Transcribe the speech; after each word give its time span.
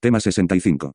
Tema 0.00 0.20
65. 0.20 0.92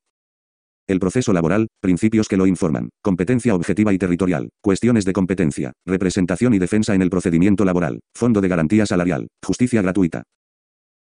El 0.88 1.00
proceso 1.00 1.33
laboral, 1.33 1.67
principios 1.82 2.29
que 2.29 2.38
lo 2.38 2.48
informan, 2.48 2.90
competencia 3.02 3.54
objetiva 3.54 3.92
y 3.92 3.98
territorial, 3.98 4.48
cuestiones 4.62 5.04
de 5.04 5.12
competencia, 5.12 5.74
representación 5.85 6.53
y 6.53 6.59
defensa 6.59 6.95
en 6.95 7.01
el 7.01 7.09
procedimiento 7.09 7.66
laboral, 7.66 8.00
fondo 8.16 8.39
de 8.39 8.47
garantía 8.47 8.86
salarial, 8.86 9.27
justicia 9.45 9.81
gratuita. 9.81 10.23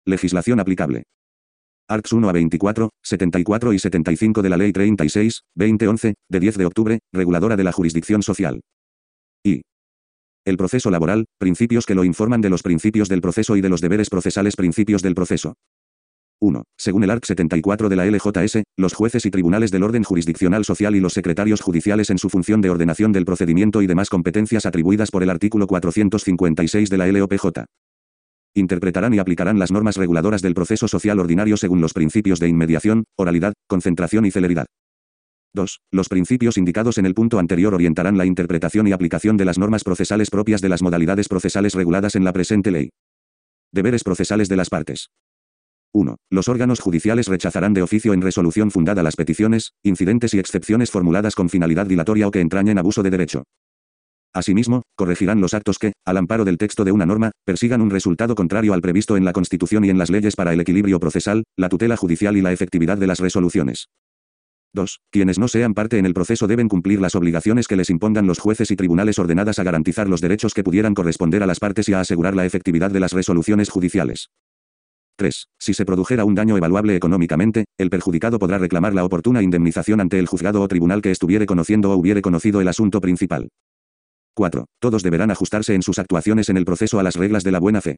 Legislación 0.05 0.59
aplicable. 0.59 1.03
Arts 1.87 2.11
1 2.11 2.27
a 2.27 2.33
24, 2.33 2.89
74 3.01 3.71
y 3.71 3.79
75 3.79 4.41
de 4.41 4.49
la 4.49 4.57
Ley 4.57 4.73
36, 4.73 5.43
2011, 5.55 6.15
de 6.29 6.39
10 6.41 6.57
de 6.57 6.65
octubre, 6.65 6.99
reguladora 7.13 7.55
de 7.55 7.63
la 7.63 7.71
jurisdicción 7.71 8.21
social. 8.21 8.59
Y. 9.45 9.61
El 10.43 10.57
proceso 10.57 10.91
laboral, 10.91 11.23
principios 11.39 11.85
que 11.85 11.95
lo 11.95 12.03
informan 12.03 12.41
de 12.41 12.49
los 12.49 12.63
principios 12.63 13.07
del 13.07 13.21
proceso 13.21 13.55
y 13.55 13.61
de 13.61 13.69
los 13.69 13.79
deberes 13.79 14.09
procesales 14.09 14.57
principios 14.57 15.01
del 15.01 15.15
proceso. 15.15 15.53
1. 16.43 16.63
Según 16.77 17.05
el 17.05 17.09
Art 17.09 17.23
74 17.23 17.87
de 17.87 17.95
la 17.95 18.05
LJS, 18.05 18.63
los 18.77 18.93
jueces 18.93 19.25
y 19.25 19.31
tribunales 19.31 19.71
del 19.71 19.83
orden 19.83 20.03
jurisdiccional 20.03 20.65
social 20.65 20.93
y 20.93 20.99
los 20.99 21.13
secretarios 21.13 21.61
judiciales 21.61 22.09
en 22.09 22.17
su 22.17 22.29
función 22.29 22.59
de 22.59 22.69
ordenación 22.69 23.13
del 23.13 23.23
procedimiento 23.23 23.81
y 23.81 23.87
demás 23.87 24.09
competencias 24.09 24.65
atribuidas 24.65 25.09
por 25.09 25.23
el 25.23 25.29
artículo 25.29 25.67
456 25.67 26.89
de 26.89 26.97
la 26.97 27.07
LOPJ. 27.07 27.63
Interpretarán 28.55 29.13
y 29.13 29.19
aplicarán 29.19 29.57
las 29.57 29.71
normas 29.71 29.95
reguladoras 29.95 30.41
del 30.41 30.53
proceso 30.53 30.89
social 30.89 31.17
ordinario 31.19 31.55
según 31.55 31.79
los 31.79 31.93
principios 31.93 32.39
de 32.39 32.49
inmediación, 32.49 33.05
oralidad, 33.15 33.53
concentración 33.67 34.25
y 34.25 34.31
celeridad. 34.31 34.65
2. 35.53 35.79
Los 35.91 36.09
principios 36.09 36.57
indicados 36.57 36.97
en 36.97 37.05
el 37.05 37.13
punto 37.13 37.39
anterior 37.39 37.73
orientarán 37.73 38.17
la 38.17 38.25
interpretación 38.25 38.87
y 38.87 38.91
aplicación 38.91 39.37
de 39.37 39.45
las 39.45 39.57
normas 39.57 39.85
procesales 39.85 40.29
propias 40.29 40.59
de 40.59 40.69
las 40.69 40.81
modalidades 40.81 41.29
procesales 41.29 41.73
reguladas 41.73 42.15
en 42.15 42.25
la 42.25 42.33
presente 42.33 42.69
ley. 42.69 42.89
Deberes 43.71 44.03
procesales 44.03 44.49
de 44.49 44.57
las 44.57 44.69
partes. 44.69 45.09
1. 45.93 46.17
Los 46.31 46.49
órganos 46.49 46.79
judiciales 46.79 47.27
rechazarán 47.27 47.73
de 47.73 47.83
oficio 47.83 48.13
en 48.13 48.21
resolución 48.21 48.71
fundada 48.71 49.03
las 49.03 49.15
peticiones, 49.15 49.73
incidentes 49.83 50.33
y 50.33 50.39
excepciones 50.39 50.89
formuladas 50.89 51.35
con 51.35 51.49
finalidad 51.49 51.85
dilatoria 51.85 52.27
o 52.27 52.31
que 52.31 52.41
entrañen 52.41 52.79
abuso 52.79 53.03
de 53.03 53.11
derecho. 53.11 53.43
Asimismo, 54.33 54.81
corregirán 54.95 55.39
los 55.39 55.53
actos 55.53 55.77
que, 55.77 55.93
al 56.05 56.17
amparo 56.17 56.43
del 56.43 56.57
texto 56.57 56.83
de 56.83 56.91
una 56.91 57.05
norma, 57.05 57.31
persigan 57.45 57.81
un 57.81 57.91
resultado 57.91 58.33
contrario 58.33 58.73
al 58.73 58.81
previsto 58.81 59.15
en 59.15 59.25
la 59.25 59.33
Constitución 59.33 59.85
y 59.85 59.91
en 59.91 59.99
las 59.99 60.09
leyes 60.09 60.35
para 60.35 60.51
el 60.53 60.59
equilibrio 60.59 60.99
procesal, 60.99 61.43
la 61.55 61.69
tutela 61.69 61.95
judicial 61.95 62.35
y 62.35 62.41
la 62.41 62.51
efectividad 62.51 62.97
de 62.97 63.05
las 63.05 63.19
resoluciones. 63.19 63.89
2. 64.73 65.01
Quienes 65.11 65.37
no 65.37 65.47
sean 65.47 65.75
parte 65.75 65.99
en 65.99 66.07
el 66.07 66.15
proceso 66.15 66.47
deben 66.47 66.67
cumplir 66.67 66.99
las 66.99 67.13
obligaciones 67.13 67.67
que 67.67 67.75
les 67.75 67.91
impongan 67.91 68.25
los 68.25 68.39
jueces 68.39 68.71
y 68.71 68.75
tribunales 68.75 69.19
ordenadas 69.19 69.59
a 69.59 69.63
garantizar 69.63 70.09
los 70.09 70.19
derechos 70.19 70.55
que 70.55 70.63
pudieran 70.63 70.95
corresponder 70.95 71.43
a 71.43 71.45
las 71.45 71.59
partes 71.59 71.87
y 71.89 71.93
a 71.93 71.99
asegurar 71.99 72.35
la 72.35 72.47
efectividad 72.47 72.89
de 72.89 72.99
las 72.99 73.13
resoluciones 73.13 73.69
judiciales. 73.69 74.31
3. 75.15 75.47
Si 75.59 75.73
se 75.73 75.85
produjera 75.85 76.25
un 76.25 76.35
daño 76.35 76.57
evaluable 76.57 76.95
económicamente, 76.95 77.65
el 77.77 77.89
perjudicado 77.89 78.39
podrá 78.39 78.57
reclamar 78.57 78.93
la 78.93 79.05
oportuna 79.05 79.41
indemnización 79.41 80.01
ante 80.01 80.19
el 80.19 80.27
juzgado 80.27 80.61
o 80.61 80.67
tribunal 80.67 81.01
que 81.01 81.11
estuviere 81.11 81.45
conociendo 81.45 81.91
o 81.91 81.95
hubiere 81.95 82.21
conocido 82.21 82.61
el 82.61 82.67
asunto 82.67 83.01
principal. 83.01 83.49
4. 84.35 84.65
Todos 84.79 85.03
deberán 85.03 85.31
ajustarse 85.31 85.75
en 85.75 85.83
sus 85.83 85.99
actuaciones 85.99 86.49
en 86.49 86.57
el 86.57 86.65
proceso 86.65 86.99
a 86.99 87.03
las 87.03 87.15
reglas 87.15 87.43
de 87.43 87.51
la 87.51 87.59
buena 87.59 87.81
fe. 87.81 87.97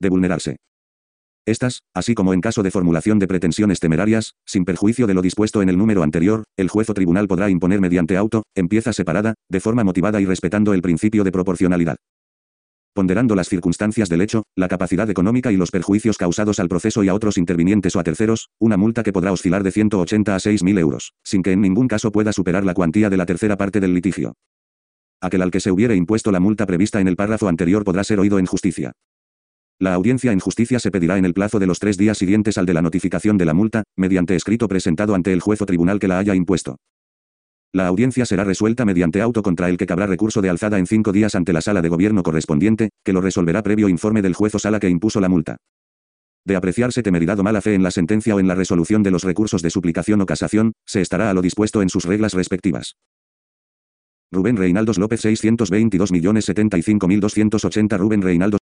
De 0.00 0.08
vulnerarse. 0.08 0.56
Estas, 1.44 1.80
así 1.92 2.14
como 2.14 2.32
en 2.32 2.40
caso 2.40 2.62
de 2.62 2.70
formulación 2.70 3.18
de 3.18 3.26
pretensiones 3.26 3.80
temerarias, 3.80 4.34
sin 4.46 4.64
perjuicio 4.64 5.06
de 5.06 5.14
lo 5.14 5.22
dispuesto 5.22 5.60
en 5.60 5.68
el 5.68 5.76
número 5.76 6.02
anterior, 6.04 6.44
el 6.56 6.68
juez 6.68 6.88
o 6.88 6.94
tribunal 6.94 7.26
podrá 7.26 7.50
imponer 7.50 7.80
mediante 7.80 8.16
auto, 8.16 8.44
en 8.54 8.68
pieza 8.68 8.92
separada, 8.92 9.34
de 9.50 9.60
forma 9.60 9.84
motivada 9.84 10.20
y 10.20 10.24
respetando 10.24 10.72
el 10.72 10.82
principio 10.82 11.24
de 11.24 11.32
proporcionalidad 11.32 11.96
ponderando 12.92 13.34
las 13.34 13.48
circunstancias 13.48 14.08
del 14.08 14.20
hecho, 14.20 14.44
la 14.56 14.68
capacidad 14.68 15.08
económica 15.08 15.50
y 15.52 15.56
los 15.56 15.70
perjuicios 15.70 16.18
causados 16.18 16.60
al 16.60 16.68
proceso 16.68 17.02
y 17.02 17.08
a 17.08 17.14
otros 17.14 17.38
intervinientes 17.38 17.96
o 17.96 18.00
a 18.00 18.04
terceros, 18.04 18.48
una 18.58 18.76
multa 18.76 19.02
que 19.02 19.12
podrá 19.12 19.32
oscilar 19.32 19.62
de 19.62 19.72
180 19.72 20.34
a 20.34 20.38
6.000 20.38 20.78
euros, 20.78 21.12
sin 21.24 21.42
que 21.42 21.52
en 21.52 21.60
ningún 21.60 21.88
caso 21.88 22.12
pueda 22.12 22.32
superar 22.32 22.64
la 22.64 22.74
cuantía 22.74 23.10
de 23.10 23.16
la 23.16 23.26
tercera 23.26 23.56
parte 23.56 23.80
del 23.80 23.94
litigio. 23.94 24.34
Aquel 25.20 25.42
al 25.42 25.50
que 25.50 25.60
se 25.60 25.70
hubiere 25.70 25.96
impuesto 25.96 26.32
la 26.32 26.40
multa 26.40 26.66
prevista 26.66 27.00
en 27.00 27.08
el 27.08 27.16
párrafo 27.16 27.48
anterior 27.48 27.84
podrá 27.84 28.04
ser 28.04 28.18
oído 28.18 28.38
en 28.38 28.46
justicia. 28.46 28.92
La 29.78 29.94
audiencia 29.94 30.32
en 30.32 30.40
justicia 30.40 30.78
se 30.78 30.90
pedirá 30.90 31.18
en 31.18 31.24
el 31.24 31.34
plazo 31.34 31.58
de 31.58 31.66
los 31.66 31.78
tres 31.78 31.96
días 31.96 32.18
siguientes 32.18 32.58
al 32.58 32.66
de 32.66 32.74
la 32.74 32.82
notificación 32.82 33.38
de 33.38 33.44
la 33.44 33.54
multa, 33.54 33.82
mediante 33.96 34.36
escrito 34.36 34.68
presentado 34.68 35.14
ante 35.14 35.32
el 35.32 35.40
juez 35.40 35.60
o 35.62 35.66
tribunal 35.66 35.98
que 35.98 36.08
la 36.08 36.18
haya 36.18 36.34
impuesto. 36.34 36.76
La 37.74 37.86
audiencia 37.86 38.26
será 38.26 38.44
resuelta 38.44 38.84
mediante 38.84 39.22
auto 39.22 39.42
contra 39.42 39.70
el 39.70 39.78
que 39.78 39.86
cabrá 39.86 40.06
recurso 40.06 40.42
de 40.42 40.50
alzada 40.50 40.78
en 40.78 40.86
cinco 40.86 41.10
días 41.10 41.34
ante 41.34 41.54
la 41.54 41.62
sala 41.62 41.80
de 41.80 41.88
gobierno 41.88 42.22
correspondiente, 42.22 42.90
que 43.02 43.14
lo 43.14 43.22
resolverá 43.22 43.62
previo 43.62 43.88
informe 43.88 44.20
del 44.20 44.34
juez 44.34 44.54
o 44.54 44.58
sala 44.58 44.78
que 44.78 44.90
impuso 44.90 45.22
la 45.22 45.30
multa. 45.30 45.56
De 46.44 46.54
apreciarse 46.54 47.02
temeridad 47.02 47.38
o 47.38 47.42
mala 47.42 47.62
fe 47.62 47.74
en 47.74 47.82
la 47.82 47.90
sentencia 47.90 48.34
o 48.34 48.40
en 48.40 48.48
la 48.48 48.54
resolución 48.54 49.02
de 49.02 49.10
los 49.10 49.24
recursos 49.24 49.62
de 49.62 49.70
suplicación 49.70 50.20
o 50.20 50.26
casación, 50.26 50.74
se 50.84 51.00
estará 51.00 51.30
a 51.30 51.34
lo 51.34 51.40
dispuesto 51.40 51.80
en 51.80 51.88
sus 51.88 52.04
reglas 52.04 52.34
respectivas. 52.34 52.96
Rubén 54.30 54.58
Reinaldos 54.58 54.98
López 54.98 55.24
622.075.280 55.24 57.98
Rubén 57.98 58.20
Reinaldos 58.20 58.60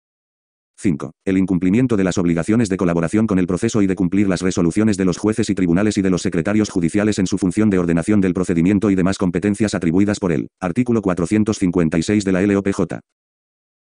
5. 0.80 1.12
El 1.26 1.38
incumplimiento 1.38 1.98
de 1.98 2.06
las 2.06 2.18
obligaciones 2.18 2.70
de 2.70 2.78
colaboración 2.78 3.28
con 3.28 3.38
el 3.38 3.48
proceso 3.48 3.82
y 3.82 3.88
de 3.88 3.96
cumplir 3.96 4.30
las 4.30 4.42
resoluciones 4.42 4.96
de 4.96 5.04
los 5.04 5.18
jueces 5.18 5.50
y 5.50 5.56
tribunales 5.56 5.98
y 5.98 6.02
de 6.02 6.10
los 6.10 6.22
secretarios 6.22 6.70
judiciales 6.70 7.20
en 7.20 7.28
su 7.28 7.38
función 7.38 7.70
de 7.70 7.80
ordenación 7.80 8.22
del 8.22 8.34
procedimiento 8.34 8.90
y 8.90 8.96
demás 8.96 9.18
competencias 9.18 9.76
atribuidas 9.76 10.20
por 10.20 10.32
él. 10.32 10.48
Artículo 10.62 11.02
456 11.02 12.24
de 12.24 12.32
la 12.32 12.42
LOPJ. 12.42 13.00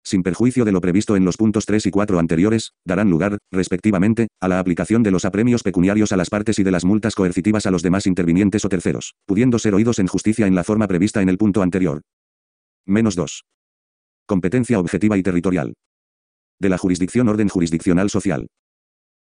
Sin 0.04 0.24
perjuicio 0.24 0.66
de 0.66 0.72
lo 0.72 0.82
previsto 0.82 1.16
en 1.16 1.26
los 1.26 1.38
puntos 1.38 1.68
3 1.68 1.86
y 1.86 1.92
4 1.92 2.18
anteriores, 2.18 2.72
darán 2.84 3.12
lugar, 3.12 3.38
respectivamente, 3.52 4.30
a 4.42 4.48
la 4.48 4.58
aplicación 4.58 5.04
de 5.04 5.12
los 5.12 5.26
apremios 5.26 5.62
pecuniarios 5.62 6.12
a 6.12 6.18
las 6.18 6.32
partes 6.32 6.58
y 6.58 6.64
de 6.64 6.72
las 6.72 6.86
multas 6.86 7.14
coercitivas 7.14 7.68
a 7.68 7.72
los 7.72 7.84
demás 7.84 8.08
intervinientes 8.08 8.66
o 8.66 8.70
terceros, 8.70 9.14
pudiendo 9.28 9.60
ser 9.60 9.76
oídos 9.76 10.00
en 10.00 10.08
justicia 10.08 10.48
en 10.48 10.56
la 10.56 10.64
forma 10.64 10.88
prevista 10.88 11.22
en 11.22 11.30
el 11.30 11.38
punto 11.38 11.62
anterior. 11.62 12.02
Menos 12.88 13.16
2. 13.16 13.44
Competencia 14.26 14.80
objetiva 14.80 15.18
y 15.18 15.22
territorial 15.22 15.76
de 16.60 16.70
la 16.70 16.78
jurisdicción 16.78 17.28
orden 17.28 17.50
jurisdiccional 17.50 18.10
social. 18.10 18.48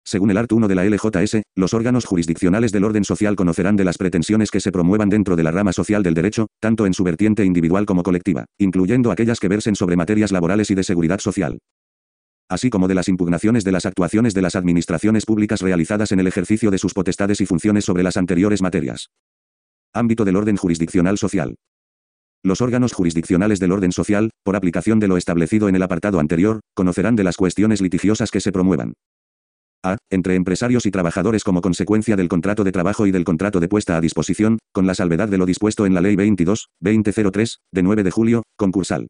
Según 0.06 0.32
el 0.32 0.38
art 0.38 0.52
1 0.52 0.68
de 0.68 0.76
la 0.76 0.86
LJS, 0.86 1.42
los 1.56 1.74
órganos 1.74 2.06
jurisdiccionales 2.06 2.72
del 2.72 2.86
orden 2.86 3.04
social 3.04 3.36
conocerán 3.36 3.76
de 3.76 3.84
las 3.84 3.98
pretensiones 3.98 4.52
que 4.52 4.62
se 4.62 4.72
promuevan 4.72 5.10
dentro 5.10 5.36
de 5.36 5.44
la 5.44 5.52
rama 5.52 5.74
social 5.74 6.04
del 6.04 6.14
derecho, 6.14 6.48
tanto 6.62 6.86
en 6.86 6.94
su 6.94 7.04
vertiente 7.04 7.44
individual 7.44 7.86
como 7.86 8.04
colectiva, 8.04 8.46
incluyendo 8.58 9.12
aquellas 9.12 9.40
que 9.40 9.50
versen 9.50 9.76
sobre 9.76 9.98
materias 9.98 10.32
laborales 10.32 10.72
y 10.72 10.76
de 10.76 10.84
seguridad 10.84 11.20
social 11.20 11.60
así 12.50 12.70
como 12.70 12.88
de 12.88 12.96
las 12.96 13.10
impugnaciones 13.10 13.64
de 13.64 13.72
las 13.72 13.86
actuaciones 13.86 14.34
de 14.34 14.42
las 14.42 14.56
administraciones 14.56 15.26
públicas 15.26 15.62
realizadas 15.62 16.12
en 16.12 16.20
el 16.20 16.28
ejercicio 16.28 16.72
de 16.72 16.78
sus 16.78 16.94
potestades 16.94 17.42
y 17.42 17.46
funciones 17.46 17.86
sobre 17.86 18.04
las 18.04 18.18
anteriores 18.18 18.62
materias. 18.62 19.10
Ámbito 19.94 20.26
del 20.26 20.36
orden 20.36 20.58
jurisdiccional 20.58 21.18
social. 21.18 21.56
Los 22.48 22.62
órganos 22.62 22.94
jurisdiccionales 22.94 23.60
del 23.60 23.74
orden 23.74 23.92
social, 23.92 24.32
por 24.46 24.56
aplicación 24.56 25.02
de 25.02 25.10
lo 25.10 25.18
establecido 25.18 25.68
en 25.68 25.76
el 25.76 25.84
apartado 25.84 26.22
anterior, 26.22 26.62
conocerán 26.76 27.18
de 27.18 27.26
las 27.26 27.36
cuestiones 27.36 27.82
litigiosas 27.82 28.32
que 28.32 28.40
se 28.40 28.54
promuevan. 28.54 28.94
A. 29.84 29.98
Entre 30.10 30.36
empresarios 30.36 30.86
y 30.86 30.92
trabajadores 30.92 31.44
como 31.44 31.60
consecuencia 31.60 32.16
del 32.16 32.30
contrato 32.30 32.64
de 32.64 32.72
trabajo 32.72 33.06
y 33.06 33.12
del 33.12 33.26
contrato 33.26 33.60
de 33.60 33.68
puesta 33.68 33.98
a 33.98 34.02
disposición, 34.02 34.60
con 34.72 34.88
la 34.88 34.94
salvedad 34.94 35.28
de 35.28 35.38
lo 35.38 35.46
dispuesto 35.46 35.86
en 35.86 35.94
la 35.94 36.00
Ley 36.00 36.16
22, 36.16 36.70
2003, 36.80 37.58
de 37.74 37.84
9 37.84 38.04
de 38.04 38.12
julio, 38.12 38.44
concursal. 38.56 39.08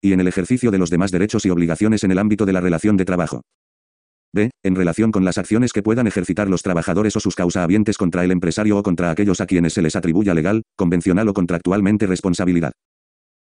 Y 0.00 0.12
en 0.12 0.20
el 0.20 0.28
ejercicio 0.28 0.70
de 0.70 0.78
los 0.78 0.90
demás 0.90 1.10
derechos 1.10 1.44
y 1.46 1.50
obligaciones 1.50 2.04
en 2.04 2.12
el 2.12 2.20
ámbito 2.20 2.46
de 2.46 2.52
la 2.52 2.60
relación 2.60 2.96
de 2.96 3.04
trabajo. 3.04 3.40
B. 4.34 4.50
En 4.64 4.74
relación 4.74 5.12
con 5.12 5.24
las 5.24 5.38
acciones 5.38 5.72
que 5.72 5.82
puedan 5.82 6.08
ejercitar 6.08 6.48
los 6.50 6.62
trabajadores 6.62 7.14
o 7.14 7.20
sus 7.20 7.36
causahabientes 7.36 7.96
contra 7.96 8.24
el 8.24 8.32
empresario 8.32 8.76
o 8.76 8.82
contra 8.82 9.12
aquellos 9.12 9.40
a 9.40 9.46
quienes 9.46 9.74
se 9.74 9.80
les 9.80 9.94
atribuya 9.94 10.34
legal, 10.34 10.64
convencional 10.76 11.28
o 11.28 11.34
contractualmente 11.34 12.08
responsabilidad. 12.08 12.72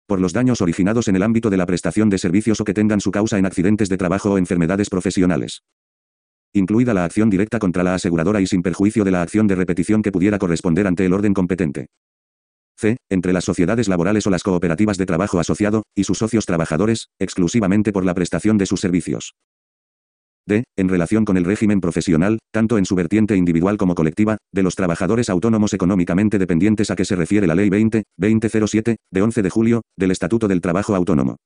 Por 0.07 0.21
los 0.21 0.33
daños 0.33 0.61
originados 0.63 1.09
en 1.09 1.17
el 1.17 1.25
ámbito 1.25 1.51
de 1.51 1.57
la 1.57 1.67
prestación 1.67 2.09
de 2.11 2.19
servicios 2.19 2.61
o 2.61 2.65
que 2.65 2.75
tengan 2.75 3.01
su 3.01 3.11
causa 3.11 3.39
en 3.39 3.45
accidentes 3.45 3.89
de 3.89 3.99
trabajo 3.99 4.31
o 4.31 4.39
enfermedades 4.39 4.89
profesionales. 4.89 5.63
Incluida 6.53 6.95
la 6.95 7.05
acción 7.05 7.29
directa 7.29 7.59
contra 7.59 7.83
la 7.83 7.95
aseguradora 7.95 8.41
y 8.41 8.47
sin 8.47 8.63
perjuicio 8.63 9.03
de 9.03 9.11
la 9.11 9.21
acción 9.21 9.49
de 9.49 9.57
repetición 9.57 10.01
que 10.01 10.13
pudiera 10.13 10.39
corresponder 10.39 10.87
ante 10.87 11.05
el 11.05 11.13
orden 11.13 11.35
competente. 11.35 11.89
C. 12.77 12.97
Entre 13.11 13.33
las 13.33 13.45
sociedades 13.45 13.89
laborales 13.89 14.29
o 14.29 14.31
las 14.31 14.45
cooperativas 14.45 14.97
de 14.97 15.07
trabajo 15.07 15.41
asociado, 15.41 15.83
y 15.97 16.05
sus 16.05 16.19
socios 16.19 16.47
trabajadores, 16.47 17.09
exclusivamente 17.19 17.93
por 17.93 18.05
la 18.05 18.15
prestación 18.15 18.57
de 18.57 18.67
sus 18.67 18.81
servicios. 18.81 19.35
D. 20.49 20.65
En 20.77 20.89
relación 20.89 21.25
con 21.25 21.37
el 21.37 21.45
régimen 21.45 21.81
profesional, 21.81 22.39
tanto 22.53 22.79
en 22.79 22.87
su 22.87 22.95
vertiente 22.95 23.37
individual 23.37 23.77
como 23.77 23.95
colectiva, 23.95 24.39
de 24.53 24.63
los 24.63 24.75
trabajadores 24.75 25.29
autónomos 25.29 25.75
económicamente 25.75 26.39
dependientes 26.39 26.91
a 26.91 26.97
que 26.97 27.05
se 27.05 27.15
refiere 27.15 27.47
la 27.47 27.55
Ley 27.55 27.69
20, 27.69 28.05
2007, 28.17 28.97
de 29.13 29.23
11 29.23 29.43
de 29.43 29.51
julio, 29.51 29.83
del 29.97 30.11
Estatuto 30.11 30.49
del 30.49 30.63
Trabajo 30.63 30.95
Autónomo. 30.95 31.37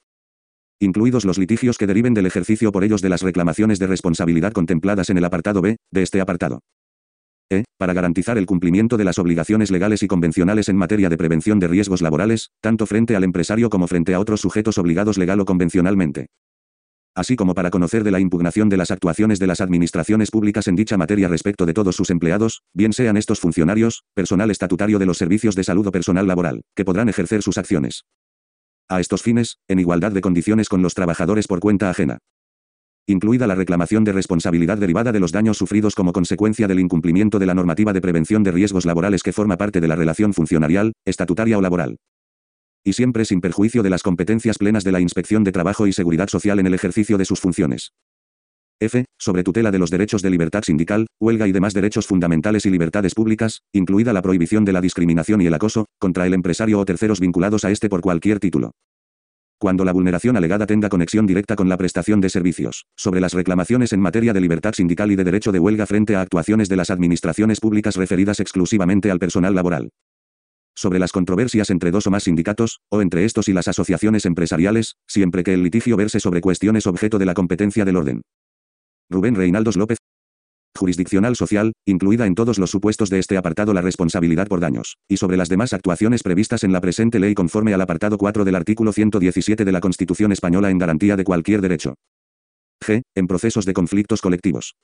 Incluidos 0.80 1.24
los 1.24 1.38
litigios 1.38 1.78
que 1.78 1.86
deriven 1.86 2.14
del 2.14 2.26
ejercicio 2.26 2.72
por 2.72 2.84
ellos 2.84 3.02
de 3.02 3.08
las 3.08 3.22
reclamaciones 3.22 3.78
de 3.78 3.88
responsabilidad 3.88 4.52
contempladas 4.52 5.10
en 5.10 5.18
el 5.18 5.24
apartado 5.24 5.60
B, 5.60 5.76
de 5.92 6.02
este 6.02 6.20
apartado. 6.20 6.60
E. 7.50 7.64
Para 7.78 7.92
garantizar 7.92 8.38
el 8.38 8.46
cumplimiento 8.46 8.96
de 8.96 9.04
las 9.04 9.18
obligaciones 9.18 9.70
legales 9.70 10.02
y 10.02 10.06
convencionales 10.06 10.68
en 10.68 10.76
materia 10.76 11.08
de 11.08 11.16
prevención 11.16 11.58
de 11.58 11.68
riesgos 11.68 12.02
laborales, 12.02 12.50
tanto 12.60 12.86
frente 12.86 13.16
al 13.16 13.24
empresario 13.24 13.68
como 13.68 13.88
frente 13.88 14.14
a 14.14 14.20
otros 14.20 14.40
sujetos 14.40 14.78
obligados 14.78 15.18
legal 15.18 15.40
o 15.40 15.44
convencionalmente. 15.44 16.28
Así 17.14 17.36
como 17.36 17.54
para 17.54 17.70
conocer 17.70 18.04
de 18.04 18.10
la 18.10 18.20
impugnación 18.20 18.68
de 18.68 18.76
las 18.76 18.90
actuaciones 18.90 19.38
de 19.38 19.46
las 19.46 19.60
administraciones 19.60 20.30
públicas 20.30 20.68
en 20.68 20.76
dicha 20.76 20.96
materia 20.96 21.28
respecto 21.28 21.66
de 21.66 21.74
todos 21.74 21.96
sus 21.96 22.10
empleados, 22.10 22.62
bien 22.74 22.92
sean 22.92 23.16
estos 23.16 23.40
funcionarios, 23.40 24.04
personal 24.14 24.50
estatutario 24.50 24.98
de 24.98 25.06
los 25.06 25.18
servicios 25.18 25.54
de 25.54 25.64
salud 25.64 25.86
o 25.86 25.92
personal 25.92 26.26
laboral, 26.26 26.62
que 26.74 26.84
podrán 26.84 27.08
ejercer 27.08 27.42
sus 27.42 27.58
acciones. 27.58 28.04
A 28.88 29.00
estos 29.00 29.22
fines, 29.22 29.58
en 29.68 29.78
igualdad 29.78 30.12
de 30.12 30.20
condiciones 30.20 30.68
con 30.68 30.82
los 30.82 30.94
trabajadores 30.94 31.46
por 31.46 31.60
cuenta 31.60 31.90
ajena 31.90 32.18
incluida 33.06 33.48
la 33.48 33.56
reclamación 33.56 34.04
de 34.04 34.12
responsabilidad 34.12 34.78
derivada 34.78 35.10
de 35.10 35.18
los 35.18 35.32
daños 35.32 35.58
sufridos 35.58 35.96
como 35.96 36.12
consecuencia 36.12 36.68
del 36.68 36.78
incumplimiento 36.78 37.40
de 37.40 37.46
la 37.46 37.54
normativa 37.54 37.92
de 37.92 38.00
prevención 38.00 38.44
de 38.44 38.52
riesgos 38.52 38.86
laborales 38.86 39.24
que 39.24 39.32
forma 39.32 39.56
parte 39.56 39.80
de 39.80 39.88
la 39.88 39.96
relación 39.96 40.32
funcionarial, 40.32 40.92
estatutaria 41.04 41.58
o 41.58 41.60
laboral 41.60 41.96
y 42.84 42.94
siempre 42.94 43.24
sin 43.24 43.40
perjuicio 43.40 43.82
de 43.82 43.90
las 43.90 44.02
competencias 44.02 44.58
plenas 44.58 44.84
de 44.84 44.92
la 44.92 45.00
Inspección 45.00 45.44
de 45.44 45.52
Trabajo 45.52 45.86
y 45.86 45.92
Seguridad 45.92 46.28
Social 46.28 46.58
en 46.58 46.66
el 46.66 46.74
ejercicio 46.74 47.18
de 47.18 47.24
sus 47.24 47.40
funciones. 47.40 47.92
F. 48.80 49.04
Sobre 49.16 49.44
tutela 49.44 49.70
de 49.70 49.78
los 49.78 49.90
derechos 49.90 50.22
de 50.22 50.30
libertad 50.30 50.62
sindical, 50.64 51.06
huelga 51.20 51.46
y 51.46 51.52
demás 51.52 51.72
derechos 51.72 52.06
fundamentales 52.06 52.66
y 52.66 52.70
libertades 52.70 53.14
públicas, 53.14 53.62
incluida 53.72 54.12
la 54.12 54.22
prohibición 54.22 54.64
de 54.64 54.72
la 54.72 54.80
discriminación 54.80 55.40
y 55.40 55.46
el 55.46 55.54
acoso, 55.54 55.86
contra 55.98 56.26
el 56.26 56.34
empresario 56.34 56.80
o 56.80 56.84
terceros 56.84 57.20
vinculados 57.20 57.64
a 57.64 57.70
este 57.70 57.88
por 57.88 58.00
cualquier 58.00 58.40
título. 58.40 58.72
Cuando 59.58 59.84
la 59.84 59.92
vulneración 59.92 60.36
alegada 60.36 60.66
tenga 60.66 60.88
conexión 60.88 61.24
directa 61.24 61.54
con 61.54 61.68
la 61.68 61.76
prestación 61.76 62.20
de 62.20 62.30
servicios. 62.30 62.86
Sobre 62.96 63.20
las 63.20 63.32
reclamaciones 63.32 63.92
en 63.92 64.00
materia 64.00 64.32
de 64.32 64.40
libertad 64.40 64.72
sindical 64.74 65.12
y 65.12 65.16
de 65.16 65.22
derecho 65.22 65.52
de 65.52 65.60
huelga 65.60 65.86
frente 65.86 66.16
a 66.16 66.20
actuaciones 66.20 66.68
de 66.68 66.76
las 66.76 66.90
administraciones 66.90 67.60
públicas 67.60 67.94
referidas 67.94 68.40
exclusivamente 68.40 69.12
al 69.12 69.20
personal 69.20 69.54
laboral 69.54 69.90
sobre 70.74 70.98
las 70.98 71.12
controversias 71.12 71.70
entre 71.70 71.90
dos 71.90 72.06
o 72.06 72.10
más 72.10 72.24
sindicatos, 72.24 72.80
o 72.90 73.02
entre 73.02 73.24
estos 73.24 73.48
y 73.48 73.52
las 73.52 73.68
asociaciones 73.68 74.26
empresariales, 74.26 74.96
siempre 75.06 75.42
que 75.42 75.54
el 75.54 75.62
litigio 75.62 75.96
verse 75.96 76.20
sobre 76.20 76.40
cuestiones 76.40 76.86
objeto 76.86 77.18
de 77.18 77.26
la 77.26 77.34
competencia 77.34 77.84
del 77.84 77.96
orden. 77.96 78.22
Rubén 79.10 79.34
Reinaldos 79.34 79.76
López. 79.76 79.98
Jurisdiccional 80.74 81.36
social, 81.36 81.74
incluida 81.86 82.26
en 82.26 82.34
todos 82.34 82.58
los 82.58 82.70
supuestos 82.70 83.10
de 83.10 83.18
este 83.18 83.36
apartado 83.36 83.74
la 83.74 83.82
responsabilidad 83.82 84.48
por 84.48 84.60
daños, 84.60 84.96
y 85.06 85.18
sobre 85.18 85.36
las 85.36 85.48
demás 85.48 85.74
actuaciones 85.74 86.22
previstas 86.22 86.64
en 86.64 86.72
la 86.72 86.80
presente 86.80 87.18
ley 87.18 87.34
conforme 87.34 87.74
al 87.74 87.80
apartado 87.80 88.16
4 88.16 88.44
del 88.44 88.54
artículo 88.54 88.92
117 88.92 89.64
de 89.64 89.72
la 89.72 89.80
Constitución 89.80 90.32
española 90.32 90.70
en 90.70 90.78
garantía 90.78 91.16
de 91.16 91.24
cualquier 91.24 91.60
derecho. 91.60 91.94
G. 92.82 93.02
En 93.14 93.26
procesos 93.26 93.66
de 93.66 93.74
conflictos 93.74 94.20
colectivos. 94.20 94.74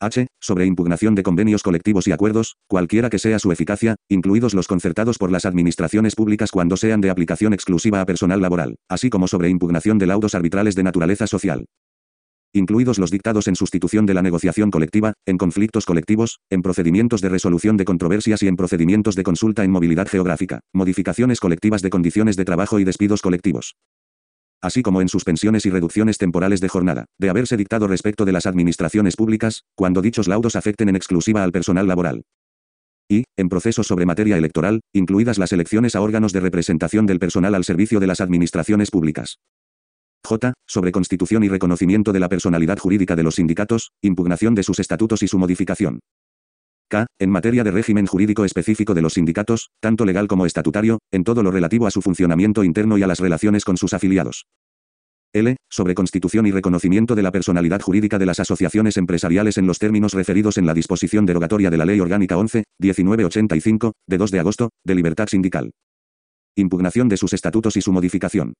H. 0.00 0.28
Sobre 0.40 0.64
impugnación 0.64 1.16
de 1.16 1.24
convenios 1.24 1.64
colectivos 1.64 2.06
y 2.06 2.12
acuerdos, 2.12 2.56
cualquiera 2.68 3.10
que 3.10 3.18
sea 3.18 3.40
su 3.40 3.50
eficacia, 3.50 3.96
incluidos 4.08 4.54
los 4.54 4.68
concertados 4.68 5.18
por 5.18 5.32
las 5.32 5.44
administraciones 5.44 6.14
públicas 6.14 6.52
cuando 6.52 6.76
sean 6.76 7.00
de 7.00 7.10
aplicación 7.10 7.52
exclusiva 7.52 8.00
a 8.00 8.06
personal 8.06 8.40
laboral, 8.40 8.76
así 8.88 9.10
como 9.10 9.26
sobre 9.26 9.48
impugnación 9.48 9.98
de 9.98 10.06
laudos 10.06 10.36
arbitrales 10.36 10.76
de 10.76 10.84
naturaleza 10.84 11.26
social. 11.26 11.64
Incluidos 12.52 12.98
los 12.98 13.10
dictados 13.10 13.48
en 13.48 13.56
sustitución 13.56 14.06
de 14.06 14.14
la 14.14 14.22
negociación 14.22 14.70
colectiva, 14.70 15.14
en 15.26 15.36
conflictos 15.36 15.84
colectivos, 15.84 16.38
en 16.48 16.62
procedimientos 16.62 17.20
de 17.20 17.28
resolución 17.28 17.76
de 17.76 17.84
controversias 17.84 18.42
y 18.42 18.48
en 18.48 18.56
procedimientos 18.56 19.16
de 19.16 19.24
consulta 19.24 19.64
en 19.64 19.72
movilidad 19.72 20.06
geográfica, 20.06 20.60
modificaciones 20.72 21.40
colectivas 21.40 21.82
de 21.82 21.90
condiciones 21.90 22.36
de 22.36 22.44
trabajo 22.44 22.78
y 22.78 22.84
despidos 22.84 23.20
colectivos 23.20 23.74
así 24.62 24.82
como 24.82 25.00
en 25.00 25.08
suspensiones 25.08 25.66
y 25.66 25.70
reducciones 25.70 26.18
temporales 26.18 26.60
de 26.60 26.68
jornada, 26.68 27.06
de 27.18 27.30
haberse 27.30 27.56
dictado 27.56 27.86
respecto 27.86 28.24
de 28.24 28.32
las 28.32 28.46
administraciones 28.46 29.16
públicas, 29.16 29.62
cuando 29.74 30.02
dichos 30.02 30.28
laudos 30.28 30.56
afecten 30.56 30.88
en 30.88 30.96
exclusiva 30.96 31.42
al 31.42 31.52
personal 31.52 31.86
laboral. 31.86 32.22
Y, 33.08 33.24
en 33.36 33.48
procesos 33.48 33.86
sobre 33.86 34.04
materia 34.04 34.36
electoral, 34.36 34.80
incluidas 34.92 35.38
las 35.38 35.52
elecciones 35.52 35.96
a 35.96 36.00
órganos 36.00 36.32
de 36.32 36.40
representación 36.40 37.06
del 37.06 37.18
personal 37.18 37.54
al 37.54 37.64
servicio 37.64 38.00
de 38.00 38.06
las 38.06 38.20
administraciones 38.20 38.90
públicas. 38.90 39.38
J. 40.24 40.52
Sobre 40.66 40.92
constitución 40.92 41.42
y 41.44 41.48
reconocimiento 41.48 42.12
de 42.12 42.20
la 42.20 42.28
personalidad 42.28 42.78
jurídica 42.78 43.16
de 43.16 43.22
los 43.22 43.36
sindicatos, 43.36 43.92
impugnación 44.02 44.54
de 44.54 44.62
sus 44.62 44.78
estatutos 44.78 45.22
y 45.22 45.28
su 45.28 45.38
modificación. 45.38 46.00
K. 46.88 47.06
En 47.18 47.30
materia 47.30 47.64
de 47.64 47.70
régimen 47.70 48.06
jurídico 48.06 48.44
específico 48.44 48.94
de 48.94 49.02
los 49.02 49.14
sindicatos, 49.14 49.70
tanto 49.80 50.04
legal 50.04 50.26
como 50.26 50.46
estatutario, 50.46 50.98
en 51.12 51.22
todo 51.22 51.42
lo 51.42 51.50
relativo 51.50 51.86
a 51.86 51.90
su 51.90 52.02
funcionamiento 52.02 52.64
interno 52.64 52.98
y 52.98 53.02
a 53.02 53.06
las 53.06 53.20
relaciones 53.20 53.64
con 53.64 53.76
sus 53.76 53.92
afiliados. 53.92 54.46
L. 55.34 55.56
Sobre 55.68 55.94
constitución 55.94 56.46
y 56.46 56.50
reconocimiento 56.50 57.14
de 57.14 57.22
la 57.22 57.30
personalidad 57.30 57.82
jurídica 57.82 58.18
de 58.18 58.24
las 58.24 58.40
asociaciones 58.40 58.96
empresariales 58.96 59.58
en 59.58 59.66
los 59.66 59.78
términos 59.78 60.14
referidos 60.14 60.56
en 60.56 60.64
la 60.64 60.72
disposición 60.72 61.26
derogatoria 61.26 61.70
de 61.70 61.76
la 61.76 61.84
Ley 61.84 62.00
Orgánica 62.00 62.38
11, 62.38 62.64
1985, 62.78 63.92
de 64.06 64.18
2 64.18 64.30
de 64.30 64.40
agosto, 64.40 64.70
de 64.84 64.94
libertad 64.94 65.26
sindical. 65.28 65.70
Impugnación 66.56 67.08
de 67.08 67.18
sus 67.18 67.34
estatutos 67.34 67.76
y 67.76 67.82
su 67.82 67.92
modificación. 67.92 68.54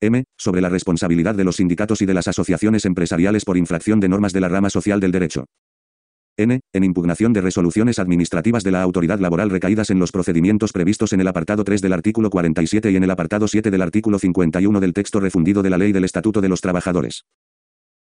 M. 0.00 0.24
Sobre 0.36 0.60
la 0.60 0.68
responsabilidad 0.68 1.34
de 1.34 1.44
los 1.44 1.56
sindicatos 1.56 2.02
y 2.02 2.06
de 2.06 2.14
las 2.14 2.28
asociaciones 2.28 2.84
empresariales 2.84 3.44
por 3.44 3.56
infracción 3.56 3.98
de 3.98 4.08
normas 4.08 4.32
de 4.32 4.40
la 4.40 4.48
rama 4.48 4.70
social 4.70 5.00
del 5.00 5.10
derecho. 5.10 5.46
N. 6.38 6.60
En 6.72 6.84
impugnación 6.84 7.32
de 7.32 7.40
resoluciones 7.40 7.98
administrativas 7.98 8.62
de 8.62 8.70
la 8.70 8.80
autoridad 8.80 9.18
laboral 9.18 9.50
recaídas 9.50 9.90
en 9.90 9.98
los 9.98 10.12
procedimientos 10.12 10.72
previstos 10.72 11.12
en 11.12 11.20
el 11.20 11.26
apartado 11.26 11.64
3 11.64 11.82
del 11.82 11.92
artículo 11.92 12.30
47 12.30 12.92
y 12.92 12.96
en 12.96 13.02
el 13.02 13.10
apartado 13.10 13.48
7 13.48 13.72
del 13.72 13.82
artículo 13.82 14.20
51 14.20 14.78
del 14.78 14.92
texto 14.92 15.18
refundido 15.18 15.64
de 15.64 15.70
la 15.70 15.78
Ley 15.78 15.90
del 15.90 16.04
Estatuto 16.04 16.40
de 16.40 16.48
los 16.48 16.60
Trabajadores. 16.60 17.24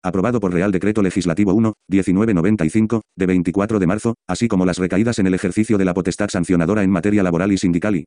Aprobado 0.02 0.40
por 0.40 0.54
Real 0.54 0.72
Decreto 0.72 1.02
Legislativo 1.02 1.54
1, 1.54 1.74
1995, 1.90 3.02
de 3.18 3.26
24 3.26 3.80
de 3.80 3.88
marzo, 3.88 4.16
así 4.28 4.48
como 4.48 4.66
las 4.66 4.78
recaídas 4.78 5.20
en 5.20 5.28
el 5.28 5.34
ejercicio 5.34 5.78
de 5.78 5.84
la 5.84 5.94
potestad 5.94 6.30
sancionadora 6.30 6.84
en 6.84 6.90
materia 6.90 7.24
laboral 7.24 7.52
y 7.52 7.58
sindical 7.58 7.98
y 7.98 8.06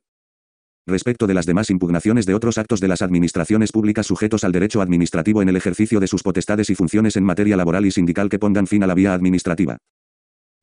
respecto 0.87 1.27
de 1.27 1.35
las 1.35 1.45
demás 1.45 1.69
impugnaciones 1.69 2.25
de 2.25 2.33
otros 2.33 2.57
actos 2.57 2.79
de 2.79 2.87
las 2.87 3.03
administraciones 3.03 3.71
públicas 3.71 4.07
sujetos 4.07 4.43
al 4.43 4.51
derecho 4.51 4.81
administrativo 4.81 5.43
en 5.43 5.49
el 5.49 5.55
ejercicio 5.55 5.99
de 5.99 6.07
sus 6.07 6.23
potestades 6.23 6.71
y 6.71 6.75
funciones 6.75 7.15
en 7.15 7.23
materia 7.23 7.57
laboral 7.57 7.85
y 7.85 7.91
sindical 7.91 8.27
que 8.27 8.39
pongan 8.39 8.65
fin 8.65 8.83
a 8.83 8.87
la 8.87 8.95
vía 8.95 9.13
administrativa 9.13 9.77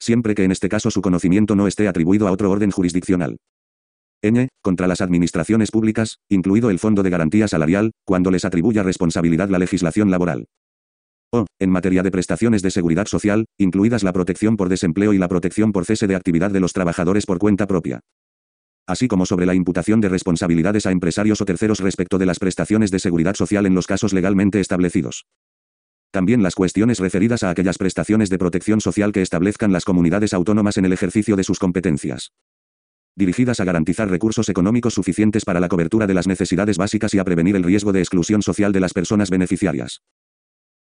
siempre 0.03 0.35
que 0.35 0.43
en 0.43 0.51
este 0.51 0.69
caso 0.69 0.91
su 0.91 1.01
conocimiento 1.01 1.55
no 1.55 1.69
esté 1.69 1.87
atribuido 1.87 2.27
a 2.27 2.33
otro 2.33 2.51
orden 2.51 2.73
jurisdiccional. 2.73 3.37
N. 4.21 4.49
Contra 4.61 4.89
las 4.89 5.01
administraciones 5.01 5.71
públicas, 5.71 6.19
incluido 6.29 6.71
el 6.71 6.81
Fondo 6.81 7.05
de 7.05 7.11
Garantía 7.11 7.47
Salarial, 7.47 7.93
cuando 8.05 8.33
les 8.33 8.45
atribuya 8.45 8.83
responsabilidad 8.83 9.49
la 9.49 9.61
legislación 9.61 10.11
laboral. 10.11 10.47
O. 11.31 11.47
En 11.61 11.71
materia 11.71 12.03
de 12.03 12.11
prestaciones 12.11 12.63
de 12.63 12.73
seguridad 12.73 13.07
social, 13.07 13.47
incluidas 13.59 14.03
la 14.03 14.13
protección 14.13 14.57
por 14.57 14.69
desempleo 14.69 15.13
y 15.13 15.19
la 15.19 15.29
protección 15.29 15.71
por 15.71 15.85
cese 15.85 16.09
de 16.09 16.17
actividad 16.17 16.51
de 16.51 16.61
los 16.61 16.73
trabajadores 16.73 17.25
por 17.25 17.39
cuenta 17.39 17.69
propia. 17.69 18.01
Así 18.89 19.07
como 19.07 19.25
sobre 19.25 19.47
la 19.47 19.55
imputación 19.55 20.01
de 20.01 20.09
responsabilidades 20.09 20.85
a 20.87 20.91
empresarios 20.91 21.41
o 21.41 21.45
terceros 21.45 21.79
respecto 21.79 22.19
de 22.19 22.27
las 22.27 22.41
prestaciones 22.41 22.91
de 22.91 22.99
seguridad 22.99 23.37
social 23.37 23.67
en 23.67 23.75
los 23.77 23.87
casos 23.87 24.13
legalmente 24.13 24.59
establecidos. 24.59 25.27
También 26.13 26.43
las 26.43 26.55
cuestiones 26.55 26.99
referidas 26.99 27.43
a 27.43 27.49
aquellas 27.49 27.79
prestaciones 27.79 28.29
de 28.29 28.37
protección 28.37 28.83
social 28.83 29.13
que 29.13 29.23
establezcan 29.23 29.73
las 29.73 29.87
comunidades 29.87 30.35
autónomas 30.35 30.77
en 30.77 30.85
el 30.85 30.93
ejercicio 30.93 31.37
de 31.37 31.43
sus 31.43 31.59
competencias. 31.59 32.33
Dirigidas 33.17 33.61
a 33.61 33.65
garantizar 33.65 34.11
recursos 34.11 34.51
económicos 34.51 34.93
suficientes 34.93 35.47
para 35.47 35.59
la 35.59 35.69
cobertura 35.69 36.07
de 36.07 36.13
las 36.13 36.27
necesidades 36.27 36.77
básicas 36.77 37.15
y 37.15 37.19
a 37.19 37.25
prevenir 37.25 37.57
el 37.57 37.63
riesgo 37.63 37.93
de 37.93 38.01
exclusión 38.01 38.43
social 38.43 38.73
de 38.73 38.81
las 38.81 38.93
personas 38.93 39.31
beneficiarias. 39.31 40.03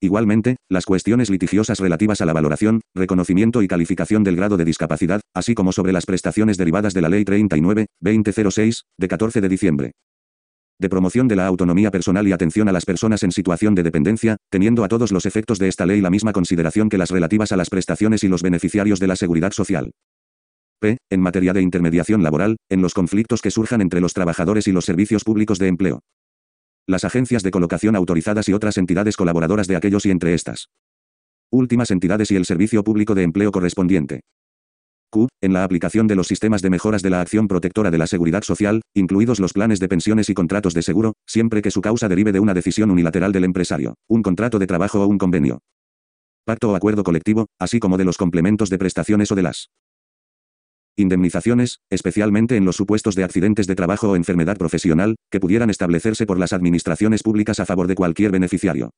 Igualmente, 0.00 0.58
las 0.68 0.84
cuestiones 0.84 1.28
litigiosas 1.28 1.80
relativas 1.80 2.20
a 2.20 2.26
la 2.26 2.32
valoración, 2.32 2.82
reconocimiento 2.94 3.62
y 3.62 3.68
calificación 3.68 4.22
del 4.22 4.36
grado 4.36 4.56
de 4.56 4.64
discapacidad, 4.64 5.22
así 5.34 5.54
como 5.54 5.72
sobre 5.72 5.92
las 5.92 6.06
prestaciones 6.06 6.56
derivadas 6.56 6.94
de 6.94 7.00
la 7.00 7.08
Ley 7.08 7.24
39, 7.24 7.86
2006, 8.00 8.84
de 8.96 9.08
14 9.08 9.40
de 9.40 9.48
diciembre 9.48 9.92
de 10.78 10.88
promoción 10.88 11.28
de 11.28 11.36
la 11.36 11.46
autonomía 11.46 11.90
personal 11.90 12.28
y 12.28 12.32
atención 12.32 12.68
a 12.68 12.72
las 12.72 12.84
personas 12.84 13.22
en 13.22 13.32
situación 13.32 13.74
de 13.74 13.82
dependencia, 13.82 14.36
teniendo 14.50 14.84
a 14.84 14.88
todos 14.88 15.12
los 15.12 15.26
efectos 15.26 15.58
de 15.58 15.68
esta 15.68 15.86
ley 15.86 16.00
la 16.00 16.10
misma 16.10 16.32
consideración 16.32 16.88
que 16.88 16.98
las 16.98 17.10
relativas 17.10 17.52
a 17.52 17.56
las 17.56 17.70
prestaciones 17.70 18.24
y 18.24 18.28
los 18.28 18.42
beneficiarios 18.42 19.00
de 19.00 19.06
la 19.06 19.16
seguridad 19.16 19.52
social. 19.52 19.92
P. 20.78 20.98
En 21.10 21.20
materia 21.20 21.52
de 21.52 21.62
intermediación 21.62 22.22
laboral, 22.22 22.56
en 22.68 22.82
los 22.82 22.92
conflictos 22.92 23.40
que 23.40 23.50
surjan 23.50 23.80
entre 23.80 24.00
los 24.00 24.12
trabajadores 24.12 24.68
y 24.68 24.72
los 24.72 24.84
servicios 24.84 25.24
públicos 25.24 25.58
de 25.58 25.68
empleo. 25.68 26.00
Las 26.86 27.04
agencias 27.04 27.42
de 27.42 27.50
colocación 27.50 27.96
autorizadas 27.96 28.48
y 28.48 28.52
otras 28.52 28.76
entidades 28.76 29.16
colaboradoras 29.16 29.66
de 29.66 29.76
aquellos 29.76 30.04
y 30.06 30.10
entre 30.10 30.34
estas. 30.34 30.68
Últimas 31.50 31.90
entidades 31.90 32.30
y 32.30 32.36
el 32.36 32.44
servicio 32.44 32.84
público 32.84 33.14
de 33.14 33.22
empleo 33.22 33.50
correspondiente. 33.50 34.20
Q. 35.10 35.28
En 35.40 35.52
la 35.52 35.64
aplicación 35.64 36.06
de 36.06 36.14
los 36.14 36.26
sistemas 36.26 36.62
de 36.62 36.70
mejoras 36.70 37.02
de 37.02 37.10
la 37.10 37.20
acción 37.20 37.48
protectora 37.48 37.90
de 37.90 37.98
la 37.98 38.06
seguridad 38.06 38.42
social, 38.42 38.82
incluidos 38.94 39.40
los 39.40 39.52
planes 39.52 39.80
de 39.80 39.88
pensiones 39.88 40.28
y 40.28 40.34
contratos 40.34 40.74
de 40.74 40.82
seguro, 40.82 41.14
siempre 41.26 41.62
que 41.62 41.70
su 41.70 41.80
causa 41.80 42.08
derive 42.08 42.32
de 42.32 42.40
una 42.40 42.54
decisión 42.54 42.90
unilateral 42.90 43.32
del 43.32 43.44
empresario, 43.44 43.94
un 44.08 44.22
contrato 44.22 44.58
de 44.58 44.66
trabajo 44.66 45.02
o 45.02 45.06
un 45.06 45.18
convenio. 45.18 45.60
Pacto 46.44 46.70
o 46.70 46.76
acuerdo 46.76 47.02
colectivo, 47.02 47.46
así 47.58 47.80
como 47.80 47.98
de 47.98 48.04
los 48.04 48.16
complementos 48.16 48.70
de 48.70 48.78
prestaciones 48.78 49.32
o 49.32 49.34
de 49.34 49.42
las 49.42 49.68
indemnizaciones, 50.96 51.80
especialmente 51.90 52.56
en 52.56 52.64
los 52.64 52.76
supuestos 52.76 53.14
de 53.14 53.24
accidentes 53.24 53.66
de 53.66 53.74
trabajo 53.74 54.10
o 54.10 54.16
enfermedad 54.16 54.56
profesional, 54.56 55.16
que 55.30 55.40
pudieran 55.40 55.70
establecerse 55.70 56.26
por 56.26 56.38
las 56.38 56.52
administraciones 56.52 57.22
públicas 57.22 57.60
a 57.60 57.66
favor 57.66 57.86
de 57.86 57.94
cualquier 57.94 58.30
beneficiario. 58.30 58.90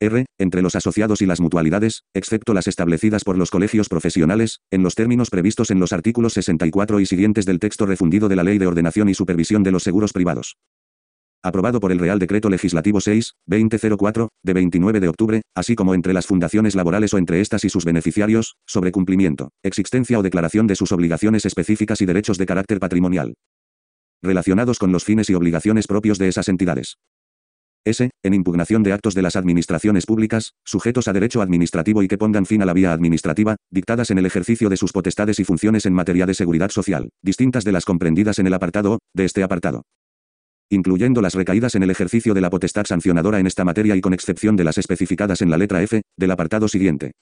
R. 0.00 0.26
Entre 0.38 0.62
los 0.62 0.74
asociados 0.74 1.22
y 1.22 1.26
las 1.26 1.40
mutualidades, 1.40 2.02
excepto 2.14 2.54
las 2.54 2.66
establecidas 2.66 3.24
por 3.24 3.38
los 3.38 3.50
colegios 3.50 3.88
profesionales, 3.88 4.60
en 4.70 4.82
los 4.82 4.94
términos 4.94 5.30
previstos 5.30 5.70
en 5.70 5.80
los 5.80 5.92
artículos 5.92 6.34
64 6.34 7.00
y 7.00 7.06
siguientes 7.06 7.46
del 7.46 7.58
texto 7.58 7.86
refundido 7.86 8.28
de 8.28 8.36
la 8.36 8.42
Ley 8.42 8.58
de 8.58 8.66
Ordenación 8.66 9.08
y 9.08 9.14
Supervisión 9.14 9.62
de 9.62 9.72
los 9.72 9.82
Seguros 9.82 10.12
Privados. 10.12 10.56
aprobado 11.42 11.78
por 11.78 11.92
el 11.92 11.98
Real 11.98 12.18
Decreto 12.18 12.48
Legislativo 12.48 13.02
6, 13.02 13.34
2004, 13.46 14.30
de 14.42 14.52
29 14.54 15.00
de 15.00 15.08
octubre, 15.08 15.42
así 15.54 15.74
como 15.74 15.94
entre 15.94 16.14
las 16.14 16.26
fundaciones 16.26 16.74
laborales 16.74 17.12
o 17.12 17.18
entre 17.18 17.42
estas 17.42 17.64
y 17.64 17.68
sus 17.68 17.84
beneficiarios, 17.84 18.56
sobre 18.66 18.92
cumplimiento, 18.92 19.50
existencia 19.62 20.18
o 20.18 20.22
declaración 20.22 20.66
de 20.66 20.74
sus 20.74 20.90
obligaciones 20.92 21.44
específicas 21.44 22.00
y 22.00 22.06
derechos 22.06 22.38
de 22.38 22.46
carácter 22.46 22.80
patrimonial 22.80 23.34
relacionados 24.24 24.78
con 24.78 24.90
los 24.90 25.04
fines 25.04 25.30
y 25.30 25.34
obligaciones 25.34 25.86
propios 25.86 26.18
de 26.18 26.28
esas 26.28 26.48
entidades. 26.48 26.96
S. 27.84 28.10
En 28.22 28.34
impugnación 28.34 28.82
de 28.82 28.92
actos 28.92 29.14
de 29.14 29.22
las 29.22 29.36
administraciones 29.36 30.06
públicas, 30.06 30.54
sujetos 30.64 31.08
a 31.08 31.12
derecho 31.12 31.42
administrativo 31.42 32.02
y 32.02 32.08
que 32.08 32.18
pongan 32.18 32.46
fin 32.46 32.62
a 32.62 32.66
la 32.66 32.72
vía 32.72 32.92
administrativa, 32.92 33.56
dictadas 33.70 34.10
en 34.10 34.18
el 34.18 34.26
ejercicio 34.26 34.68
de 34.68 34.76
sus 34.76 34.92
potestades 34.92 35.38
y 35.38 35.44
funciones 35.44 35.86
en 35.86 35.94
materia 35.94 36.26
de 36.26 36.34
seguridad 36.34 36.70
social, 36.70 37.10
distintas 37.22 37.64
de 37.64 37.72
las 37.72 37.84
comprendidas 37.84 38.38
en 38.38 38.46
el 38.46 38.54
apartado 38.54 38.94
O, 38.94 38.98
de 39.14 39.24
este 39.24 39.42
apartado 39.42 39.82
incluyendo 40.70 41.20
las 41.22 41.34
recaídas 41.34 41.74
en 41.74 41.82
el 41.82 41.90
ejercicio 41.90 42.34
de 42.34 42.40
la 42.40 42.50
potestad 42.50 42.84
sancionadora 42.86 43.38
en 43.38 43.46
esta 43.46 43.64
materia 43.64 43.94
y 43.96 44.00
con 44.00 44.12
excepción 44.14 44.56
de 44.56 44.64
las 44.64 44.78
especificadas 44.78 45.40
en 45.40 45.50
la 45.50 45.58
letra 45.58 45.82
F, 45.82 46.02
del 46.16 46.30
apartado 46.30 46.68
siguiente. 46.68 47.12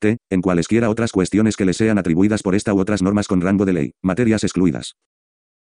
T. 0.00 0.18
En 0.30 0.40
cualesquiera 0.40 0.90
otras 0.90 1.12
cuestiones 1.12 1.56
que 1.56 1.64
le 1.64 1.74
sean 1.74 1.98
atribuidas 1.98 2.42
por 2.42 2.54
esta 2.54 2.72
u 2.74 2.80
otras 2.80 3.02
normas 3.02 3.28
con 3.28 3.40
rango 3.40 3.64
de 3.64 3.72
ley, 3.72 3.92
materias 4.02 4.42
excluidas. 4.42 4.94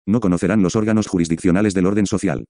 No 0.05 0.19
conocerán 0.19 0.61
los 0.61 0.75
órganos 0.75 1.07
jurisdiccionales 1.07 1.73
del 1.73 1.85
orden 1.85 2.05
social. 2.05 2.45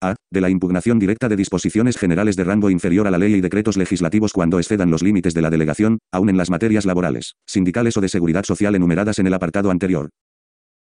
A. 0.00 0.14
De 0.30 0.40
la 0.40 0.48
impugnación 0.48 1.00
directa 1.00 1.28
de 1.28 1.34
disposiciones 1.34 1.96
generales 1.96 2.36
de 2.36 2.44
rango 2.44 2.70
inferior 2.70 3.08
a 3.08 3.10
la 3.10 3.18
ley 3.18 3.34
y 3.34 3.40
decretos 3.40 3.76
legislativos 3.76 4.32
cuando 4.32 4.60
excedan 4.60 4.92
los 4.92 5.02
límites 5.02 5.34
de 5.34 5.42
la 5.42 5.50
delegación, 5.50 5.98
aun 6.12 6.28
en 6.28 6.36
las 6.36 6.50
materias 6.50 6.86
laborales, 6.86 7.34
sindicales 7.46 7.96
o 7.96 8.00
de 8.00 8.08
seguridad 8.08 8.44
social 8.44 8.76
enumeradas 8.76 9.18
en 9.18 9.26
el 9.26 9.34
apartado 9.34 9.72
anterior. 9.72 10.10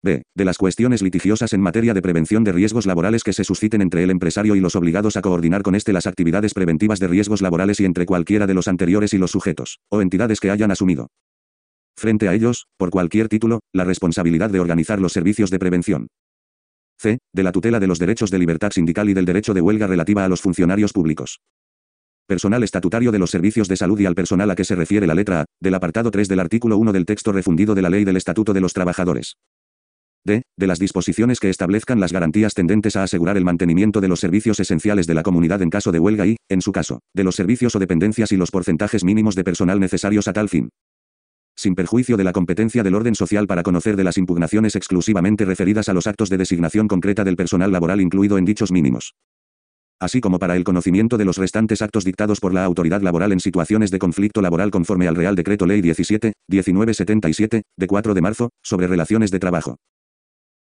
B. 0.02 0.22
De 0.34 0.44
las 0.44 0.56
cuestiones 0.56 1.02
litigiosas 1.02 1.52
en 1.52 1.60
materia 1.60 1.92
de 1.92 2.00
prevención 2.00 2.44
de 2.44 2.52
riesgos 2.52 2.86
laborales 2.86 3.24
que 3.24 3.32
se 3.34 3.44
susciten 3.44 3.82
entre 3.82 4.04
el 4.04 4.10
empresario 4.10 4.56
y 4.56 4.60
los 4.60 4.76
obligados 4.76 5.16
a 5.16 5.22
coordinar 5.22 5.62
con 5.62 5.74
éste 5.74 5.92
las 5.92 6.06
actividades 6.06 6.54
preventivas 6.54 6.98
de 6.98 7.08
riesgos 7.08 7.42
laborales 7.42 7.80
y 7.80 7.84
entre 7.84 8.06
cualquiera 8.06 8.46
de 8.46 8.54
los 8.54 8.68
anteriores 8.68 9.12
y 9.12 9.18
los 9.18 9.30
sujetos, 9.30 9.80
o 9.90 10.00
entidades 10.00 10.40
que 10.40 10.50
hayan 10.50 10.70
asumido. 10.70 11.08
Frente 11.96 12.28
a 12.28 12.34
ellos, 12.34 12.66
por 12.76 12.90
cualquier 12.90 13.28
título, 13.28 13.60
la 13.72 13.84
responsabilidad 13.84 14.50
de 14.50 14.60
organizar 14.60 15.00
los 15.00 15.12
servicios 15.12 15.50
de 15.50 15.58
prevención. 15.58 16.08
C. 16.98 17.18
De 17.32 17.42
la 17.42 17.52
tutela 17.52 17.80
de 17.80 17.86
los 17.86 17.98
derechos 17.98 18.30
de 18.30 18.38
libertad 18.38 18.70
sindical 18.72 19.08
y 19.08 19.14
del 19.14 19.24
derecho 19.24 19.54
de 19.54 19.60
huelga 19.60 19.86
relativa 19.86 20.24
a 20.24 20.28
los 20.28 20.40
funcionarios 20.40 20.92
públicos. 20.92 21.40
Personal 22.26 22.62
estatutario 22.62 23.12
de 23.12 23.18
los 23.18 23.30
servicios 23.30 23.68
de 23.68 23.76
salud 23.76 24.00
y 24.00 24.06
al 24.06 24.14
personal 24.14 24.50
a 24.50 24.54
que 24.54 24.64
se 24.64 24.74
refiere 24.74 25.06
la 25.06 25.14
letra 25.14 25.42
A, 25.42 25.44
del 25.60 25.74
apartado 25.74 26.10
3 26.10 26.26
del 26.26 26.40
artículo 26.40 26.78
1 26.78 26.92
del 26.92 27.04
texto 27.04 27.32
refundido 27.32 27.74
de 27.74 27.82
la 27.82 27.90
Ley 27.90 28.04
del 28.04 28.16
Estatuto 28.16 28.54
de 28.54 28.62
los 28.62 28.72
Trabajadores. 28.72 29.36
D. 30.24 30.42
De 30.56 30.66
las 30.66 30.78
disposiciones 30.78 31.38
que 31.38 31.50
establezcan 31.50 32.00
las 32.00 32.12
garantías 32.12 32.54
tendentes 32.54 32.96
a 32.96 33.02
asegurar 33.02 33.36
el 33.36 33.44
mantenimiento 33.44 34.00
de 34.00 34.08
los 34.08 34.20
servicios 34.20 34.58
esenciales 34.58 35.06
de 35.06 35.12
la 35.12 35.22
comunidad 35.22 35.60
en 35.60 35.68
caso 35.68 35.92
de 35.92 35.98
huelga 35.98 36.26
y, 36.26 36.36
en 36.48 36.62
su 36.62 36.72
caso, 36.72 37.00
de 37.14 37.24
los 37.24 37.36
servicios 37.36 37.76
o 37.76 37.78
dependencias 37.78 38.32
y 38.32 38.38
los 38.38 38.50
porcentajes 38.50 39.04
mínimos 39.04 39.34
de 39.34 39.44
personal 39.44 39.78
necesarios 39.78 40.26
a 40.26 40.32
tal 40.32 40.48
fin. 40.48 40.70
Sin 41.56 41.74
perjuicio 41.74 42.16
de 42.16 42.24
la 42.24 42.32
competencia 42.32 42.82
del 42.82 42.94
orden 42.94 43.14
social 43.14 43.46
para 43.46 43.62
conocer 43.62 43.96
de 43.96 44.04
las 44.04 44.18
impugnaciones 44.18 44.76
exclusivamente 44.76 45.44
referidas 45.44 45.88
a 45.88 45.92
los 45.92 46.06
actos 46.06 46.28
de 46.30 46.38
designación 46.38 46.88
concreta 46.88 47.24
del 47.24 47.36
personal 47.36 47.72
laboral 47.72 48.00
incluido 48.00 48.38
en 48.38 48.44
dichos 48.44 48.72
mínimos 48.72 49.14
así 50.00 50.20
como 50.20 50.38
para 50.38 50.56
el 50.56 50.64
conocimiento 50.64 51.16
de 51.16 51.24
los 51.24 51.38
restantes 51.38 51.82
actos 51.82 52.04
dictados 52.04 52.40
por 52.40 52.52
la 52.52 52.64
autoridad 52.64 53.00
laboral 53.02 53.32
en 53.32 53.40
situaciones 53.40 53.90
de 53.90 53.98
conflicto 53.98 54.42
laboral 54.42 54.70
conforme 54.70 55.08
al 55.08 55.16
Real 55.16 55.34
Decreto 55.34 55.66
Ley 55.66 55.80
17, 55.80 56.32
1977, 56.48 57.62
de 57.76 57.86
4 57.86 58.14
de 58.14 58.20
marzo, 58.20 58.50
sobre 58.62 58.86
relaciones 58.86 59.30
de 59.30 59.38
trabajo. 59.38 59.76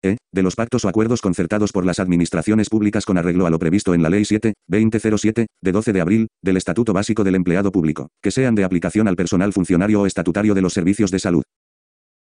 E. 0.02 0.16
De 0.32 0.42
los 0.42 0.56
pactos 0.56 0.84
o 0.84 0.88
acuerdos 0.88 1.20
concertados 1.20 1.72
por 1.72 1.86
las 1.86 2.00
administraciones 2.00 2.68
públicas 2.68 3.04
con 3.04 3.18
arreglo 3.18 3.46
a 3.46 3.50
lo 3.50 3.58
previsto 3.58 3.94
en 3.94 4.02
la 4.02 4.10
Ley 4.10 4.24
7, 4.24 4.54
2007, 4.66 5.46
de 5.62 5.72
12 5.72 5.92
de 5.92 6.00
abril, 6.00 6.28
del 6.42 6.56
Estatuto 6.56 6.92
Básico 6.92 7.22
del 7.24 7.36
Empleado 7.36 7.70
Público, 7.70 8.08
que 8.20 8.30
sean 8.30 8.54
de 8.54 8.64
aplicación 8.64 9.06
al 9.08 9.16
personal 9.16 9.52
funcionario 9.52 10.00
o 10.00 10.06
estatutario 10.06 10.54
de 10.54 10.62
los 10.62 10.72
servicios 10.72 11.10
de 11.10 11.18
salud 11.18 11.42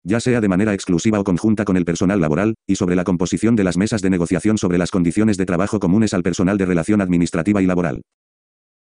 ya 0.03 0.19
sea 0.19 0.41
de 0.41 0.47
manera 0.47 0.73
exclusiva 0.73 1.19
o 1.19 1.23
conjunta 1.23 1.65
con 1.65 1.77
el 1.77 1.85
personal 1.85 2.21
laboral, 2.21 2.55
y 2.67 2.75
sobre 2.75 2.95
la 2.95 3.03
composición 3.03 3.55
de 3.55 3.63
las 3.63 3.77
mesas 3.77 4.01
de 4.01 4.09
negociación 4.09 4.57
sobre 4.57 4.77
las 4.77 4.91
condiciones 4.91 5.38
de 5.38 5.45
trabajo 5.45 5.79
comunes 5.79 6.13
al 6.13 6.23
personal 6.23 6.57
de 6.57 6.65
relación 6.65 7.01
administrativa 7.01 7.61
y 7.61 7.65
laboral. 7.65 8.01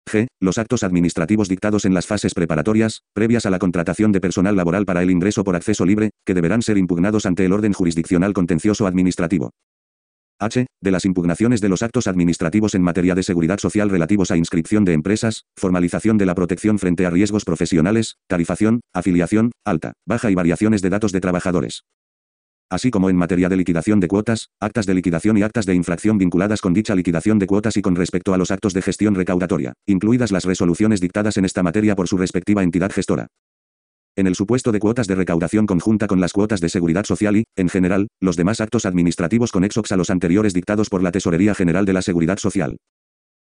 G. 0.10 0.27
Los 0.39 0.58
actos 0.58 0.84
administrativos 0.84 1.48
dictados 1.48 1.86
en 1.86 1.93
las 1.93 2.05
fases 2.05 2.34
preparatorias, 2.34 3.01
previas 3.13 3.46
a 3.46 3.50
la 3.50 3.60
contratación 3.60 4.12
de 4.12 4.22
personal 4.22 4.55
laboral 4.55 4.86
para 4.86 5.03
el 5.03 5.12
ingreso 5.12 5.43
por 5.43 5.55
acceso 5.55 5.86
libre, 5.86 6.12
que 6.25 6.34
deberán 6.34 6.62
ser 6.62 6.77
impugnados 6.77 7.25
ante 7.25 7.46
el 7.46 7.53
orden 7.53 7.74
jurisdiccional 7.74 8.34
contencioso 8.34 8.88
administrativo. 8.88 9.51
H. 10.39 10.65
De 10.81 10.91
las 10.91 11.05
impugnaciones 11.05 11.62
de 11.62 11.70
los 11.70 11.84
actos 11.84 12.08
administrativos 12.08 12.74
en 12.74 12.81
materia 12.81 13.13
de 13.13 13.22
seguridad 13.22 13.60
social 13.60 13.91
relativos 13.91 14.31
a 14.31 14.38
inscripción 14.38 14.86
de 14.86 14.93
empresas, 14.93 15.43
formalización 15.55 16.17
de 16.17 16.25
la 16.25 16.34
protección 16.34 16.79
frente 16.79 17.05
a 17.05 17.12
riesgos 17.12 17.46
profesionales, 17.46 18.15
tarifación, 18.27 18.81
afiliación, 18.91 19.51
alta, 19.63 19.93
baja 20.08 20.31
y 20.31 20.36
variaciones 20.36 20.81
de 20.81 20.89
datos 20.89 21.12
de 21.12 21.22
trabajadores 21.22 21.84
así 22.71 22.89
como 22.89 23.09
en 23.09 23.17
materia 23.17 23.49
de 23.49 23.57
liquidación 23.57 23.99
de 23.99 24.07
cuotas, 24.07 24.47
actas 24.59 24.85
de 24.85 24.93
liquidación 24.93 25.37
y 25.37 25.43
actas 25.43 25.65
de 25.65 25.75
infracción 25.75 26.17
vinculadas 26.17 26.61
con 26.61 26.73
dicha 26.73 26.95
liquidación 26.95 27.37
de 27.37 27.45
cuotas 27.45 27.75
y 27.75 27.81
con 27.81 27.95
respecto 27.95 28.33
a 28.33 28.37
los 28.37 28.49
actos 28.49 28.73
de 28.73 28.81
gestión 28.81 29.13
recaudatoria, 29.13 29.73
incluidas 29.85 30.31
las 30.31 30.45
resoluciones 30.45 31.01
dictadas 31.01 31.35
en 31.35 31.43
esta 31.43 31.61
materia 31.61 31.95
por 31.95 32.07
su 32.07 32.17
respectiva 32.17 32.63
entidad 32.63 32.91
gestora. 32.91 33.27
En 34.15 34.25
el 34.25 34.35
supuesto 34.35 34.71
de 34.71 34.79
cuotas 34.79 35.07
de 35.07 35.15
recaudación 35.15 35.65
conjunta 35.65 36.07
con 36.07 36.21
las 36.21 36.31
cuotas 36.31 36.61
de 36.61 36.69
seguridad 36.69 37.05
social 37.05 37.37
y, 37.37 37.43
en 37.57 37.67
general, 37.69 38.07
los 38.21 38.37
demás 38.37 38.61
actos 38.61 38.85
administrativos 38.85 39.51
conexos 39.51 39.91
a 39.91 39.97
los 39.97 40.09
anteriores 40.09 40.53
dictados 40.53 40.89
por 40.89 41.03
la 41.03 41.11
Tesorería 41.11 41.53
General 41.53 41.85
de 41.85 41.93
la 41.93 42.01
Seguridad 42.01 42.37
Social 42.37 42.77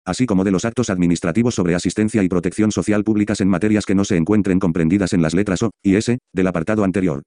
así 0.06 0.26
como 0.26 0.44
de 0.44 0.52
los 0.52 0.66
actos 0.66 0.90
administrativos 0.90 1.56
sobre 1.56 1.76
asistencia 1.76 2.24
y 2.24 2.30
protección 2.30 2.72
social 2.72 3.04
públicas 3.04 3.42
en 3.42 3.48
materias 3.48 3.86
que 3.86 3.96
no 3.96 4.04
se 4.04 4.18
encuentren 4.18 4.60
comprendidas 4.60 5.14
en 5.14 5.22
las 5.22 5.34
letras 5.34 5.64
O 5.64 5.72
y 5.82 5.96
S 5.96 6.18
del 6.34 6.48
apartado 6.48 6.84
anterior. 6.84 7.24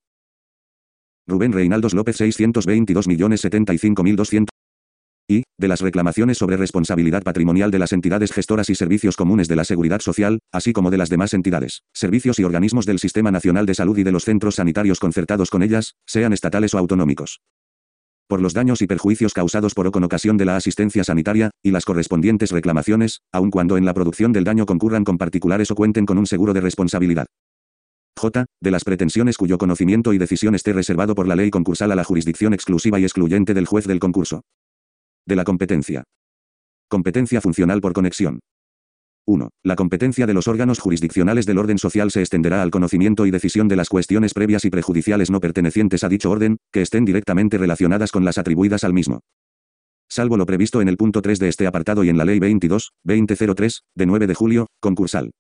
Rubén 1.28 1.52
Reinaldos 1.52 1.92
López 1.92 2.21
622.075.200 2.21 4.47
y, 5.28 5.42
de 5.59 5.68
las 5.68 5.80
reclamaciones 5.80 6.38
sobre 6.38 6.56
responsabilidad 6.56 7.25
patrimonial 7.25 7.73
de 7.73 7.80
las 7.80 7.92
entidades 7.92 8.33
gestoras 8.33 8.71
y 8.71 8.76
servicios 8.76 9.16
comunes 9.16 9.49
de 9.49 9.56
la 9.56 9.64
seguridad 9.64 10.00
social, 10.00 10.38
así 10.52 10.73
como 10.73 10.92
de 10.92 10.99
las 10.99 11.09
demás 11.09 11.35
entidades, 11.35 11.83
servicios 11.92 12.38
y 12.38 12.45
organismos 12.45 12.87
del 12.87 13.00
Sistema 13.00 13.33
Nacional 13.33 13.66
de 13.66 13.75
Salud 13.75 13.99
y 13.99 14.04
de 14.04 14.12
los 14.12 14.25
centros 14.25 14.54
sanitarios 14.54 15.00
concertados 15.00 15.50
con 15.50 15.64
ellas, 15.64 15.97
sean 16.06 16.33
estatales 16.33 16.75
o 16.75 16.78
autonómicos. 16.78 17.40
Por 18.28 18.40
los 18.40 18.54
daños 18.54 18.80
y 18.83 18.87
perjuicios 18.87 19.35
causados 19.35 19.75
por 19.75 19.88
o 19.88 19.92
con 19.92 20.04
ocasión 20.04 20.37
de 20.37 20.45
la 20.45 20.54
asistencia 20.56 21.02
sanitaria, 21.02 21.50
y 21.61 21.73
las 21.73 21.85
correspondientes 21.85 22.52
reclamaciones, 22.52 23.23
aun 23.33 23.50
cuando 23.50 23.76
en 23.76 23.85
la 23.85 23.95
producción 23.95 24.33
del 24.33 24.45
daño 24.45 24.64
concurran 24.64 25.02
con 25.02 25.18
particulares 25.18 25.73
o 25.73 25.75
cuenten 25.75 26.06
con 26.06 26.18
un 26.18 26.26
seguro 26.26 26.52
de 26.52 26.61
responsabilidad. 26.61 27.26
J. 28.18 28.46
De 28.62 28.70
las 28.70 28.85
pretensiones 28.85 29.37
cuyo 29.37 29.58
conocimiento 29.58 30.14
y 30.14 30.18
decisión 30.18 30.54
esté 30.54 30.73
reservado 30.73 31.14
por 31.14 31.28
la 31.28 31.37
ley 31.37 31.50
concursal 31.50 31.92
a 31.92 31.94
la 31.94 32.04
jurisdicción 32.04 32.54
exclusiva 32.54 32.99
y 32.99 33.04
excluyente 33.04 33.52
del 33.52 33.66
juez 33.66 33.87
del 33.87 33.99
concurso. 33.99 34.42
De 35.26 35.37
la 35.37 35.44
competencia. 35.44 36.04
Competencia 36.88 37.40
funcional 37.40 37.80
por 37.80 37.92
conexión. 37.92 38.40
1. 39.26 39.50
La 39.64 39.76
competencia 39.76 40.26
de 40.26 40.35
los 40.35 40.49
órganos 40.49 40.78
jurisdiccionales 40.78 41.46
del 41.46 41.58
orden 41.58 41.78
social 41.78 42.11
se 42.11 42.20
extenderá 42.20 42.62
al 42.62 42.70
conocimiento 42.70 43.26
y 43.26 43.32
decisión 43.32 43.68
de 43.68 43.76
las 43.76 43.88
cuestiones 43.88 44.32
previas 44.32 44.64
y 44.64 44.70
prejudiciales 44.70 45.30
no 45.30 45.40
pertenecientes 45.40 46.04
a 46.04 46.08
dicho 46.08 46.30
orden, 46.30 46.58
que 46.73 46.82
estén 46.82 47.04
directamente 47.04 47.58
relacionadas 47.58 48.12
con 48.12 48.25
las 48.25 48.38
atribuidas 48.38 48.85
al 48.85 48.94
mismo. 48.94 49.20
Salvo 50.08 50.37
lo 50.37 50.46
previsto 50.46 50.80
en 50.80 50.88
el 50.88 50.96
punto 50.96 51.20
3 51.20 51.40
de 51.40 51.49
este 51.49 51.66
apartado 51.66 52.04
y 52.04 52.08
en 52.08 52.16
la 52.16 52.25
Ley 52.25 52.38
22, 52.38 52.92
2003, 53.02 53.82
de 53.96 54.06
9 54.06 54.26
de 54.28 54.35
julio, 54.35 54.66
concursal. 54.80 55.32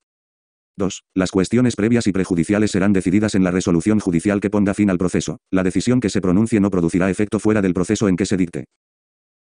2. 0.76 1.04
Las 1.14 1.30
cuestiones 1.30 1.76
previas 1.76 2.06
y 2.06 2.12
prejudiciales 2.12 2.70
serán 2.70 2.92
decididas 2.92 3.34
en 3.34 3.44
la 3.44 3.50
resolución 3.50 3.98
judicial 3.98 4.40
que 4.40 4.50
ponga 4.50 4.74
fin 4.74 4.90
al 4.90 4.98
proceso. 4.98 5.38
La 5.50 5.62
decisión 5.62 6.00
que 6.00 6.10
se 6.10 6.20
pronuncie 6.20 6.60
no 6.60 6.70
producirá 6.70 7.10
efecto 7.10 7.38
fuera 7.38 7.62
del 7.62 7.74
proceso 7.74 8.08
en 8.08 8.16
que 8.16 8.26
se 8.26 8.36
dicte. 8.36 8.64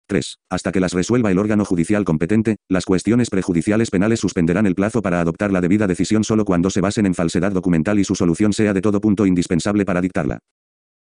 3. 0.09 0.39
Hasta 0.51 0.73
que 0.73 0.81
las 0.81 0.93
resuelva 0.93 1.31
el 1.31 1.39
órgano 1.39 1.65
judicial 1.65 2.05
competente, 2.05 2.57
las 2.69 2.85
cuestiones 2.85 3.31
prejudiciales 3.31 3.91
penales 3.91 4.19
suspenderán 4.19 4.67
el 4.67 4.75
plazo 4.75 5.03
para 5.03 5.21
adoptar 5.21 5.53
la 5.53 5.61
debida 5.61 5.87
decisión 5.87 6.25
solo 6.25 6.45
cuando 6.45 6.69
se 6.69 6.81
basen 6.81 7.07
en 7.07 7.15
falsedad 7.15 7.53
documental 7.53 8.01
y 8.01 8.05
su 8.05 8.17
solución 8.17 8.53
sea 8.53 8.75
de 8.75 8.81
todo 8.81 9.01
punto 9.01 9.25
indispensable 9.25 9.85
para 9.85 10.01
dictarla. 10.01 10.41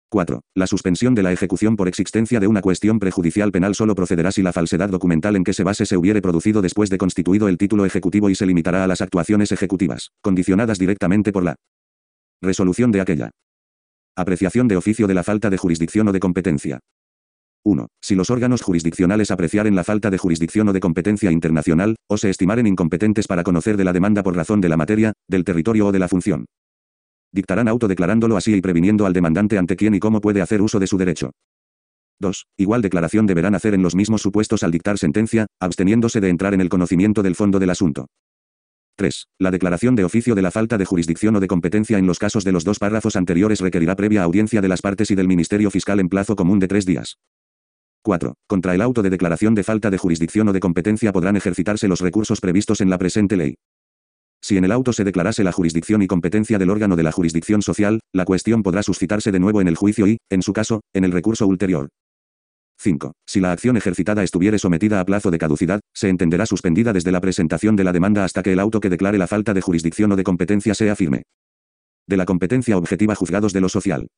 4. 0.08 0.40
La 0.54 0.66
suspensión 0.66 1.14
de 1.14 1.22
la 1.22 1.32
ejecución 1.32 1.76
por 1.76 1.88
existencia 1.88 2.40
de 2.40 2.46
una 2.46 2.60
cuestión 2.60 2.98
prejudicial 2.98 3.50
penal 3.50 3.74
solo 3.74 3.94
procederá 3.94 4.30
si 4.30 4.42
la 4.42 4.52
falsedad 4.52 4.88
documental 4.88 5.36
en 5.36 5.44
que 5.44 5.52
se 5.52 5.64
base 5.64 5.86
se 5.86 5.96
hubiere 5.96 6.22
producido 6.22 6.62
después 6.62 6.90
de 6.90 6.98
constituido 6.98 7.48
el 7.48 7.58
título 7.58 7.84
ejecutivo 7.84 8.30
y 8.30 8.34
se 8.34 8.46
limitará 8.46 8.84
a 8.84 8.86
las 8.86 9.00
actuaciones 9.00 9.52
ejecutivas, 9.52 10.10
condicionadas 10.22 10.78
directamente 10.78 11.32
por 11.32 11.44
la 11.44 11.56
resolución 12.40 12.92
de 12.92 13.00
aquella. 13.00 13.30
Apreciación 14.16 14.68
de 14.68 14.76
oficio 14.76 15.06
de 15.06 15.14
la 15.14 15.24
falta 15.24 15.50
de 15.50 15.58
jurisdicción 15.58 16.08
o 16.08 16.12
de 16.12 16.20
competencia. 16.20 16.80
1. 17.64 17.88
Si 18.00 18.14
los 18.14 18.30
órganos 18.30 18.62
jurisdiccionales 18.62 19.30
apreciaren 19.30 19.74
la 19.74 19.84
falta 19.84 20.10
de 20.10 20.18
jurisdicción 20.18 20.68
o 20.68 20.72
de 20.72 20.80
competencia 20.80 21.32
internacional, 21.32 21.96
o 22.08 22.18
se 22.18 22.30
estimaren 22.30 22.66
incompetentes 22.66 23.26
para 23.26 23.42
conocer 23.42 23.76
de 23.76 23.84
la 23.84 23.92
demanda 23.92 24.22
por 24.22 24.36
razón 24.36 24.60
de 24.60 24.68
la 24.68 24.76
materia, 24.76 25.14
del 25.28 25.44
territorio 25.44 25.86
o 25.86 25.92
de 25.92 25.98
la 25.98 26.08
función 26.08 26.44
dictarán 27.34 27.68
auto 27.68 27.88
declarándolo 27.88 28.36
así 28.36 28.54
y 28.54 28.60
previniendo 28.60 29.04
al 29.04 29.12
demandante 29.12 29.58
ante 29.58 29.76
quién 29.76 29.94
y 29.94 29.98
cómo 29.98 30.20
puede 30.20 30.40
hacer 30.40 30.62
uso 30.62 30.78
de 30.78 30.86
su 30.86 30.96
derecho. 30.96 31.32
2. 32.20 32.46
Igual 32.56 32.80
declaración 32.80 33.26
deberán 33.26 33.56
hacer 33.56 33.74
en 33.74 33.82
los 33.82 33.96
mismos 33.96 34.22
supuestos 34.22 34.62
al 34.62 34.70
dictar 34.70 34.98
sentencia, 34.98 35.46
absteniéndose 35.60 36.20
de 36.20 36.28
entrar 36.28 36.54
en 36.54 36.60
el 36.60 36.68
conocimiento 36.68 37.22
del 37.22 37.34
fondo 37.34 37.58
del 37.58 37.70
asunto. 37.70 38.06
3. 38.96 39.26
La 39.40 39.50
declaración 39.50 39.96
de 39.96 40.04
oficio 40.04 40.36
de 40.36 40.42
la 40.42 40.52
falta 40.52 40.78
de 40.78 40.84
jurisdicción 40.84 41.34
o 41.34 41.40
de 41.40 41.48
competencia 41.48 41.98
en 41.98 42.06
los 42.06 42.20
casos 42.20 42.44
de 42.44 42.52
los 42.52 42.62
dos 42.62 42.78
párrafos 42.78 43.16
anteriores 43.16 43.60
requerirá 43.60 43.96
previa 43.96 44.22
audiencia 44.22 44.60
de 44.60 44.68
las 44.68 44.80
partes 44.80 45.10
y 45.10 45.16
del 45.16 45.26
Ministerio 45.26 45.72
Fiscal 45.72 45.98
en 45.98 46.08
plazo 46.08 46.36
común 46.36 46.60
de 46.60 46.68
tres 46.68 46.86
días. 46.86 47.18
4. 48.04 48.34
Contra 48.46 48.74
el 48.74 48.82
auto 48.82 49.02
de 49.02 49.10
declaración 49.10 49.56
de 49.56 49.64
falta 49.64 49.90
de 49.90 49.98
jurisdicción 49.98 50.48
o 50.48 50.52
de 50.52 50.60
competencia 50.60 51.12
podrán 51.12 51.36
ejercitarse 51.36 51.88
los 51.88 52.00
recursos 52.00 52.40
previstos 52.40 52.80
en 52.80 52.90
la 52.90 52.98
presente 52.98 53.36
ley. 53.36 53.56
Si 54.44 54.58
en 54.58 54.64
el 54.66 54.72
auto 54.72 54.92
se 54.92 55.04
declarase 55.04 55.42
la 55.42 55.52
jurisdicción 55.52 56.02
y 56.02 56.06
competencia 56.06 56.58
del 56.58 56.68
órgano 56.68 56.96
de 56.96 57.02
la 57.02 57.12
jurisdicción 57.12 57.62
social, 57.62 58.00
la 58.12 58.26
cuestión 58.26 58.62
podrá 58.62 58.82
suscitarse 58.82 59.32
de 59.32 59.40
nuevo 59.40 59.62
en 59.62 59.68
el 59.68 59.74
juicio 59.74 60.06
y, 60.06 60.18
en 60.28 60.42
su 60.42 60.52
caso, 60.52 60.82
en 60.92 61.04
el 61.04 61.12
recurso 61.12 61.46
ulterior. 61.46 61.88
5. 62.78 63.14
Si 63.26 63.40
la 63.40 63.52
acción 63.52 63.78
ejercitada 63.78 64.22
estuviere 64.22 64.58
sometida 64.58 65.00
a 65.00 65.06
plazo 65.06 65.30
de 65.30 65.38
caducidad, 65.38 65.80
se 65.94 66.10
entenderá 66.10 66.44
suspendida 66.44 66.92
desde 66.92 67.10
la 67.10 67.22
presentación 67.22 67.74
de 67.74 67.84
la 67.84 67.92
demanda 67.92 68.22
hasta 68.22 68.42
que 68.42 68.52
el 68.52 68.60
auto 68.60 68.80
que 68.80 68.90
declare 68.90 69.16
la 69.16 69.28
falta 69.28 69.54
de 69.54 69.62
jurisdicción 69.62 70.12
o 70.12 70.16
de 70.16 70.24
competencia 70.24 70.74
sea 70.74 70.94
firme. 70.94 71.22
De 72.06 72.18
la 72.18 72.26
competencia 72.26 72.76
objetiva 72.76 73.14
juzgados 73.14 73.54
de 73.54 73.62
lo 73.62 73.70
social. 73.70 74.08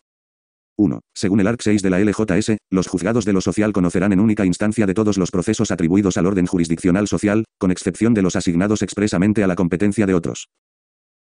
1. 0.76 1.00
Según 1.14 1.40
el 1.40 1.46
ARC 1.46 1.62
6 1.62 1.82
de 1.82 1.90
la 1.90 2.00
LJS, 2.00 2.58
los 2.70 2.86
juzgados 2.86 3.24
de 3.24 3.32
lo 3.32 3.40
social 3.40 3.72
conocerán 3.72 4.12
en 4.12 4.20
única 4.20 4.44
instancia 4.44 4.86
de 4.86 4.94
todos 4.94 5.16
los 5.18 5.30
procesos 5.30 5.70
atribuidos 5.70 6.16
al 6.16 6.26
orden 6.26 6.46
jurisdiccional 6.46 7.08
social, 7.08 7.44
con 7.58 7.70
excepción 7.70 8.14
de 8.14 8.22
los 8.22 8.36
asignados 8.36 8.82
expresamente 8.82 9.42
a 9.42 9.46
la 9.46 9.56
competencia 9.56 10.06
de 10.06 10.14
otros. 10.14 10.48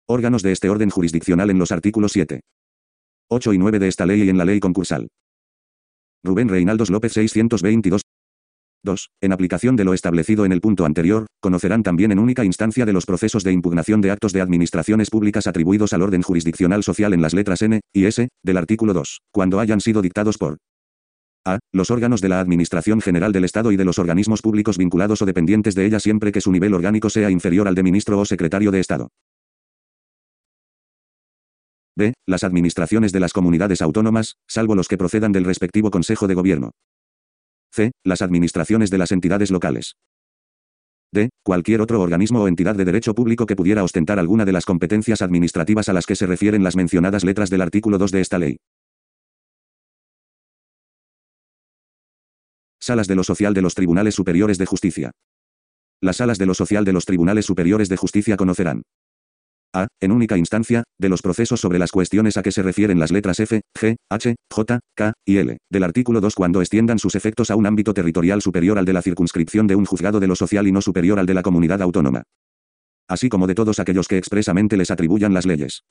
Órganos 0.07 0.41
de 0.43 0.51
este 0.51 0.69
orden 0.69 0.89
jurisdiccional 0.89 1.49
en 1.49 1.59
los 1.59 1.71
artículos 1.71 2.11
7, 2.13 2.41
8 3.33 3.53
y 3.53 3.57
9 3.57 3.79
de 3.79 3.87
esta 3.87 4.05
ley 4.05 4.23
y 4.23 4.29
en 4.29 4.37
la 4.37 4.43
ley 4.43 4.59
concursal. 4.59 5.07
Rubén 6.23 6.49
Reinaldos 6.49 6.89
López 6.89 7.13
622. 7.13 8.01
2. 8.83 9.09
En 9.21 9.31
aplicación 9.31 9.75
de 9.75 9.83
lo 9.83 9.93
establecido 9.93 10.45
en 10.45 10.51
el 10.51 10.61
punto 10.61 10.85
anterior, 10.85 11.27
conocerán 11.39 11.83
también 11.83 12.11
en 12.11 12.19
única 12.19 12.43
instancia 12.43 12.85
de 12.85 12.93
los 12.93 13.05
procesos 13.05 13.43
de 13.43 13.51
impugnación 13.51 14.01
de 14.01 14.11
actos 14.11 14.33
de 14.33 14.41
administraciones 14.41 15.09
públicas 15.09 15.47
atribuidos 15.47 15.93
al 15.93 16.01
orden 16.01 16.21
jurisdiccional 16.21 16.83
social 16.83 17.13
en 17.13 17.21
las 17.21 17.33
letras 17.33 17.61
N 17.61 17.81
y 17.93 18.05
S 18.05 18.29
del 18.43 18.57
artículo 18.57 18.93
2, 18.93 19.21
cuando 19.31 19.59
hayan 19.59 19.81
sido 19.81 20.01
dictados 20.01 20.37
por 20.37 20.57
a. 21.45 21.59
Los 21.73 21.89
órganos 21.89 22.21
de 22.21 22.29
la 22.29 22.39
Administración 22.39 23.01
General 23.01 23.31
del 23.31 23.45
Estado 23.45 23.71
y 23.71 23.77
de 23.77 23.85
los 23.85 23.97
organismos 23.97 24.41
públicos 24.41 24.77
vinculados 24.77 25.21
o 25.21 25.25
dependientes 25.25 25.73
de 25.73 25.85
ella 25.85 25.99
siempre 25.99 26.31
que 26.31 26.41
su 26.41 26.51
nivel 26.51 26.73
orgánico 26.73 27.09
sea 27.09 27.31
inferior 27.31 27.67
al 27.67 27.75
de 27.75 27.83
ministro 27.83 28.19
o 28.19 28.25
secretario 28.25 28.71
de 28.71 28.79
Estado. 28.79 29.09
B. 31.95 32.13
Las 32.27 32.43
administraciones 32.43 33.11
de 33.11 33.19
las 33.19 33.33
comunidades 33.33 33.81
autónomas, 33.81 34.35
salvo 34.47 34.75
los 34.75 34.87
que 34.87 34.97
procedan 34.97 35.31
del 35.31 35.45
respectivo 35.45 35.91
Consejo 35.91 36.27
de 36.27 36.35
Gobierno. 36.35 36.71
C. 37.71 37.91
Las 38.03 38.21
administraciones 38.21 38.89
de 38.89 38.97
las 38.97 39.11
entidades 39.11 39.49
locales. 39.49 39.95
D. 41.13 41.29
Cualquier 41.43 41.81
otro 41.81 42.01
organismo 42.01 42.41
o 42.41 42.47
entidad 42.47 42.75
de 42.75 42.85
derecho 42.85 43.13
público 43.13 43.45
que 43.45 43.55
pudiera 43.55 43.83
ostentar 43.83 44.19
alguna 44.19 44.45
de 44.45 44.53
las 44.53 44.65
competencias 44.65 45.21
administrativas 45.21 45.89
a 45.89 45.93
las 45.93 46.05
que 46.05 46.15
se 46.15 46.25
refieren 46.25 46.63
las 46.63 46.75
mencionadas 46.75 47.23
letras 47.23 47.49
del 47.49 47.61
artículo 47.61 47.97
2 47.97 48.11
de 48.11 48.21
esta 48.21 48.37
ley. 48.37 48.57
Salas 52.79 53.07
de 53.07 53.15
lo 53.15 53.23
social 53.23 53.53
de 53.53 53.61
los 53.61 53.75
Tribunales 53.75 54.15
Superiores 54.15 54.57
de 54.57 54.65
Justicia. 54.65 55.11
Las 56.01 56.17
salas 56.17 56.37
de 56.37 56.47
lo 56.47 56.53
social 56.53 56.83
de 56.83 56.93
los 56.93 57.05
Tribunales 57.05 57.45
Superiores 57.45 57.89
de 57.89 57.97
Justicia 57.97 58.37
conocerán 58.37 58.83
a. 59.73 59.87
En 59.99 60.11
única 60.11 60.37
instancia, 60.37 60.83
de 60.99 61.09
los 61.09 61.21
procesos 61.21 61.59
sobre 61.59 61.79
las 61.79 61.91
cuestiones 61.91 62.37
a 62.37 62.41
que 62.41 62.51
se 62.51 62.63
refieren 62.63 62.99
las 62.99 63.11
letras 63.11 63.39
F, 63.39 63.61
G, 63.77 63.95
H, 64.09 64.35
J, 64.51 64.79
K 64.95 65.13
y 65.25 65.37
L, 65.37 65.57
del 65.69 65.83
artículo 65.83 66.21
2 66.21 66.35
cuando 66.35 66.61
extiendan 66.61 66.99
sus 66.99 67.15
efectos 67.15 67.51
a 67.51 67.55
un 67.55 67.65
ámbito 67.65 67.93
territorial 67.93 68.41
superior 68.41 68.77
al 68.77 68.85
de 68.85 68.93
la 68.93 69.01
circunscripción 69.01 69.67
de 69.67 69.75
un 69.75 69.85
juzgado 69.85 70.19
de 70.19 70.27
lo 70.27 70.35
social 70.35 70.67
y 70.67 70.71
no 70.71 70.81
superior 70.81 71.19
al 71.19 71.25
de 71.25 71.33
la 71.33 71.41
comunidad 71.41 71.81
autónoma. 71.81 72.23
Así 73.07 73.29
como 73.29 73.47
de 73.47 73.55
todos 73.55 73.79
aquellos 73.79 74.07
que 74.07 74.17
expresamente 74.17 74.77
les 74.77 74.91
atribuyan 74.91 75.33
las 75.33 75.45
leyes 75.45 75.83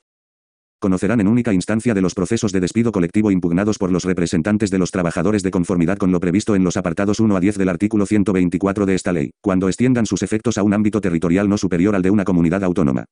conocerán 0.81 1.21
en 1.21 1.29
única 1.29 1.53
instancia 1.53 1.95
de 1.95 2.01
los 2.01 2.15
procesos 2.15 2.53
de 2.53 2.61
despido 2.61 2.91
colectivo 2.91 3.31
impugnados 3.31 3.79
por 3.79 3.93
los 3.93 4.05
representantes 4.05 4.71
de 4.71 4.79
los 4.79 4.91
trabajadores 4.91 5.43
de 5.43 5.51
conformidad 5.51 5.99
con 5.99 6.11
lo 6.11 6.19
previsto 6.19 6.57
en 6.57 6.65
los 6.65 6.77
apartados 6.77 7.21
1 7.21 7.37
a 7.37 7.41
10 7.41 7.59
del 7.59 7.69
artículo 7.69 8.07
124 8.07 8.87
de 8.87 8.95
esta 8.95 9.13
ley, 9.13 9.31
cuando 9.43 9.69
extiendan 9.69 10.07
sus 10.07 10.23
efectos 10.23 10.59
a 10.59 10.63
un 10.63 10.73
ámbito 10.73 11.01
territorial 11.01 11.49
no 11.49 11.59
superior 11.59 11.95
al 11.95 12.03
de 12.03 12.11
una 12.11 12.25
comunidad 12.25 12.65
autónoma. 12.65 13.05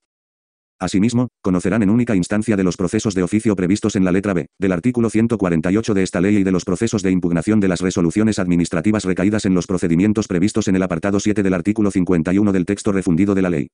Asimismo, 0.80 1.28
conocerán 1.42 1.82
en 1.82 1.90
única 1.90 2.14
instancia 2.14 2.56
de 2.56 2.62
los 2.62 2.76
procesos 2.76 3.14
de 3.14 3.24
oficio 3.24 3.56
previstos 3.56 3.96
en 3.96 4.04
la 4.04 4.12
letra 4.12 4.32
B, 4.32 4.46
del 4.60 4.70
artículo 4.70 5.10
148 5.10 5.92
de 5.92 6.02
esta 6.04 6.20
ley 6.20 6.36
y 6.36 6.44
de 6.44 6.52
los 6.52 6.64
procesos 6.64 7.02
de 7.02 7.10
impugnación 7.10 7.58
de 7.58 7.66
las 7.66 7.80
resoluciones 7.80 8.38
administrativas 8.38 9.04
recaídas 9.04 9.44
en 9.44 9.54
los 9.54 9.66
procedimientos 9.66 10.28
previstos 10.28 10.68
en 10.68 10.76
el 10.76 10.82
apartado 10.84 11.18
7 11.18 11.42
del 11.42 11.54
artículo 11.54 11.90
51 11.90 12.52
del 12.52 12.64
texto 12.64 12.92
refundido 12.92 13.34
de 13.34 13.42
la 13.42 13.50
ley. 13.50 13.68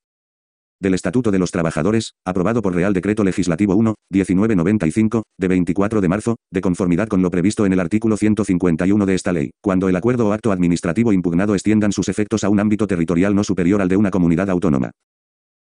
Del 0.81 0.95
Estatuto 0.95 1.31
de 1.31 1.39
los 1.39 1.51
Trabajadores, 1.51 2.15
aprobado 2.25 2.63
por 2.63 2.75
Real 2.75 2.95
Decreto 2.95 3.23
Legislativo 3.23 3.77
1, 3.77 3.95
1995, 4.11 5.25
de 5.39 5.49
24 5.49 6.01
de 6.01 6.09
marzo, 6.09 6.37
de 6.51 6.61
conformidad 6.63 7.09
con 7.09 7.21
lo 7.21 7.31
previsto 7.31 7.67
en 7.67 7.75
el 7.75 7.81
artículo 7.81 8.17
151 8.17 9.07
de 9.07 9.15
esta 9.15 9.33
ley, 9.33 9.51
cuando 9.63 9.91
el 9.91 9.97
acuerdo 9.97 10.29
o 10.29 10.33
acto 10.33 10.53
administrativo 10.53 11.13
impugnado 11.13 11.55
extiendan 11.55 11.93
sus 11.93 12.09
efectos 12.09 12.45
a 12.45 12.49
un 12.49 12.61
ámbito 12.61 12.87
territorial 12.87 13.35
no 13.35 13.45
superior 13.45 13.83
al 13.83 13.89
de 13.89 13.99
una 13.99 14.11
comunidad 14.11 14.49
autónoma. 14.49 14.91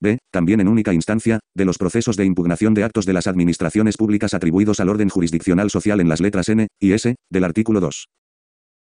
B. 0.01 0.19
También 0.31 0.61
en 0.61 0.69
única 0.69 0.93
instancia, 0.93 1.41
de 1.55 1.65
los 1.65 1.79
procesos 1.79 2.17
de 2.17 2.25
impugnación 2.25 2.75
de 2.75 2.85
actos 2.85 3.07
de 3.07 3.13
las 3.13 3.27
administraciones 3.27 3.97
públicas 3.97 4.35
atribuidos 4.35 4.81
al 4.81 4.89
orden 4.89 5.09
jurisdiccional 5.09 5.71
social 5.71 6.01
en 6.01 6.09
las 6.09 6.21
letras 6.21 6.49
N 6.49 6.69
y 6.81 6.93
S, 6.93 7.17
del 7.31 7.45
artículo 7.45 7.81
2. 7.81 8.07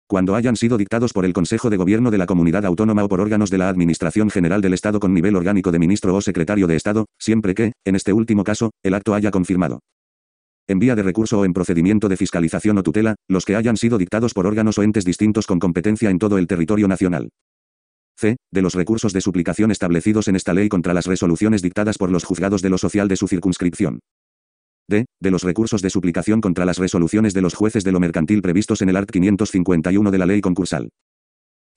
Cuando 0.07 0.33
hayan 0.33 0.55
sido 0.55 0.77
dictados 0.77 1.13
por 1.13 1.23
el 1.23 1.33
Consejo 1.33 1.69
de 1.69 1.77
Gobierno 1.77 2.09
de 2.09 2.17
la 2.17 2.25
Comunidad 2.25 2.65
Autónoma 2.65 3.03
o 3.03 3.07
por 3.07 3.21
órganos 3.21 3.51
de 3.51 3.59
la 3.59 3.69
Administración 3.69 4.31
General 4.31 4.59
del 4.59 4.73
Estado 4.73 4.99
con 4.99 5.13
nivel 5.13 5.35
orgánico 5.35 5.71
de 5.71 5.77
ministro 5.77 6.15
o 6.15 6.21
secretario 6.21 6.65
de 6.65 6.75
Estado, 6.75 7.05
siempre 7.19 7.53
que, 7.53 7.73
en 7.85 7.95
este 7.95 8.11
último 8.11 8.43
caso, 8.43 8.71
el 8.81 8.95
acto 8.95 9.13
haya 9.13 9.29
confirmado. 9.29 9.81
En 10.67 10.79
vía 10.79 10.95
de 10.95 11.03
recurso 11.03 11.39
o 11.39 11.45
en 11.45 11.53
procedimiento 11.53 12.09
de 12.09 12.17
fiscalización 12.17 12.77
o 12.79 12.83
tutela, 12.83 13.15
los 13.27 13.45
que 13.45 13.55
hayan 13.55 13.77
sido 13.77 13.97
dictados 13.97 14.33
por 14.33 14.47
órganos 14.47 14.77
o 14.79 14.83
entes 14.83 15.05
distintos 15.05 15.45
con 15.45 15.59
competencia 15.59 16.09
en 16.09 16.17
todo 16.19 16.39
el 16.39 16.47
territorio 16.47 16.87
nacional. 16.87 17.29
C. 18.19 18.35
De 18.51 18.61
los 18.61 18.75
recursos 18.75 19.13
de 19.13 19.21
suplicación 19.21 19.71
establecidos 19.71 20.27
en 20.27 20.35
esta 20.35 20.53
ley 20.53 20.67
contra 20.67 20.93
las 20.93 21.05
resoluciones 21.05 21.61
dictadas 21.61 21.97
por 21.97 22.11
los 22.11 22.25
juzgados 22.25 22.61
de 22.61 22.69
lo 22.69 22.77
social 22.77 23.07
de 23.07 23.15
su 23.15 23.29
circunscripción. 23.29 24.01
D. 24.89 25.05
De 25.21 25.31
los 25.31 25.43
recursos 25.43 25.81
de 25.81 25.89
suplicación 25.89 26.41
contra 26.41 26.65
las 26.65 26.79
resoluciones 26.79 27.33
de 27.33 27.41
los 27.41 27.53
jueces 27.53 27.85
de 27.85 27.93
lo 27.93 28.01
mercantil 28.01 28.41
previstos 28.41 28.81
en 28.81 28.89
el 28.89 28.97
art. 28.97 29.09
551 29.09 30.11
de 30.11 30.17
la 30.17 30.25
ley 30.25 30.41
concursal. 30.41 30.89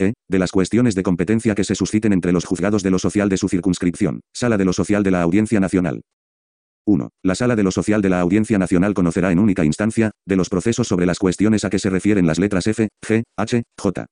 E. 0.00 0.14
De 0.28 0.38
las 0.40 0.50
cuestiones 0.50 0.96
de 0.96 1.05
competencia 1.05 1.55
que 1.55 1.62
se 1.62 1.76
susciten 1.76 2.12
entre 2.12 2.33
los 2.33 2.44
juzgados 2.44 2.83
de 2.83 2.90
lo 2.90 2.98
social 2.98 3.28
de 3.28 3.37
su 3.37 3.48
circunscripción, 3.48 4.20
Sala 4.35 4.59
de 4.59 4.64
lo 4.64 4.72
Social 4.72 5.05
de 5.05 5.12
la 5.12 5.22
Audiencia 5.22 5.61
Nacional. 5.61 6.02
1. 6.88 7.11
La 7.22 7.37
Sala 7.37 7.55
de 7.55 7.62
lo 7.62 7.70
Social 7.70 8.02
de 8.02 8.09
la 8.09 8.18
Audiencia 8.18 8.59
Nacional 8.59 8.94
conocerá 8.94 9.31
en 9.31 9.38
única 9.38 9.64
instancia, 9.64 10.11
de 10.26 10.35
los 10.35 10.48
procesos 10.48 10.88
sobre 10.88 11.07
las 11.07 11.20
cuestiones 11.20 11.64
a 11.64 11.70
que 11.70 11.78
se 11.78 11.90
refieren 11.90 12.26
las 12.26 12.40
letras 12.40 12.66
F, 12.66 12.88
G, 13.07 13.22
H, 13.37 13.62
J, 13.78 14.07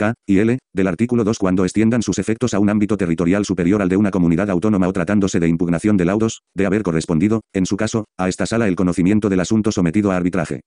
K 0.00 0.14
y 0.26 0.38
L, 0.38 0.58
del 0.74 0.86
artículo 0.86 1.24
2 1.24 1.38
cuando 1.38 1.64
extiendan 1.64 2.00
sus 2.00 2.18
efectos 2.18 2.54
a 2.54 2.58
un 2.58 2.70
ámbito 2.70 2.96
territorial 2.96 3.44
superior 3.44 3.82
al 3.82 3.90
de 3.90 3.98
una 3.98 4.10
comunidad 4.10 4.48
autónoma 4.48 4.88
o 4.88 4.92
tratándose 4.94 5.40
de 5.40 5.48
impugnación 5.48 5.98
de 5.98 6.06
laudos, 6.06 6.40
de 6.56 6.64
haber 6.64 6.82
correspondido, 6.82 7.42
en 7.52 7.66
su 7.66 7.76
caso, 7.76 8.06
a 8.16 8.30
esta 8.30 8.46
sala 8.46 8.66
el 8.66 8.76
conocimiento 8.76 9.28
del 9.28 9.40
asunto 9.40 9.72
sometido 9.72 10.10
a 10.10 10.16
arbitraje. 10.16 10.62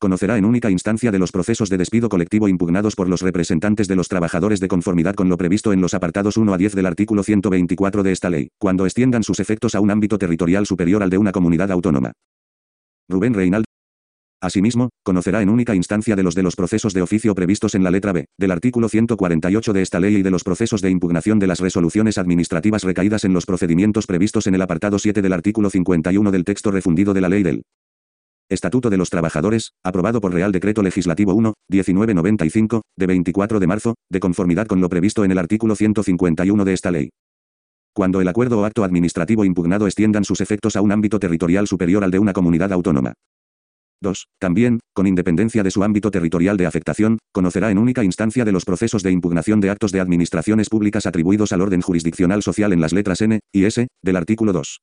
Conocerá 0.00 0.36
en 0.36 0.44
única 0.44 0.68
instancia 0.68 1.12
de 1.12 1.20
los 1.20 1.30
procesos 1.30 1.68
de 1.68 1.78
despido 1.78 2.08
colectivo 2.08 2.48
impugnados 2.48 2.96
por 2.96 3.08
los 3.08 3.22
representantes 3.22 3.86
de 3.86 3.94
los 3.94 4.08
trabajadores 4.08 4.58
de 4.58 4.66
conformidad 4.66 5.14
con 5.14 5.28
lo 5.28 5.36
previsto 5.36 5.72
en 5.72 5.80
los 5.80 5.94
apartados 5.94 6.36
1 6.36 6.52
a 6.52 6.58
10 6.58 6.74
del 6.74 6.86
artículo 6.86 7.22
124 7.22 8.02
de 8.02 8.10
esta 8.10 8.30
ley, 8.30 8.48
cuando 8.58 8.84
extiendan 8.84 9.22
sus 9.22 9.38
efectos 9.38 9.76
a 9.76 9.80
un 9.80 9.92
ámbito 9.92 10.18
territorial 10.18 10.66
superior 10.66 11.04
al 11.04 11.10
de 11.10 11.18
una 11.18 11.30
comunidad 11.30 11.70
autónoma. 11.70 12.12
Rubén 13.08 13.34
Reinald 13.34 13.69
Asimismo, 14.42 14.88
conocerá 15.02 15.42
en 15.42 15.50
única 15.50 15.74
instancia 15.74 16.16
de 16.16 16.22
los 16.22 16.34
de 16.34 16.42
los 16.42 16.56
procesos 16.56 16.94
de 16.94 17.02
oficio 17.02 17.34
previstos 17.34 17.74
en 17.74 17.84
la 17.84 17.90
letra 17.90 18.12
B, 18.12 18.24
del 18.38 18.50
artículo 18.52 18.88
148 18.88 19.72
de 19.74 19.82
esta 19.82 20.00
ley 20.00 20.16
y 20.16 20.22
de 20.22 20.30
los 20.30 20.44
procesos 20.44 20.80
de 20.80 20.88
impugnación 20.88 21.38
de 21.38 21.46
las 21.46 21.60
resoluciones 21.60 22.16
administrativas 22.16 22.82
recaídas 22.82 23.24
en 23.24 23.34
los 23.34 23.44
procedimientos 23.44 24.06
previstos 24.06 24.46
en 24.46 24.54
el 24.54 24.62
apartado 24.62 24.98
7 24.98 25.20
del 25.20 25.34
artículo 25.34 25.68
51 25.68 26.30
del 26.30 26.44
texto 26.44 26.70
refundido 26.70 27.12
de 27.12 27.20
la 27.20 27.28
ley 27.28 27.42
del 27.42 27.62
Estatuto 28.48 28.90
de 28.90 28.96
los 28.96 29.10
Trabajadores, 29.10 29.74
aprobado 29.84 30.20
por 30.20 30.32
Real 30.32 30.52
Decreto 30.52 30.82
Legislativo 30.82 31.34
1, 31.34 31.54
1995, 31.68 32.82
de 32.96 33.06
24 33.06 33.60
de 33.60 33.66
marzo, 33.66 33.94
de 34.10 34.20
conformidad 34.20 34.66
con 34.66 34.80
lo 34.80 34.88
previsto 34.88 35.22
en 35.22 35.30
el 35.30 35.38
artículo 35.38 35.76
151 35.76 36.64
de 36.64 36.72
esta 36.72 36.90
ley. 36.90 37.10
Cuando 37.94 38.20
el 38.20 38.28
acuerdo 38.28 38.60
o 38.60 38.64
acto 38.64 38.84
administrativo 38.84 39.44
impugnado 39.44 39.86
extiendan 39.86 40.24
sus 40.24 40.40
efectos 40.40 40.74
a 40.76 40.80
un 40.80 40.92
ámbito 40.92 41.20
territorial 41.20 41.68
superior 41.68 42.02
al 42.02 42.10
de 42.10 42.18
una 42.18 42.32
comunidad 42.32 42.72
autónoma. 42.72 43.12
2. 44.00 44.26
También, 44.38 44.80
con 44.94 45.06
independencia 45.06 45.62
de 45.62 45.70
su 45.70 45.84
ámbito 45.84 46.10
territorial 46.10 46.56
de 46.56 46.66
afectación, 46.66 47.18
conocerá 47.32 47.70
en 47.70 47.78
única 47.78 48.04
instancia 48.04 48.44
de 48.44 48.52
los 48.52 48.64
procesos 48.64 49.02
de 49.02 49.10
impugnación 49.10 49.60
de 49.60 49.70
actos 49.70 49.92
de 49.92 50.00
administraciones 50.00 50.68
públicas 50.68 51.06
atribuidos 51.06 51.52
al 51.52 51.60
orden 51.60 51.80
jurisdiccional 51.80 52.42
social 52.42 52.72
en 52.72 52.80
las 52.80 52.92
letras 52.92 53.20
N 53.20 53.40
y 53.52 53.64
S, 53.64 53.88
del 54.02 54.16
artículo 54.16 54.52
2. 54.52 54.80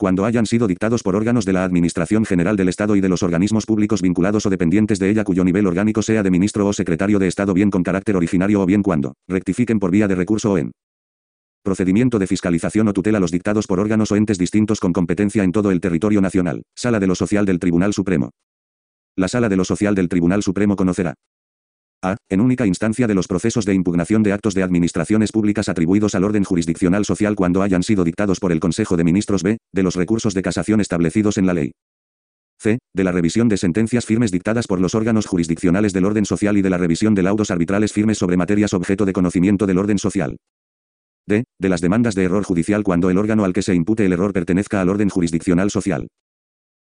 cuando 0.00 0.24
hayan 0.24 0.46
sido 0.46 0.66
dictados 0.66 1.02
por 1.02 1.14
órganos 1.14 1.44
de 1.44 1.52
la 1.52 1.62
Administración 1.62 2.24
General 2.24 2.56
del 2.56 2.70
Estado 2.70 2.96
y 2.96 3.02
de 3.02 3.10
los 3.10 3.22
organismos 3.22 3.66
públicos 3.66 4.00
vinculados 4.00 4.46
o 4.46 4.50
dependientes 4.50 4.98
de 4.98 5.10
ella 5.10 5.24
cuyo 5.24 5.44
nivel 5.44 5.66
orgánico 5.66 6.00
sea 6.00 6.22
de 6.22 6.30
ministro 6.30 6.66
o 6.66 6.72
secretario 6.72 7.18
de 7.18 7.28
Estado 7.28 7.52
bien 7.52 7.70
con 7.70 7.82
carácter 7.82 8.16
originario 8.16 8.62
o 8.62 8.66
bien 8.66 8.82
cuando 8.82 9.12
rectifiquen 9.28 9.78
por 9.78 9.90
vía 9.90 10.08
de 10.08 10.14
recurso 10.14 10.52
o 10.52 10.58
en 10.58 10.72
procedimiento 11.62 12.18
de 12.18 12.26
fiscalización 12.26 12.88
o 12.88 12.92
tutela 12.92 13.20
los 13.20 13.30
dictados 13.30 13.66
por 13.66 13.80
órganos 13.80 14.12
o 14.12 14.16
entes 14.16 14.38
distintos 14.38 14.80
con 14.80 14.92
competencia 14.92 15.44
en 15.44 15.52
todo 15.52 15.70
el 15.70 15.80
territorio 15.80 16.20
nacional. 16.20 16.62
Sala 16.74 17.00
de 17.00 17.06
lo 17.06 17.14
Social 17.14 17.46
del 17.46 17.58
Tribunal 17.58 17.92
Supremo. 17.92 18.30
La 19.16 19.28
Sala 19.28 19.48
de 19.48 19.56
lo 19.56 19.64
Social 19.64 19.94
del 19.94 20.08
Tribunal 20.08 20.42
Supremo 20.42 20.76
conocerá 20.76 21.14
a. 22.02 22.16
En 22.30 22.40
única 22.40 22.66
instancia 22.66 23.06
de 23.06 23.14
los 23.14 23.28
procesos 23.28 23.64
de 23.64 23.74
impugnación 23.74 24.22
de 24.22 24.32
actos 24.32 24.54
de 24.54 24.62
administraciones 24.62 25.32
públicas 25.32 25.68
atribuidos 25.68 26.14
al 26.14 26.24
orden 26.24 26.44
jurisdiccional 26.44 27.04
social 27.04 27.36
cuando 27.36 27.62
hayan 27.62 27.82
sido 27.82 28.04
dictados 28.04 28.40
por 28.40 28.52
el 28.52 28.60
Consejo 28.60 28.96
de 28.96 29.04
Ministros 29.04 29.42
B. 29.42 29.58
De 29.72 29.82
los 29.82 29.96
recursos 29.96 30.32
de 30.34 30.42
casación 30.42 30.80
establecidos 30.80 31.36
en 31.36 31.46
la 31.46 31.54
ley. 31.54 31.72
C. 32.58 32.78
De 32.94 33.04
la 33.04 33.12
revisión 33.12 33.48
de 33.48 33.56
sentencias 33.56 34.04
firmes 34.04 34.30
dictadas 34.30 34.66
por 34.66 34.80
los 34.80 34.94
órganos 34.94 35.26
jurisdiccionales 35.26 35.92
del 35.92 36.04
orden 36.04 36.24
social 36.24 36.58
y 36.58 36.62
de 36.62 36.70
la 36.70 36.78
revisión 36.78 37.14
de 37.14 37.22
laudos 37.22 37.50
arbitrales 37.50 37.92
firmes 37.92 38.18
sobre 38.18 38.36
materias 38.36 38.74
objeto 38.74 39.06
de 39.06 39.12
conocimiento 39.12 39.66
del 39.66 39.78
orden 39.78 39.98
social. 39.98 40.36
D. 41.26 41.44
De 41.58 41.68
las 41.68 41.80
demandas 41.80 42.14
de 42.14 42.24
error 42.24 42.44
judicial 42.44 42.82
cuando 42.82 43.10
el 43.10 43.18
órgano 43.18 43.44
al 43.44 43.52
que 43.52 43.62
se 43.62 43.74
impute 43.74 44.04
el 44.04 44.12
error 44.12 44.32
pertenezca 44.32 44.80
al 44.80 44.88
orden 44.88 45.08
jurisdiccional 45.08 45.70
social 45.70 46.08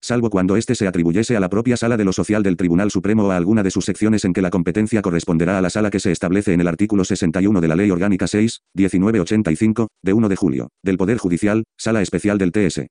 salvo 0.00 0.30
cuando 0.30 0.56
éste 0.56 0.74
se 0.74 0.87
atribuyese 0.87 1.37
a 1.37 1.40
la 1.40 1.48
propia 1.48 1.76
sala 1.76 1.96
de 1.96 2.04
lo 2.04 2.12
social 2.12 2.42
del 2.42 2.56
Tribunal 2.56 2.90
Supremo 2.90 3.26
o 3.26 3.30
a 3.30 3.37
alguna 3.37 3.62
de 3.62 3.70
sus 3.70 3.85
secciones 3.85 4.24
en 4.24 4.33
que 4.33 4.42
la 4.42 4.50
competencia 4.50 5.02
corresponderá 5.02 5.59
a 5.59 5.62
la 5.62 5.70
sala 5.70 5.90
que 5.90 6.00
se 6.00 6.11
establece 6.11 6.52
en 6.52 6.61
el 6.61 6.68
artículo 6.68 7.04
61 7.04 7.61
de 7.61 7.68
la 7.68 7.76
Ley 7.76 7.90
Orgánica 7.90 8.26
6, 8.26 8.62
1985, 8.74 9.88
de 10.02 10.12
1 10.12 10.28
de 10.28 10.37
julio, 10.37 10.68
del 10.83 10.96
Poder 10.96 11.18
Judicial, 11.18 11.64
Sala 11.78 12.02
Especial 12.02 12.38
del 12.38 12.52
TS. 12.52 12.87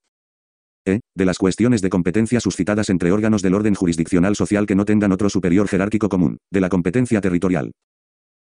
E. 0.86 1.00
De 1.14 1.24
las 1.26 1.36
cuestiones 1.36 1.82
de 1.82 1.90
competencia 1.90 2.40
suscitadas 2.40 2.88
entre 2.88 3.12
órganos 3.12 3.42
del 3.42 3.54
orden 3.54 3.74
jurisdiccional 3.74 4.34
social 4.34 4.64
que 4.64 4.74
no 4.74 4.86
tengan 4.86 5.12
otro 5.12 5.28
superior 5.28 5.68
jerárquico 5.68 6.08
común, 6.08 6.38
de 6.50 6.60
la 6.60 6.70
competencia 6.70 7.20
territorial. 7.20 7.72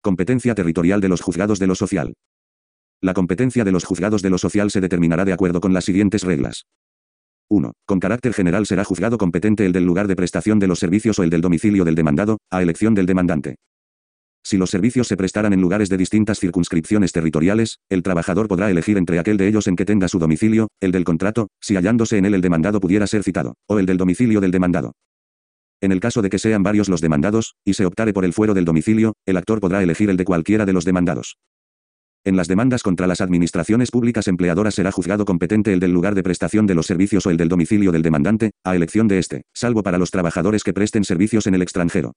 Competencia 0.00 0.54
territorial 0.54 1.02
de 1.02 1.08
los 1.08 1.20
juzgados 1.20 1.58
de 1.58 1.66
lo 1.66 1.74
social. 1.74 2.14
La 3.04 3.12
competencia 3.12 3.64
de 3.64 3.70
los 3.70 3.84
juzgados 3.84 4.22
de 4.22 4.30
lo 4.30 4.38
social 4.38 4.70
se 4.70 4.80
determinará 4.80 5.26
de 5.26 5.34
acuerdo 5.34 5.60
con 5.60 5.74
las 5.74 5.84
siguientes 5.84 6.22
reglas. 6.22 6.64
1. 7.50 7.74
Con 7.84 8.00
carácter 8.00 8.32
general 8.32 8.64
será 8.64 8.82
juzgado 8.82 9.18
competente 9.18 9.66
el 9.66 9.72
del 9.72 9.84
lugar 9.84 10.08
de 10.08 10.16
prestación 10.16 10.58
de 10.58 10.68
los 10.68 10.78
servicios 10.78 11.18
o 11.18 11.22
el 11.22 11.28
del 11.28 11.42
domicilio 11.42 11.84
del 11.84 11.96
demandado, 11.96 12.38
a 12.50 12.62
elección 12.62 12.94
del 12.94 13.04
demandante. 13.04 13.56
Si 14.42 14.56
los 14.56 14.70
servicios 14.70 15.06
se 15.06 15.18
prestaran 15.18 15.52
en 15.52 15.60
lugares 15.60 15.90
de 15.90 15.98
distintas 15.98 16.40
circunscripciones 16.40 17.12
territoriales, 17.12 17.76
el 17.90 18.02
trabajador 18.02 18.48
podrá 18.48 18.70
elegir 18.70 18.96
entre 18.96 19.18
aquel 19.18 19.36
de 19.36 19.48
ellos 19.48 19.66
en 19.66 19.76
que 19.76 19.84
tenga 19.84 20.08
su 20.08 20.18
domicilio, 20.18 20.68
el 20.80 20.90
del 20.90 21.04
contrato, 21.04 21.48
si 21.60 21.76
hallándose 21.76 22.16
en 22.16 22.24
él 22.24 22.32
el 22.32 22.40
demandado 22.40 22.80
pudiera 22.80 23.06
ser 23.06 23.22
citado, 23.22 23.52
o 23.68 23.78
el 23.78 23.84
del 23.84 23.98
domicilio 23.98 24.40
del 24.40 24.50
demandado. 24.50 24.94
En 25.82 25.92
el 25.92 26.00
caso 26.00 26.22
de 26.22 26.30
que 26.30 26.38
sean 26.38 26.62
varios 26.62 26.88
los 26.88 27.02
demandados, 27.02 27.54
y 27.66 27.74
se 27.74 27.84
optare 27.84 28.14
por 28.14 28.24
el 28.24 28.32
fuero 28.32 28.54
del 28.54 28.64
domicilio, 28.64 29.12
el 29.26 29.36
actor 29.36 29.60
podrá 29.60 29.82
elegir 29.82 30.08
el 30.08 30.16
de 30.16 30.24
cualquiera 30.24 30.64
de 30.64 30.72
los 30.72 30.86
demandados. 30.86 31.36
En 32.26 32.38
las 32.38 32.48
demandas 32.48 32.82
contra 32.82 33.06
las 33.06 33.20
administraciones 33.20 33.90
públicas 33.90 34.28
empleadoras 34.28 34.74
será 34.74 34.90
juzgado 34.90 35.26
competente 35.26 35.74
el 35.74 35.80
del 35.80 35.92
lugar 35.92 36.14
de 36.14 36.22
prestación 36.22 36.66
de 36.66 36.74
los 36.74 36.86
servicios 36.86 37.26
o 37.26 37.30
el 37.30 37.36
del 37.36 37.50
domicilio 37.50 37.92
del 37.92 38.00
demandante, 38.00 38.52
a 38.64 38.74
elección 38.74 39.08
de 39.08 39.18
éste, 39.18 39.42
salvo 39.52 39.82
para 39.82 39.98
los 39.98 40.10
trabajadores 40.10 40.64
que 40.64 40.72
presten 40.72 41.04
servicios 41.04 41.46
en 41.46 41.54
el 41.54 41.60
extranjero. 41.60 42.14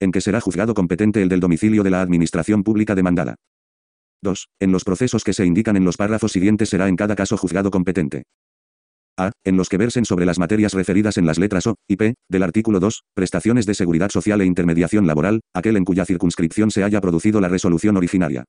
En 0.00 0.10
que 0.10 0.22
será 0.22 0.40
juzgado 0.40 0.72
competente 0.72 1.20
el 1.20 1.28
del 1.28 1.40
domicilio 1.40 1.82
de 1.82 1.90
la 1.90 2.00
administración 2.00 2.62
pública 2.62 2.94
demandada. 2.94 3.34
2. 4.22 4.48
En 4.58 4.72
los 4.72 4.84
procesos 4.84 5.22
que 5.22 5.34
se 5.34 5.44
indican 5.44 5.76
en 5.76 5.84
los 5.84 5.98
párrafos 5.98 6.32
siguientes 6.32 6.70
será 6.70 6.88
en 6.88 6.96
cada 6.96 7.14
caso 7.14 7.36
juzgado 7.36 7.70
competente. 7.70 8.22
A. 9.18 9.32
En 9.44 9.58
los 9.58 9.68
que 9.68 9.76
versen 9.76 10.06
sobre 10.06 10.24
las 10.24 10.38
materias 10.38 10.72
referidas 10.72 11.18
en 11.18 11.26
las 11.26 11.38
letras 11.38 11.66
O 11.66 11.74
y 11.86 11.96
P, 11.96 12.14
del 12.30 12.42
artículo 12.42 12.80
2, 12.80 13.02
prestaciones 13.12 13.66
de 13.66 13.74
seguridad 13.74 14.08
social 14.08 14.40
e 14.40 14.46
intermediación 14.46 15.06
laboral, 15.06 15.40
aquel 15.52 15.76
en 15.76 15.84
cuya 15.84 16.06
circunscripción 16.06 16.70
se 16.70 16.84
haya 16.84 17.02
producido 17.02 17.42
la 17.42 17.48
resolución 17.48 17.98
originaria 17.98 18.46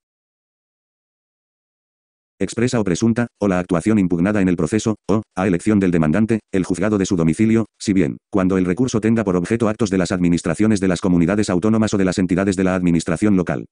expresa 2.41 2.79
o 2.79 2.83
presunta, 2.83 3.27
o 3.39 3.47
la 3.47 3.59
actuación 3.59 3.99
impugnada 3.99 4.41
en 4.41 4.49
el 4.49 4.57
proceso, 4.57 4.95
o, 5.07 5.21
a 5.35 5.47
elección 5.47 5.79
del 5.79 5.91
demandante, 5.91 6.39
el 6.51 6.65
juzgado 6.65 6.97
de 6.97 7.05
su 7.05 7.15
domicilio, 7.15 7.67
si 7.79 7.93
bien, 7.93 8.17
cuando 8.31 8.57
el 8.57 8.65
recurso 8.65 8.99
tenga 8.99 9.23
por 9.23 9.35
objeto 9.35 9.69
actos 9.69 9.89
de 9.89 9.97
las 9.97 10.11
administraciones 10.11 10.79
de 10.79 10.87
las 10.87 11.01
comunidades 11.01 11.49
autónomas 11.49 11.93
o 11.93 11.97
de 11.97 12.05
las 12.05 12.17
entidades 12.17 12.55
de 12.55 12.63
la 12.63 12.75
administración 12.75 13.35
local. 13.37 13.65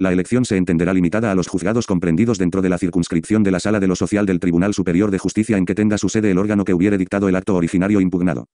La 0.00 0.12
elección 0.12 0.44
se 0.44 0.56
entenderá 0.56 0.92
limitada 0.92 1.30
a 1.30 1.34
los 1.34 1.46
juzgados 1.46 1.86
comprendidos 1.86 2.38
dentro 2.38 2.62
de 2.62 2.68
la 2.68 2.78
circunscripción 2.78 3.44
de 3.44 3.52
la 3.52 3.60
Sala 3.60 3.78
de 3.78 3.86
lo 3.86 3.94
Social 3.94 4.26
del 4.26 4.40
Tribunal 4.40 4.74
Superior 4.74 5.10
de 5.12 5.18
Justicia 5.18 5.56
en 5.56 5.66
que 5.66 5.76
tenga 5.76 5.98
su 5.98 6.08
sede 6.08 6.32
el 6.32 6.38
órgano 6.38 6.64
que 6.64 6.74
hubiere 6.74 6.98
dictado 6.98 7.28
el 7.28 7.36
acto 7.36 7.54
originario 7.54 8.00
impugnado. 8.00 8.46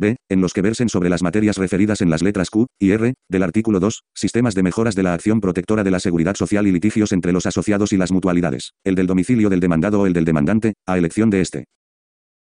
B. 0.00 0.16
En 0.30 0.40
los 0.40 0.54
que 0.54 0.62
versen 0.62 0.88
sobre 0.88 1.10
las 1.10 1.22
materias 1.22 1.58
referidas 1.58 2.00
en 2.00 2.08
las 2.08 2.22
letras 2.22 2.48
Q 2.48 2.66
y 2.80 2.92
R 2.92 3.14
del 3.28 3.42
artículo 3.42 3.80
2, 3.80 4.02
sistemas 4.14 4.54
de 4.54 4.62
mejoras 4.62 4.94
de 4.94 5.02
la 5.02 5.12
acción 5.12 5.40
protectora 5.40 5.84
de 5.84 5.90
la 5.90 6.00
seguridad 6.00 6.34
social 6.34 6.66
y 6.66 6.72
litigios 6.72 7.12
entre 7.12 7.32
los 7.32 7.44
asociados 7.44 7.92
y 7.92 7.98
las 7.98 8.10
mutualidades, 8.10 8.72
el 8.82 8.94
del 8.94 9.06
domicilio 9.06 9.50
del 9.50 9.60
demandado 9.60 10.00
o 10.00 10.06
el 10.06 10.14
del 10.14 10.24
demandante, 10.24 10.72
a 10.86 10.96
elección 10.96 11.28
de 11.28 11.42
este. 11.42 11.64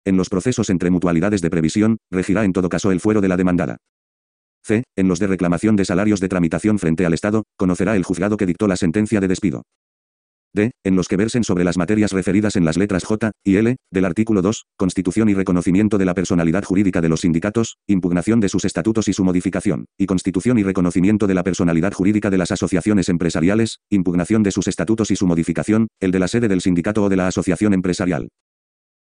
En 0.03 0.17
los 0.17 0.29
procesos 0.29 0.69
entre 0.69 0.91
mutualidades 0.91 1.41
de 1.41 1.49
previsión, 1.49 1.97
regirá 2.11 2.43
en 2.43 2.51
todo 2.51 2.67
caso 2.67 2.91
el 2.91 2.99
fuero 2.99 3.21
de 3.21 3.29
la 3.29 3.37
demandada. 3.37 3.77
C. 4.61 4.83
En 4.97 5.07
los 5.07 5.19
de 5.19 5.27
reclamación 5.27 5.77
de 5.77 5.85
salarios 5.85 6.19
de 6.19 6.27
tramitación 6.27 6.77
frente 6.77 7.05
al 7.05 7.13
Estado, 7.13 7.43
conocerá 7.55 7.95
el 7.95 8.03
juzgado 8.03 8.35
que 8.35 8.45
dictó 8.45 8.67
la 8.67 8.75
sentencia 8.75 9.21
de 9.21 9.29
despido. 9.29 9.63
D. 10.55 10.71
En 10.83 10.95
los 10.95 11.07
que 11.07 11.17
versen 11.17 11.43
sobre 11.43 11.65
las 11.65 11.77
materias 11.77 12.13
referidas 12.13 12.55
en 12.55 12.63
las 12.63 12.77
letras 12.77 13.03
J 13.03 13.31
y 13.43 13.57
L, 13.57 13.75
del 13.91 14.05
artículo 14.05 14.41
2, 14.41 14.65
constitución 14.77 15.27
y 15.29 15.33
reconocimiento 15.33 15.97
de 15.97 16.05
la 16.05 16.13
personalidad 16.13 16.63
jurídica 16.63 17.01
de 17.01 17.09
los 17.09 17.21
sindicatos, 17.21 17.77
impugnación 17.87 18.39
de 18.39 18.49
sus 18.49 18.63
estatutos 18.63 19.09
y 19.09 19.13
su 19.13 19.25
modificación, 19.25 19.85
y 19.99 20.05
constitución 20.05 20.57
y 20.57 20.63
reconocimiento 20.63 21.27
de 21.27 21.33
la 21.33 21.43
personalidad 21.43 21.93
jurídica 21.93 22.29
de 22.29 22.37
las 22.37 22.51
asociaciones 22.51 23.09
empresariales, 23.09 23.79
impugnación 23.89 24.43
de 24.43 24.51
sus 24.51 24.67
estatutos 24.67 25.11
y 25.11 25.17
su 25.17 25.27
modificación, 25.27 25.87
el 25.99 26.11
de 26.11 26.19
la 26.19 26.29
sede 26.29 26.47
del 26.47 26.61
sindicato 26.61 27.03
o 27.03 27.09
de 27.09 27.17
la 27.17 27.27
asociación 27.27 27.73
empresarial. 27.73 28.29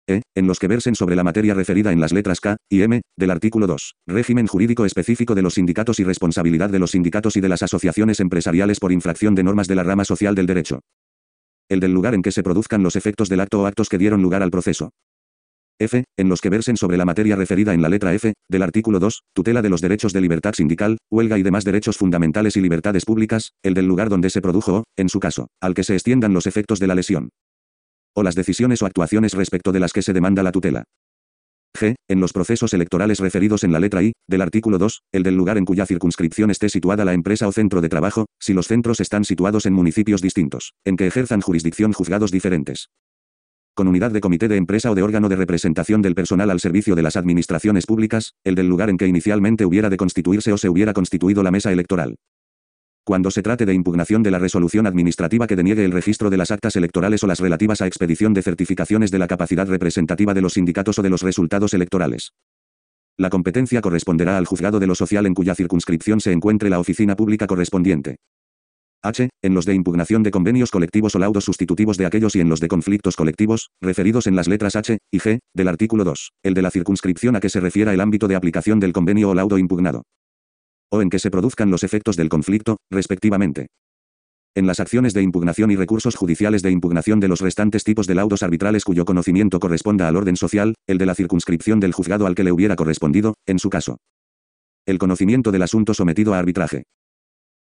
E. 0.09 0.23
En 0.37 0.47
los 0.47 0.59
que 0.59 0.69
versen 0.69 0.95
sobre 0.95 1.17
la 1.17 1.25
materia 1.25 1.55
referida 1.55 1.93
en 1.93 2.01
las 2.01 2.13
letras 2.13 2.41
K 2.41 2.57
y 2.69 2.83
M, 2.83 3.03
del 3.17 3.31
artículo 3.31 3.69
2, 3.69 3.95
régimen 4.09 4.49
jurídico 4.49 4.85
específico 4.85 5.35
de 5.37 5.43
los 5.43 5.55
sindicatos 5.55 6.01
y 6.01 6.05
responsabilidad 6.05 6.71
de 6.71 6.81
los 6.81 6.93
sindicatos 6.93 7.37
y 7.37 7.41
de 7.41 7.49
las 7.49 7.63
asociaciones 7.63 8.21
empresariales 8.21 8.81
por 8.81 8.93
infracción 8.93 9.35
de 9.35 9.45
normas 9.45 9.69
de 9.69 9.75
la 9.77 9.85
rama 9.85 10.05
social 10.05 10.35
del 10.35 10.47
derecho 10.47 10.81
el 11.69 11.81
del 11.81 11.93
lugar 11.93 12.15
en 12.15 12.23
que 12.23 12.33
se 12.33 12.43
produzcan 12.43 12.83
los 12.83 12.97
efectos 12.97 13.29
del 13.29 13.41
acto 13.41 13.63
o 13.63 13.67
actos 13.67 13.89
que 13.89 13.99
dieron 13.99 14.23
lugar 14.23 14.43
al 14.43 14.51
proceso. 14.51 14.91
F. 15.79 16.05
En 16.17 16.29
los 16.29 16.41
que 16.41 16.49
versen 16.49 16.77
sobre 16.77 16.97
la 16.97 17.05
materia 17.05 17.37
referida 17.37 17.75
en 17.75 17.83
la 17.83 17.91
letra 17.91 18.15
F, 18.15 18.33
del 18.49 18.63
artículo 18.63 18.99
2, 18.99 19.23
tutela 19.35 19.61
de 19.61 19.69
los 19.69 19.83
derechos 19.83 20.13
de 20.15 20.23
libertad 20.23 20.55
sindical, 20.55 20.97
huelga 21.11 21.39
y 21.39 21.43
demás 21.43 21.65
derechos 21.65 21.99
fundamentales 21.99 22.57
y 22.57 22.63
libertades 22.63 23.05
públicas, 23.05 23.53
el 23.63 23.75
del 23.75 23.87
lugar 23.87 24.09
donde 24.09 24.31
se 24.31 24.41
produjo 24.41 24.79
o, 24.79 24.85
en 24.97 25.09
su 25.09 25.21
caso, 25.21 25.49
al 25.61 25.75
que 25.75 25.85
se 25.85 25.95
extiendan 25.95 26.33
los 26.33 26.47
efectos 26.47 26.81
de 26.81 26.87
la 26.87 26.95
lesión. 26.95 27.29
O 28.15 28.23
las 28.23 28.35
decisiones 28.35 28.81
o 28.81 28.87
actuaciones 28.87 29.35
respecto 29.35 29.73
de 29.73 29.81
las 29.81 29.93
que 29.93 30.01
se 30.01 30.15
demanda 30.15 30.43
la 30.43 30.53
tutela. 30.53 30.85
G. 31.77 31.95
En 32.09 32.21
los 32.21 32.33
procesos 32.33 32.75
electorales 32.75 33.21
referidos 33.21 33.63
en 33.63 33.73
la 33.73 33.79
letra 33.79 34.03
I, 34.03 34.13
del 34.29 34.43
artículo 34.43 34.79
2, 34.79 35.03
el 35.13 35.23
del 35.23 35.37
lugar 35.37 35.59
en 35.59 35.65
cuya 35.65 35.87
circunscripción 35.87 36.51
esté 36.51 36.69
situada 36.69 37.05
la 37.05 37.13
empresa 37.13 37.47
o 37.47 37.53
centro 37.53 37.81
de 37.81 37.89
trabajo, 37.89 38.27
si 38.41 38.55
los 38.55 38.67
centros 38.67 39.01
están 39.01 39.25
situados 39.25 39.67
en 39.67 39.75
municipios 39.75 40.23
distintos, 40.23 40.73
en 40.85 40.97
que 40.97 41.07
ejerzan 41.07 41.41
jurisdicción 41.41 41.93
juzgados 41.93 42.31
diferentes. 42.31 42.89
Con 43.75 43.89
unidad 43.89 44.11
de 44.11 44.21
comité 44.21 44.49
de 44.49 44.57
empresa 44.57 44.91
o 44.91 44.95
de 44.95 45.03
órgano 45.03 45.29
de 45.29 45.37
representación 45.37 46.03
del 46.03 46.15
personal 46.15 46.51
al 46.51 46.61
servicio 46.61 46.95
de 46.95 47.03
las 47.03 47.17
administraciones 47.17 47.87
públicas, 47.87 48.33
el 48.43 48.55
del 48.55 48.69
lugar 48.69 48.91
en 48.91 48.97
que 48.97 49.07
inicialmente 49.07 49.67
hubiera 49.67 49.91
de 49.91 49.99
constituirse 49.99 50.53
o 50.53 50.59
se 50.59 50.69
hubiera 50.69 50.95
constituido 50.95 51.43
la 51.43 51.51
mesa 51.51 51.71
electoral 51.73 52.17
cuando 53.07 53.31
se 53.31 53.41
trate 53.41 53.65
de 53.67 53.73
impugnación 53.73 54.25
de 54.25 54.33
la 54.33 54.41
resolución 54.41 54.85
administrativa 54.85 55.47
que 55.47 55.55
deniegue 55.55 55.85
el 55.85 55.93
registro 55.93 56.29
de 56.29 56.39
las 56.39 56.51
actas 56.51 56.75
electorales 56.75 57.23
o 57.23 57.29
las 57.29 57.39
relativas 57.39 57.81
a 57.81 57.87
expedición 57.87 58.35
de 58.35 58.43
certificaciones 58.43 59.13
de 59.13 59.21
la 59.21 59.29
capacidad 59.29 59.65
representativa 59.69 60.35
de 60.35 60.41
los 60.41 60.55
sindicatos 60.55 60.99
o 60.99 61.03
de 61.03 61.11
los 61.11 61.23
resultados 61.23 61.73
electorales. 61.73 62.33
La 63.17 63.31
competencia 63.31 63.81
corresponderá 63.81 64.37
al 64.37 64.47
juzgado 64.47 64.81
de 64.81 64.89
lo 64.89 64.97
social 64.97 65.25
en 65.27 65.35
cuya 65.35 65.55
circunscripción 65.55 66.19
se 66.19 66.33
encuentre 66.33 66.69
la 66.69 66.81
oficina 66.81 67.15
pública 67.15 67.47
correspondiente. 67.47 68.17
H. 69.03 69.29
En 69.41 69.55
los 69.55 69.67
de 69.67 69.75
impugnación 69.75 70.25
de 70.25 70.33
convenios 70.33 70.73
colectivos 70.73 71.15
o 71.15 71.21
laudos 71.21 71.45
sustitutivos 71.45 71.99
de 71.99 72.07
aquellos 72.07 72.35
y 72.35 72.41
en 72.41 72.49
los 72.49 72.59
de 72.59 72.67
conflictos 72.67 73.15
colectivos, 73.15 73.71
referidos 73.81 74.27
en 74.27 74.35
las 74.35 74.49
letras 74.49 74.75
H 74.75 74.99
y 75.13 75.21
G, 75.21 75.39
del 75.55 75.69
artículo 75.69 76.03
2, 76.03 76.33
el 76.43 76.55
de 76.55 76.63
la 76.63 76.73
circunscripción 76.73 77.37
a 77.37 77.41
que 77.41 77.51
se 77.51 77.61
refiera 77.61 77.95
el 77.95 78.01
ámbito 78.01 78.27
de 78.27 78.35
aplicación 78.35 78.81
del 78.81 78.93
convenio 78.93 79.31
o 79.31 79.35
laudo 79.35 79.59
impugnado 79.59 80.03
o 80.91 81.03
en 81.03 81.11
que 81.11 81.19
se 81.19 81.31
produzcan 81.31 81.71
los 81.71 81.83
efectos 81.83 82.17
del 82.17 82.29
conflicto, 82.29 82.79
respectivamente. 82.91 83.69
En 84.55 84.67
las 84.67 84.81
acciones 84.81 85.13
de 85.13 85.21
impugnación 85.21 85.71
y 85.71 85.77
recursos 85.77 86.15
judiciales 86.15 86.63
de 86.63 86.71
impugnación 86.71 87.21
de 87.21 87.29
los 87.29 87.43
restantes 87.43 87.85
tipos 87.85 88.07
de 88.07 88.15
laudos 88.15 88.43
arbitrales 88.43 88.85
cuyo 88.85 89.05
conocimiento 89.05 89.61
corresponda 89.61 90.09
al 90.09 90.17
orden 90.17 90.37
social, 90.37 90.75
el 90.87 90.97
de 90.97 91.05
la 91.05 91.15
circunscripción 91.15 91.79
del 91.79 91.93
juzgado 91.93 92.27
al 92.27 92.35
que 92.35 92.43
le 92.43 92.53
hubiera 92.53 92.75
correspondido, 92.75 93.35
en 93.47 93.59
su 93.59 93.69
caso. 93.69 93.99
El 94.87 94.97
conocimiento 94.97 95.53
del 95.53 95.63
asunto 95.63 95.93
sometido 95.93 96.33
a 96.33 96.39
arbitraje. 96.39 96.85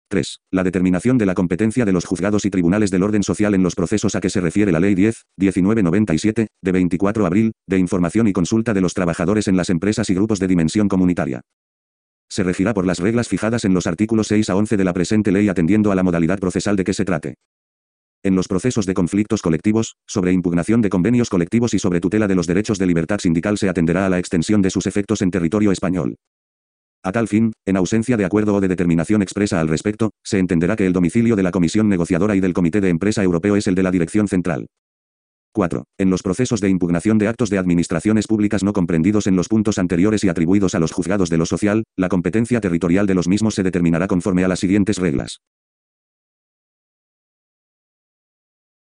3. 0.10 0.40
La 0.52 0.64
determinación 0.66 1.18
de 1.18 1.26
la 1.26 1.34
competencia 1.34 1.86
de 1.86 1.94
los 1.94 2.04
juzgados 2.04 2.44
y 2.44 2.50
tribunales 2.50 2.92
del 2.92 3.04
orden 3.04 3.24
social 3.24 3.54
en 3.54 3.64
los 3.64 3.76
procesos 3.76 4.16
a 4.16 4.20
que 4.20 4.30
se 4.30 4.42
refiere 4.42 4.74
la 4.74 4.82
Ley 4.82 4.94
10, 4.94 5.24
1997, 5.38 6.48
de 6.62 6.72
24 6.74 7.24
de 7.24 7.28
abril, 7.28 7.52
de 7.68 7.78
información 7.78 8.28
y 8.28 8.34
consulta 8.34 8.74
de 8.74 8.82
los 8.82 8.94
trabajadores 8.94 9.48
en 9.48 9.56
las 9.56 9.70
empresas 9.70 10.10
y 10.10 10.14
grupos 10.14 10.40
de 10.40 10.50
dimensión 10.50 10.90
comunitaria. 10.90 11.40
Se 12.32 12.44
regirá 12.44 12.74
por 12.74 12.86
las 12.86 13.00
reglas 13.00 13.28
fijadas 13.28 13.65
en 13.65 13.74
los 13.74 13.88
artículos 13.88 14.28
6 14.28 14.50
a 14.50 14.56
11 14.56 14.78
de 14.78 14.86
la 14.86 14.94
presente 14.94 15.34
ley 15.34 15.50
atendiendo 15.50 15.91
a 15.91 15.96
la 15.96 16.04
modalidad 16.04 16.39
procesal 16.39 16.78
de 16.78 16.86
que 16.86 16.94
se 16.94 17.04
trate. 17.04 17.36
En 18.24 18.38
los 18.38 18.48
procesos 18.48 18.86
de 18.86 18.94
conflictos 18.94 19.41
colectivos, 19.41 19.98
sobre 20.08 20.32
impugnación 20.32 20.82
de 20.82 20.89
convenios 20.89 21.30
colectivos 21.30 21.74
y 21.74 21.80
sobre 21.80 22.00
tutela 22.00 22.30
de 22.30 22.36
los 22.36 22.48
derechos 22.48 22.80
de 22.80 22.86
libertad 22.86 23.20
sindical 23.20 23.58
se 23.58 23.67
atenderá 23.67 24.06
a 24.06 24.10
la 24.10 24.17
extensión 24.17 24.62
de 24.62 24.70
sus 24.70 24.88
efectos 24.88 25.22
en 25.22 25.30
territorio 25.30 25.74
español. 25.74 26.15
A 27.04 27.12
tal 27.12 27.28
fin, 27.28 27.52
en 27.65 27.76
ausencia 27.76 28.15
de 28.15 28.24
acuerdo 28.24 28.56
o 28.56 28.62
de 28.62 28.70
determinación 28.70 29.22
expresa 29.22 29.60
al 29.60 29.67
respecto, 29.67 30.12
se 30.24 30.39
entenderá 30.39 30.78
que 30.78 30.86
el 30.86 30.94
domicilio 30.94 31.36
de 31.36 31.44
la 31.44 31.52
Comisión 31.52 31.89
Negociadora 31.89 32.34
y 32.38 32.39
del 32.39 32.54
Comité 32.54 32.80
de 32.80 32.89
Empresa 32.89 33.24
Europeo 33.24 33.58
es 33.58 33.67
el 33.67 33.76
de 33.76 33.84
la 33.84 33.91
Dirección 33.91 34.30
Central. 34.30 34.67
4. 35.54 35.84
En 35.98 36.10
los 36.10 36.24
procesos 36.24 36.62
de 36.62 36.70
impugnación 36.70 37.18
de 37.18 37.28
actos 37.28 37.50
de 37.50 37.58
administraciones 37.58 38.28
públicas 38.28 38.64
no 38.64 38.74
comprendidos 38.74 39.28
en 39.28 39.36
los 39.36 39.48
puntos 39.48 39.78
anteriores 39.78 40.24
y 40.24 40.30
atribuidos 40.30 40.76
a 40.76 40.80
los 40.80 40.92
juzgados 40.92 41.30
de 41.30 41.38
lo 41.38 41.46
social, 41.46 41.84
la 41.98 42.10
competencia 42.10 42.62
territorial 42.62 43.06
de 43.06 43.16
los 43.16 43.28
mismos 43.28 43.56
se 43.56 43.64
determinará 43.64 44.08
conforme 44.08 44.44
a 44.44 44.48
las 44.48 44.60
siguientes 44.60 44.98
reglas. 44.98 45.42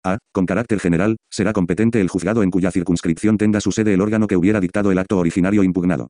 A. 0.04 0.18
Con 0.32 0.46
carácter 0.46 0.78
general, 0.78 1.16
será 1.30 1.52
competente 1.52 2.00
el 2.00 2.08
juzgado 2.08 2.42
en 2.42 2.50
cuya 2.50 2.70
circunscripción 2.70 3.38
tenga 3.38 3.60
su 3.60 3.72
sede 3.72 3.94
el 3.94 4.00
órgano 4.00 4.26
que 4.26 4.36
hubiera 4.36 4.60
dictado 4.60 4.92
el 4.92 4.98
acto 4.98 5.18
originario 5.18 5.62
impugnado. 5.62 6.08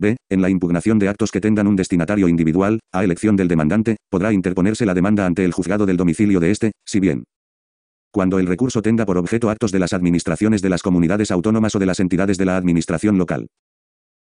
B. 0.00 0.16
En 0.30 0.42
la 0.42 0.50
impugnación 0.50 0.98
de 0.98 1.08
actos 1.08 1.32
que 1.32 1.40
tengan 1.40 1.66
un 1.66 1.74
destinatario 1.74 2.28
individual, 2.28 2.80
a 2.92 3.02
elección 3.02 3.34
del 3.34 3.48
demandante, 3.48 3.96
podrá 4.10 4.32
interponerse 4.32 4.86
la 4.86 4.94
demanda 4.94 5.26
ante 5.26 5.44
el 5.44 5.52
juzgado 5.52 5.86
del 5.86 5.96
domicilio 5.96 6.38
de 6.38 6.50
éste, 6.50 6.72
si 6.86 7.00
bien 7.00 7.24
cuando 8.18 8.40
el 8.40 8.48
recurso 8.48 8.82
tenga 8.82 9.06
por 9.06 9.16
objeto 9.16 9.48
actos 9.48 9.70
de 9.70 9.78
las 9.78 9.92
administraciones 9.92 10.60
de 10.60 10.68
las 10.68 10.82
comunidades 10.82 11.30
autónomas 11.30 11.76
o 11.76 11.78
de 11.78 11.86
las 11.86 12.00
entidades 12.00 12.36
de 12.36 12.46
la 12.46 12.56
administración 12.56 13.16
local. 13.16 13.46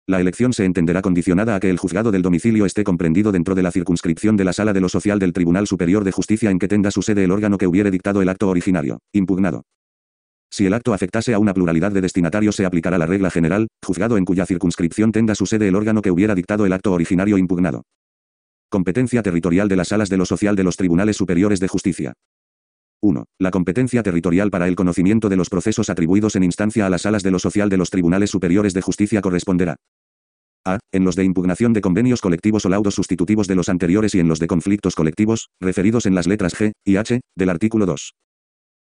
La 0.06 0.22
elección 0.22 0.54
se 0.54 0.64
entenderá 0.64 1.02
condicionada 1.02 1.56
a 1.56 1.60
que 1.60 1.72
el 1.72 1.80
juzgado 1.80 2.12
del 2.12 2.22
domicilio 2.22 2.68
esté 2.68 2.84
comprendido 2.84 3.32
dentro 3.32 3.56
de 3.56 3.64
la 3.64 3.72
circunscripción 3.72 4.38
de 4.38 4.44
la 4.44 4.54
sala 4.54 4.74
de 4.74 4.82
lo 4.82 4.90
social 4.90 5.18
del 5.18 5.34
Tribunal 5.34 5.66
Superior 5.66 6.04
de 6.04 6.12
Justicia 6.12 6.52
en 6.52 6.60
que 6.60 6.68
tenga 6.68 6.92
su 6.92 7.02
sede 7.02 7.24
el 7.24 7.32
órgano 7.32 7.58
que 7.58 7.66
hubiere 7.66 7.90
dictado 7.90 8.22
el 8.22 8.30
acto 8.30 8.48
originario, 8.50 9.00
impugnado. 9.12 9.64
Si 10.52 10.68
el 10.68 10.76
acto 10.76 10.94
afectase 10.94 11.34
a 11.34 11.40
una 11.40 11.56
pluralidad 11.56 11.92
de 11.92 12.02
destinatarios 12.02 12.58
se 12.58 12.68
aplicará 12.68 13.00
la 13.00 13.08
regla 13.08 13.32
general, 13.32 13.70
juzgado 13.84 14.18
en 14.18 14.26
cuya 14.26 14.46
circunscripción 14.46 15.12
tenga 15.12 15.34
su 15.34 15.48
sede 15.48 15.68
el 15.68 15.74
órgano 15.74 16.04
que 16.04 16.12
hubiera 16.12 16.36
dictado 16.36 16.68
el 16.68 16.74
acto 16.74 16.94
originario 16.94 17.40
impugnado. 17.40 17.86
Competencia 18.70 19.24
territorial 19.24 19.68
de 19.68 19.78
las 19.78 19.88
salas 19.88 20.10
de 20.10 20.18
lo 20.18 20.28
social 20.28 20.56
de 20.56 20.64
los 20.64 20.78
Tribunales 20.78 21.18
Superiores 21.18 21.60
de 21.60 21.68
Justicia. 21.68 22.14
1. 23.02 23.26
La 23.40 23.52
competencia 23.52 24.04
territorial 24.04 24.52
para 24.52 24.68
el 24.68 24.76
conocimiento 24.76 25.30
de 25.30 25.38
los 25.38 25.50
procesos 25.50 25.90
atribuidos 25.90 26.36
en 26.36 26.44
instancia 26.44 26.86
a 26.86 26.90
las 26.90 27.04
salas 27.04 27.24
de 27.24 27.32
lo 27.32 27.40
social 27.40 27.70
de 27.70 27.78
los 27.78 27.90
Tribunales 27.90 28.30
Superiores 28.30 28.74
de 28.74 28.82
Justicia 28.82 29.22
corresponderá 29.22 29.76
a. 30.66 30.80
En 30.92 31.06
los 31.06 31.16
de 31.16 31.24
impugnación 31.24 31.72
de 31.72 31.82
convenios 31.82 32.22
colectivos 32.22 32.66
o 32.66 32.70
laudos 32.70 32.96
sustitutivos 32.96 33.48
de 33.48 33.56
los 33.56 33.70
anteriores 33.70 34.14
y 34.16 34.20
en 34.20 34.28
los 34.28 34.40
de 34.40 34.48
conflictos 34.48 34.96
colectivos, 34.96 35.50
referidos 35.62 36.06
en 36.06 36.16
las 36.16 36.28
letras 36.28 36.54
G 36.54 36.74
y 36.84 36.98
H, 36.98 37.22
del 37.36 37.50
artículo 37.50 37.86
2 37.86 38.14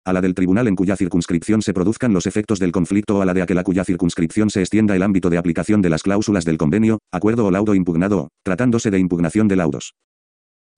a 0.07 0.13
la 0.13 0.21
del 0.21 0.35
tribunal 0.35 0.69
en 0.69 0.77
cuya 0.77 0.97
circunscripción 0.97 1.63
se 1.63 1.73
produzcan 1.73 2.13
los 2.13 2.27
efectos 2.27 2.59
del 2.59 2.73
conflicto 2.73 3.17
o 3.17 3.23
a 3.23 3.25
la 3.25 3.33
de 3.33 3.43
aquella 3.43 3.63
cuya 3.63 3.85
circunscripción 3.85 4.51
se 4.51 4.61
extienda 4.61 4.95
el 4.95 5.03
ámbito 5.03 5.31
de 5.31 5.39
aplicación 5.39 5.81
de 5.81 5.89
las 5.89 6.03
cláusulas 6.03 6.45
del 6.45 6.59
convenio, 6.59 6.99
acuerdo 7.11 7.47
o 7.47 7.51
laudo 7.51 7.75
impugnado 7.75 8.29
tratándose 8.43 8.91
de 8.91 8.99
impugnación 8.99 9.49
de 9.49 9.57
laudos. 9.57 9.95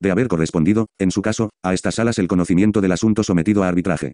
De 0.00 0.11
haber 0.11 0.28
correspondido, 0.28 0.87
en 0.98 1.11
su 1.11 1.22
caso, 1.22 1.50
a 1.62 1.72
estas 1.72 1.96
salas 1.96 2.18
el 2.18 2.28
conocimiento 2.28 2.80
del 2.80 2.92
asunto 2.92 3.22
sometido 3.22 3.62
a 3.62 3.68
arbitraje. 3.68 4.12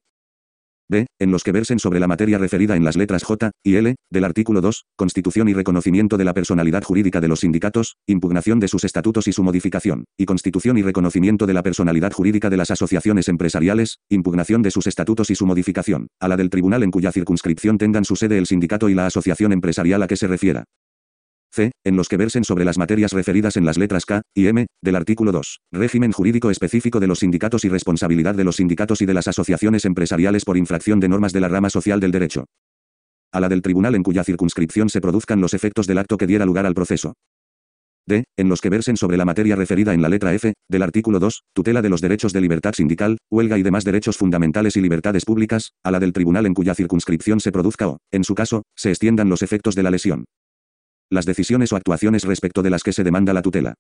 D. 0.88 1.06
En 1.18 1.30
los 1.30 1.42
que 1.42 1.52
versen 1.52 1.78
sobre 1.78 2.00
la 2.00 2.06
materia 2.06 2.38
referida 2.38 2.76
en 2.76 2.84
las 2.84 2.96
letras 2.96 3.24
J 3.24 3.50
y 3.64 3.76
L, 3.76 3.96
del 4.10 4.24
artículo 4.24 4.60
2, 4.60 4.84
constitución 4.96 5.48
y 5.48 5.54
reconocimiento 5.54 6.16
de 6.18 6.24
la 6.24 6.34
personalidad 6.34 6.82
jurídica 6.82 7.20
de 7.20 7.28
los 7.28 7.40
sindicatos, 7.40 7.96
impugnación 8.06 8.60
de 8.60 8.68
sus 8.68 8.84
estatutos 8.84 9.26
y 9.26 9.32
su 9.32 9.42
modificación, 9.42 10.04
y 10.18 10.26
constitución 10.26 10.78
y 10.78 10.82
reconocimiento 10.82 11.46
de 11.46 11.54
la 11.54 11.62
personalidad 11.62 12.12
jurídica 12.12 12.50
de 12.50 12.56
las 12.58 12.70
asociaciones 12.70 13.28
empresariales, 13.28 13.98
impugnación 14.08 14.62
de 14.62 14.70
sus 14.70 14.86
estatutos 14.86 15.30
y 15.30 15.34
su 15.34 15.46
modificación, 15.46 16.08
a 16.20 16.28
la 16.28 16.36
del 16.36 16.50
tribunal 16.50 16.82
en 16.82 16.90
cuya 16.90 17.12
circunscripción 17.12 17.78
tengan 17.78 18.04
su 18.04 18.16
sede 18.16 18.38
el 18.38 18.46
sindicato 18.46 18.88
y 18.88 18.94
la 18.94 19.06
asociación 19.06 19.52
empresarial 19.52 20.02
a 20.02 20.06
que 20.06 20.16
se 20.16 20.26
refiera. 20.26 20.64
C. 21.54 21.70
En 21.84 21.96
los 21.96 22.08
que 22.08 22.16
versen 22.16 22.44
sobre 22.44 22.64
las 22.64 22.78
materias 22.78 23.12
referidas 23.12 23.58
en 23.58 23.66
las 23.66 23.76
letras 23.76 24.06
K 24.06 24.22
y 24.34 24.46
M, 24.46 24.66
del 24.82 24.96
artículo 24.96 25.32
2. 25.32 25.60
Régimen 25.70 26.12
jurídico 26.12 26.50
específico 26.50 26.98
de 26.98 27.06
los 27.06 27.18
sindicatos 27.18 27.66
y 27.66 27.68
responsabilidad 27.68 28.34
de 28.34 28.44
los 28.44 28.56
sindicatos 28.56 29.02
y 29.02 29.06
de 29.06 29.12
las 29.12 29.28
asociaciones 29.28 29.84
empresariales 29.84 30.46
por 30.46 30.56
infracción 30.56 30.98
de 30.98 31.08
normas 31.08 31.34
de 31.34 31.40
la 31.40 31.48
rama 31.48 31.68
social 31.68 32.00
del 32.00 32.10
derecho. 32.10 32.46
A 33.32 33.40
la 33.40 33.50
del 33.50 33.60
tribunal 33.60 33.94
en 33.94 34.02
cuya 34.02 34.24
circunscripción 34.24 34.88
se 34.88 35.02
produzcan 35.02 35.40
los 35.40 35.52
efectos 35.52 35.86
del 35.86 35.98
acto 35.98 36.16
que 36.16 36.26
diera 36.26 36.46
lugar 36.46 36.64
al 36.64 36.74
proceso. 36.74 37.14
D. 38.06 38.24
En 38.36 38.48
los 38.48 38.60
que 38.60 38.70
versen 38.70 38.96
sobre 38.96 39.16
la 39.16 39.24
materia 39.24 39.54
referida 39.54 39.94
en 39.94 40.02
la 40.02 40.08
letra 40.08 40.34
F, 40.34 40.54
del 40.68 40.82
artículo 40.82 41.20
2, 41.20 41.42
tutela 41.52 41.82
de 41.82 41.88
los 41.90 42.00
derechos 42.00 42.32
de 42.32 42.40
libertad 42.40 42.72
sindical, 42.74 43.18
huelga 43.30 43.58
y 43.58 43.62
demás 43.62 43.84
derechos 43.84 44.16
fundamentales 44.16 44.76
y 44.76 44.80
libertades 44.80 45.24
públicas, 45.24 45.72
a 45.84 45.90
la 45.90 46.00
del 46.00 46.12
tribunal 46.14 46.46
en 46.46 46.54
cuya 46.54 46.74
circunscripción 46.74 47.40
se 47.40 47.52
produzca 47.52 47.88
o, 47.88 47.98
en 48.10 48.24
su 48.24 48.34
caso, 48.34 48.62
se 48.74 48.90
extiendan 48.90 49.28
los 49.28 49.42
efectos 49.42 49.74
de 49.74 49.82
la 49.82 49.90
lesión 49.90 50.24
las 51.12 51.26
decisiones 51.26 51.72
o 51.72 51.76
actuaciones 51.76 52.24
respecto 52.24 52.62
de 52.62 52.70
las 52.70 52.82
que 52.82 52.92
se 52.92 53.04
demanda 53.04 53.32
la 53.32 53.42
tutela. 53.42 53.74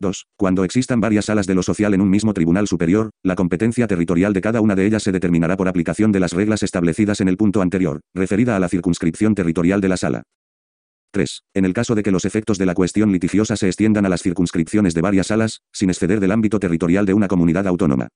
2. 0.00 0.26
Cuando 0.36 0.64
existan 0.64 1.00
varias 1.00 1.26
salas 1.26 1.46
de 1.46 1.54
lo 1.54 1.62
social 1.62 1.94
en 1.94 2.00
un 2.00 2.10
mismo 2.10 2.32
tribunal 2.32 2.66
superior, 2.66 3.10
la 3.22 3.36
competencia 3.36 3.86
territorial 3.86 4.32
de 4.32 4.40
cada 4.40 4.60
una 4.60 4.74
de 4.74 4.86
ellas 4.86 5.02
se 5.02 5.12
determinará 5.12 5.56
por 5.56 5.68
aplicación 5.68 6.10
de 6.10 6.20
las 6.20 6.32
reglas 6.32 6.62
establecidas 6.62 7.20
en 7.20 7.28
el 7.28 7.36
punto 7.36 7.62
anterior, 7.62 8.00
referida 8.14 8.56
a 8.56 8.58
la 8.58 8.68
circunscripción 8.68 9.34
territorial 9.34 9.80
de 9.80 9.88
la 9.88 9.96
sala. 9.96 10.22
3. 11.12 11.42
En 11.54 11.64
el 11.64 11.74
caso 11.74 11.94
de 11.94 12.02
que 12.02 12.10
los 12.10 12.24
efectos 12.24 12.56
de 12.56 12.66
la 12.66 12.74
cuestión 12.74 13.12
litigiosa 13.12 13.56
se 13.56 13.66
extiendan 13.66 14.06
a 14.06 14.08
las 14.08 14.22
circunscripciones 14.22 14.94
de 14.94 15.02
varias 15.02 15.28
salas, 15.28 15.60
sin 15.72 15.90
exceder 15.90 16.18
del 16.18 16.32
ámbito 16.32 16.58
territorial 16.58 17.04
de 17.04 17.14
una 17.14 17.28
comunidad 17.28 17.66
autónoma. 17.66 18.08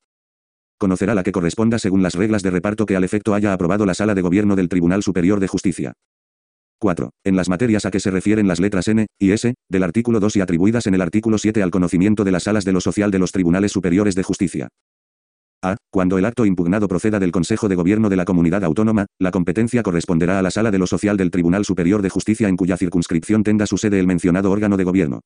Conocerá 0.78 1.14
la 1.14 1.22
que 1.22 1.32
corresponda 1.32 1.78
según 1.78 2.02
las 2.02 2.14
reglas 2.14 2.42
de 2.42 2.50
reparto 2.50 2.86
que 2.86 2.96
al 2.96 3.04
efecto 3.04 3.34
haya 3.34 3.52
aprobado 3.52 3.84
la 3.86 3.94
Sala 3.94 4.14
de 4.14 4.22
Gobierno 4.22 4.56
del 4.56 4.68
Tribunal 4.68 5.02
Superior 5.02 5.38
de 5.38 5.48
Justicia. 5.48 5.92
4. 6.78 7.10
En 7.24 7.36
las 7.36 7.48
materias 7.48 7.86
a 7.86 7.90
que 7.90 8.00
se 8.00 8.10
refieren 8.10 8.48
las 8.48 8.60
letras 8.60 8.88
N 8.88 9.06
y 9.18 9.30
S, 9.32 9.54
del 9.68 9.82
artículo 9.82 10.20
2 10.20 10.36
y 10.36 10.40
atribuidas 10.40 10.86
en 10.86 10.94
el 10.94 11.00
artículo 11.00 11.38
7 11.38 11.62
al 11.62 11.70
conocimiento 11.70 12.24
de 12.24 12.32
las 12.32 12.44
salas 12.44 12.64
de 12.64 12.72
lo 12.72 12.80
social 12.80 13.10
de 13.10 13.18
los 13.18 13.32
tribunales 13.32 13.72
superiores 13.72 14.14
de 14.14 14.22
justicia. 14.22 14.68
A. 15.62 15.76
Cuando 15.90 16.18
el 16.18 16.26
acto 16.26 16.44
impugnado 16.44 16.88
proceda 16.88 17.18
del 17.18 17.32
Consejo 17.32 17.68
de 17.68 17.74
Gobierno 17.74 18.10
de 18.10 18.16
la 18.16 18.26
Comunidad 18.26 18.64
Autónoma, 18.64 19.06
la 19.18 19.30
competencia 19.30 19.82
corresponderá 19.82 20.38
a 20.38 20.42
la 20.42 20.50
Sala 20.50 20.70
de 20.70 20.78
lo 20.78 20.86
Social 20.86 21.16
del 21.16 21.30
Tribunal 21.30 21.64
Superior 21.64 22.02
de 22.02 22.10
Justicia 22.10 22.48
en 22.48 22.56
cuya 22.56 22.76
circunscripción 22.76 23.42
tenga 23.42 23.66
su 23.66 23.78
sede 23.78 23.98
el 23.98 24.06
mencionado 24.06 24.50
órgano 24.50 24.76
de 24.76 24.84
gobierno. 24.84 25.20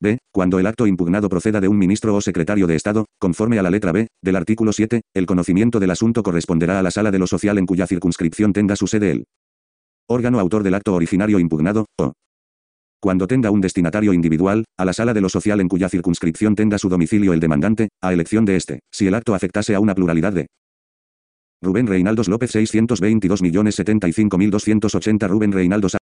B. 0.00 0.18
Cuando 0.32 0.58
el 0.58 0.66
acto 0.66 0.86
impugnado 0.86 1.28
proceda 1.28 1.60
de 1.60 1.68
un 1.68 1.78
ministro 1.78 2.14
o 2.14 2.20
secretario 2.20 2.66
de 2.66 2.74
Estado, 2.74 3.06
conforme 3.18 3.58
a 3.58 3.62
la 3.62 3.70
letra 3.70 3.92
B, 3.92 4.08
del 4.22 4.36
artículo 4.36 4.72
7, 4.72 5.02
el 5.14 5.26
conocimiento 5.26 5.78
del 5.78 5.92
asunto 5.92 6.22
corresponderá 6.22 6.78
a 6.78 6.82
la 6.82 6.90
Sala 6.90 7.10
de 7.10 7.18
lo 7.18 7.26
Social 7.26 7.56
en 7.58 7.66
cuya 7.66 7.86
circunscripción 7.86 8.52
tenga 8.52 8.76
su 8.76 8.86
sede 8.86 9.12
el 9.12 9.24
órgano 10.08 10.40
autor 10.40 10.62
del 10.62 10.74
acto 10.74 10.94
originario 10.94 11.38
impugnado, 11.38 11.86
o 11.98 12.12
cuando 13.00 13.26
tenga 13.26 13.50
un 13.50 13.60
destinatario 13.60 14.14
individual, 14.14 14.64
a 14.78 14.84
la 14.84 14.92
sala 14.94 15.12
de 15.12 15.20
lo 15.20 15.28
social 15.28 15.60
en 15.60 15.68
cuya 15.68 15.90
circunscripción 15.90 16.54
tenga 16.54 16.78
su 16.78 16.88
domicilio 16.88 17.34
el 17.34 17.40
demandante, 17.40 17.88
a 18.00 18.14
elección 18.14 18.46
de 18.46 18.56
éste, 18.56 18.80
si 18.90 19.06
el 19.06 19.14
acto 19.14 19.34
afectase 19.34 19.74
a 19.74 19.80
una 19.80 19.94
pluralidad 19.94 20.32
de 20.32 20.46
Rubén 21.60 21.86
Reinaldos 21.86 22.28
López 22.28 22.54
622.075.280 22.54 25.28
Rubén 25.28 25.52
Reinaldos 25.52 25.96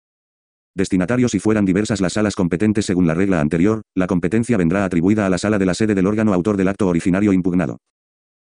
Destinatarios 0.75 1.33
si 1.33 1.39
fueran 1.39 1.67
diversas 1.67 2.01
las 2.01 2.15
salas 2.15 2.35
competentes 2.35 2.87
según 2.87 3.07
la 3.07 3.15
regla 3.15 3.41
anterior, 3.41 3.83
la 3.95 4.07
competencia 4.07 4.57
vendrá 4.57 4.85
atribuida 4.85 5.27
a 5.27 5.29
la 5.29 5.39
sala 5.39 5.59
de 5.59 5.67
la 5.67 5.75
sede 5.75 5.95
del 5.95 6.07
órgano 6.07 6.33
autor 6.33 6.57
del 6.57 6.69
acto 6.69 6.89
originario 6.89 7.33
impugnado. 7.33 7.79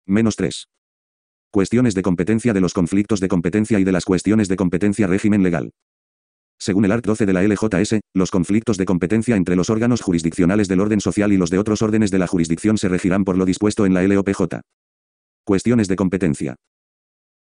Menos 0.08 0.36
3. 0.36 0.68
Cuestiones 1.56 1.96
de 1.96 2.02
competencia 2.02 2.52
de 2.52 2.60
los 2.60 2.74
conflictos 2.74 3.22
de 3.22 3.30
competencia 3.30 3.80
y 3.80 3.86
de 3.86 3.94
las 3.94 4.04
cuestiones 4.04 4.50
de 4.50 4.58
competencia 4.58 5.08
régimen 5.08 5.42
legal. 5.42 5.72
Según 6.60 6.84
el 6.84 6.92
art. 6.92 7.06
12 7.06 7.26
de 7.26 7.32
la 7.32 7.44
LJS, 7.44 8.02
los 8.14 8.30
conflictos 8.30 8.76
de 8.76 8.84
competencia 8.84 9.38
entre 9.38 9.56
los 9.56 9.70
órganos 9.70 10.02
jurisdiccionales 10.02 10.68
del 10.68 10.82
orden 10.82 11.00
social 11.00 11.32
y 11.32 11.38
los 11.38 11.50
de 11.50 11.58
otros 11.58 11.82
órdenes 11.82 12.12
de 12.12 12.20
la 12.20 12.28
jurisdicción 12.28 12.78
se 12.78 12.90
regirán 12.90 13.24
por 13.24 13.38
lo 13.38 13.46
dispuesto 13.46 13.86
en 13.86 13.94
la 13.94 14.04
LOPJ. 14.04 14.60
Cuestiones 15.46 15.88
de 15.88 15.96
competencia. 15.96 16.56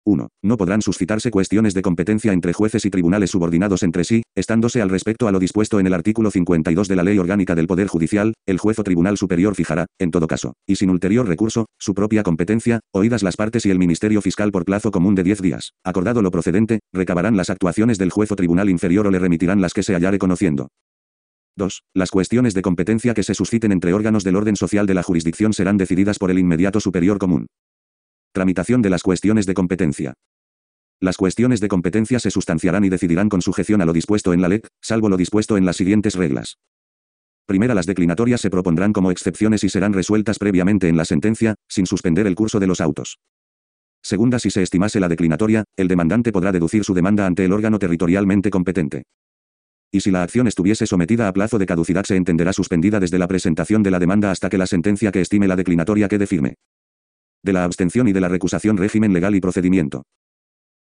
1. 0.05 0.29
No 0.43 0.57
podrán 0.57 0.83
suscitarse 0.83 1.31
cuestiones 1.31 1.75
de 1.75 1.83
competencia 1.83 2.33
entre 2.33 2.53
jueces 2.53 2.85
y 2.85 2.91
tribunales 2.91 3.31
subordinados 3.31 3.83
entre 3.83 4.05
sí, 4.05 4.23
estándose 4.35 4.83
al 4.83 4.91
respecto 4.91 5.29
a 5.29 5.33
lo 5.33 5.39
dispuesto 5.39 5.81
en 5.81 5.87
el 5.87 5.95
artículo 5.95 6.31
52 6.31 6.89
de 6.89 6.97
la 6.97 7.03
Ley 7.03 7.19
Orgánica 7.19 7.55
del 7.55 7.67
Poder 7.67 7.89
Judicial, 7.89 8.35
el 8.47 8.59
juez 8.59 8.79
o 8.79 8.85
tribunal 8.85 9.17
superior 9.17 9.55
fijará, 9.55 9.87
en 9.99 10.11
todo 10.11 10.27
caso, 10.27 10.55
y 10.67 10.77
sin 10.77 10.91
ulterior 10.91 11.27
recurso, 11.27 11.67
su 11.79 11.95
propia 11.95 12.23
competencia, 12.23 12.81
oídas 12.93 13.23
las 13.23 13.37
partes 13.37 13.67
y 13.67 13.71
el 13.71 13.79
Ministerio 13.79 14.21
Fiscal 14.21 14.53
por 14.53 14.65
plazo 14.65 14.91
común 14.91 15.15
de 15.15 15.23
10 15.23 15.41
días. 15.41 15.73
Acordado 15.85 16.23
lo 16.23 16.31
procedente, 16.31 16.81
recabarán 16.93 17.37
las 17.37 17.51
actuaciones 17.51 17.99
del 17.99 18.11
juez 18.11 18.31
o 18.33 18.37
tribunal 18.37 18.71
inferior 18.71 19.07
o 19.07 19.11
le 19.11 19.19
remitirán 19.19 19.61
las 19.61 19.73
que 19.73 19.83
se 19.83 19.95
hallare 19.95 20.19
conociendo. 20.19 20.69
2. 21.57 21.83
Las 21.95 22.11
cuestiones 22.11 22.53
de 22.55 22.63
competencia 22.63 23.15
que 23.15 23.23
se 23.23 23.35
susciten 23.35 23.71
entre 23.71 23.95
órganos 23.95 24.25
del 24.25 24.37
orden 24.37 24.57
social 24.57 24.87
de 24.87 24.95
la 24.95 25.03
jurisdicción 25.03 25.53
serán 25.53 25.77
decididas 25.77 26.19
por 26.19 26.31
el 26.31 26.39
inmediato 26.39 26.81
superior 26.81 27.19
común. 27.19 27.47
Tramitación 28.35 28.83
de 28.83 28.91
las 28.91 29.05
cuestiones 29.05 29.47
de 29.47 29.55
competencia. 29.55 30.15
Las 31.01 31.17
cuestiones 31.17 31.61
de 31.61 31.69
competencia 31.69 32.19
se 32.19 32.33
sustanciarán 32.33 32.85
y 32.85 32.89
decidirán 32.89 33.29
con 33.29 33.41
sujeción 33.41 33.81
a 33.81 33.85
lo 33.85 33.93
dispuesto 33.93 34.33
en 34.33 34.43
la 34.43 34.49
LEC, 34.49 34.67
salvo 34.83 35.09
lo 35.09 35.17
dispuesto 35.17 35.57
en 35.57 35.65
las 35.65 35.77
siguientes 35.77 36.17
reglas. 36.17 36.59
Primera, 37.47 37.77
las 37.77 37.87
declinatorias 37.87 38.41
se 38.41 38.51
propondrán 38.51 38.93
como 38.93 39.13
excepciones 39.13 39.63
y 39.63 39.69
serán 39.69 39.93
resueltas 39.93 40.41
previamente 40.41 40.89
en 40.89 40.97
la 40.97 41.05
sentencia, 41.05 41.55
sin 41.69 41.87
suspender 41.87 42.27
el 42.27 42.35
curso 42.35 42.59
de 42.59 42.67
los 42.67 42.81
autos. 42.81 43.21
Segunda, 44.03 44.41
si 44.41 44.51
se 44.51 44.63
estimase 44.63 44.99
la 44.99 45.09
declinatoria, 45.09 45.63
el 45.77 45.87
demandante 45.87 46.33
podrá 46.33 46.51
deducir 46.51 46.83
su 46.83 46.93
demanda 46.93 47.27
ante 47.27 47.45
el 47.45 47.53
órgano 47.53 47.79
territorialmente 47.79 48.51
competente 48.51 49.05
y 49.93 50.01
si 50.01 50.11
la 50.11 50.25
acción 50.25 50.49
estuviese 50.49 50.89
sometida 50.89 51.29
a 51.29 51.33
plazo 51.33 51.57
de 51.57 51.67
caducidad 51.67 52.03
se 52.03 52.17
entenderá 52.17 52.53
suspendida 52.53 52.99
desde 52.99 53.17
la 53.17 53.29
presentación 53.29 53.85
de 53.85 53.93
la 53.93 54.01
demanda 54.01 54.33
hasta 54.33 54.49
que 54.49 54.59
la 54.59 54.67
sentencia 54.67 55.13
que 55.13 55.21
estime 55.21 55.47
la 55.47 55.55
declinatoria 55.55 56.09
quede 56.09 56.27
firme. 56.27 56.57
De 57.45 57.53
la 57.53 57.65
abstención 57.65 58.09
y 58.09 58.13
de 58.13 58.23
la 58.23 58.29
recusación 58.29 58.79
régimen 58.79 59.13
legal 59.13 59.35
y 59.35 59.41
procedimiento. 59.41 60.05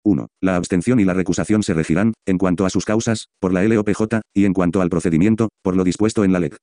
1. 0.03 0.27
La 0.41 0.55
abstención 0.55 0.99
y 0.99 1.05
la 1.05 1.13
recusación 1.13 1.61
se 1.61 1.75
regirán, 1.75 2.13
en 2.25 2.39
cuanto 2.39 2.65
a 2.65 2.71
sus 2.71 2.83
causas, 2.83 3.27
por 3.39 3.53
la 3.53 3.63
LOPJ, 3.63 4.21
y 4.33 4.45
en 4.45 4.53
cuanto 4.53 4.81
al 4.81 4.89
procedimiento, 4.89 5.49
por 5.61 5.75
lo 5.75 5.83
dispuesto 5.83 6.23
en 6.23 6.33
la 6.33 6.39
LEC. 6.39 6.57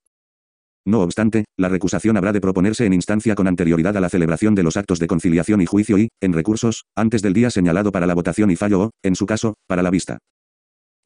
No 0.84 1.00
obstante, 1.00 1.44
la 1.56 1.68
recusación 1.68 2.16
habrá 2.16 2.32
de 2.32 2.40
proponerse 2.40 2.86
en 2.86 2.92
instancia 2.92 3.36
con 3.36 3.46
anterioridad 3.46 3.96
a 3.96 4.00
la 4.00 4.08
celebración 4.08 4.56
de 4.56 4.64
los 4.64 4.76
actos 4.76 4.98
de 4.98 5.06
conciliación 5.06 5.60
y 5.60 5.66
juicio 5.66 5.96
y, 5.96 6.08
en 6.20 6.32
recursos, 6.32 6.86
antes 6.96 7.22
del 7.22 7.32
día 7.32 7.50
señalado 7.50 7.92
para 7.92 8.08
la 8.08 8.14
votación 8.14 8.50
y 8.50 8.56
fallo 8.56 8.80
o, 8.80 8.90
en 9.04 9.14
su 9.14 9.26
caso, 9.26 9.54
para 9.68 9.84
la 9.84 9.90
vista. 9.90 10.18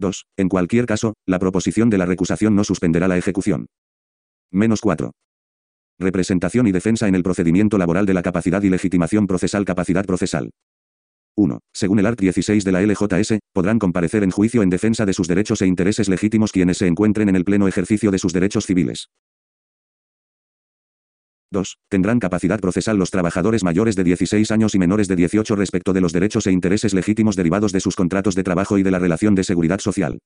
2. 0.01 0.25
En 0.39 0.49
cualquier 0.49 0.87
caso, 0.87 1.13
la 1.27 1.39
proposición 1.39 1.91
de 1.91 1.99
la 1.99 2.07
recusación 2.07 2.57
no 2.57 2.65
suspenderá 2.65 3.07
la 3.07 3.19
ejecución. 3.19 3.67
Menos 4.51 4.81
4. 4.81 5.13
Representación 6.01 6.69
y 6.69 6.73
defensa 6.73 7.09
en 7.09 7.17
el 7.17 7.25
procedimiento 7.25 7.77
laboral 7.77 8.07
de 8.07 8.15
la 8.15 8.23
capacidad 8.23 8.63
y 8.63 8.71
legitimación 8.71 9.27
procesal 9.27 9.65
Capacidad 9.65 10.05
procesal. 10.05 10.51
1. 11.37 11.59
Según 11.73 11.99
el 11.99 12.07
art. 12.07 12.21
16 12.21 12.65
de 12.65 12.73
la 12.73 12.83
LJS, 12.83 13.39
podrán 13.53 13.81
comparecer 13.81 14.23
en 14.23 14.31
juicio 14.31 14.63
en 14.63 14.71
defensa 14.71 15.07
de 15.07 15.13
sus 15.13 15.27
derechos 15.27 15.61
e 15.61 15.67
intereses 15.67 16.09
legítimos 16.09 16.53
quienes 16.53 16.79
se 16.79 16.87
encuentren 16.87 17.29
en 17.29 17.35
el 17.35 17.45
pleno 17.45 17.67
ejercicio 17.67 18.13
de 18.13 18.19
sus 18.19 18.33
derechos 18.33 18.65
civiles. 18.65 19.09
2. 21.51 21.79
Tendrán 21.89 22.21
capacidad 22.21 22.61
procesal 22.61 22.97
los 22.97 23.11
trabajadores 23.11 23.65
mayores 23.65 23.97
de 23.97 24.05
16 24.05 24.51
años 24.53 24.77
y 24.77 24.79
menores 24.79 25.09
de 25.09 25.17
18 25.17 25.57
respecto 25.57 25.93
de 25.93 26.01
los 26.01 26.13
derechos 26.13 26.47
e 26.47 26.53
intereses 26.53 26.95
legítimos 26.95 27.35
derivados 27.35 27.73
de 27.73 27.81
sus 27.81 27.97
contratos 27.97 28.37
de 28.37 28.45
trabajo 28.45 28.79
y 28.79 28.85
de 28.85 28.91
la 28.93 29.01
relación 29.01 29.35
de 29.35 29.45
seguridad 29.45 29.81
social. 29.81 30.19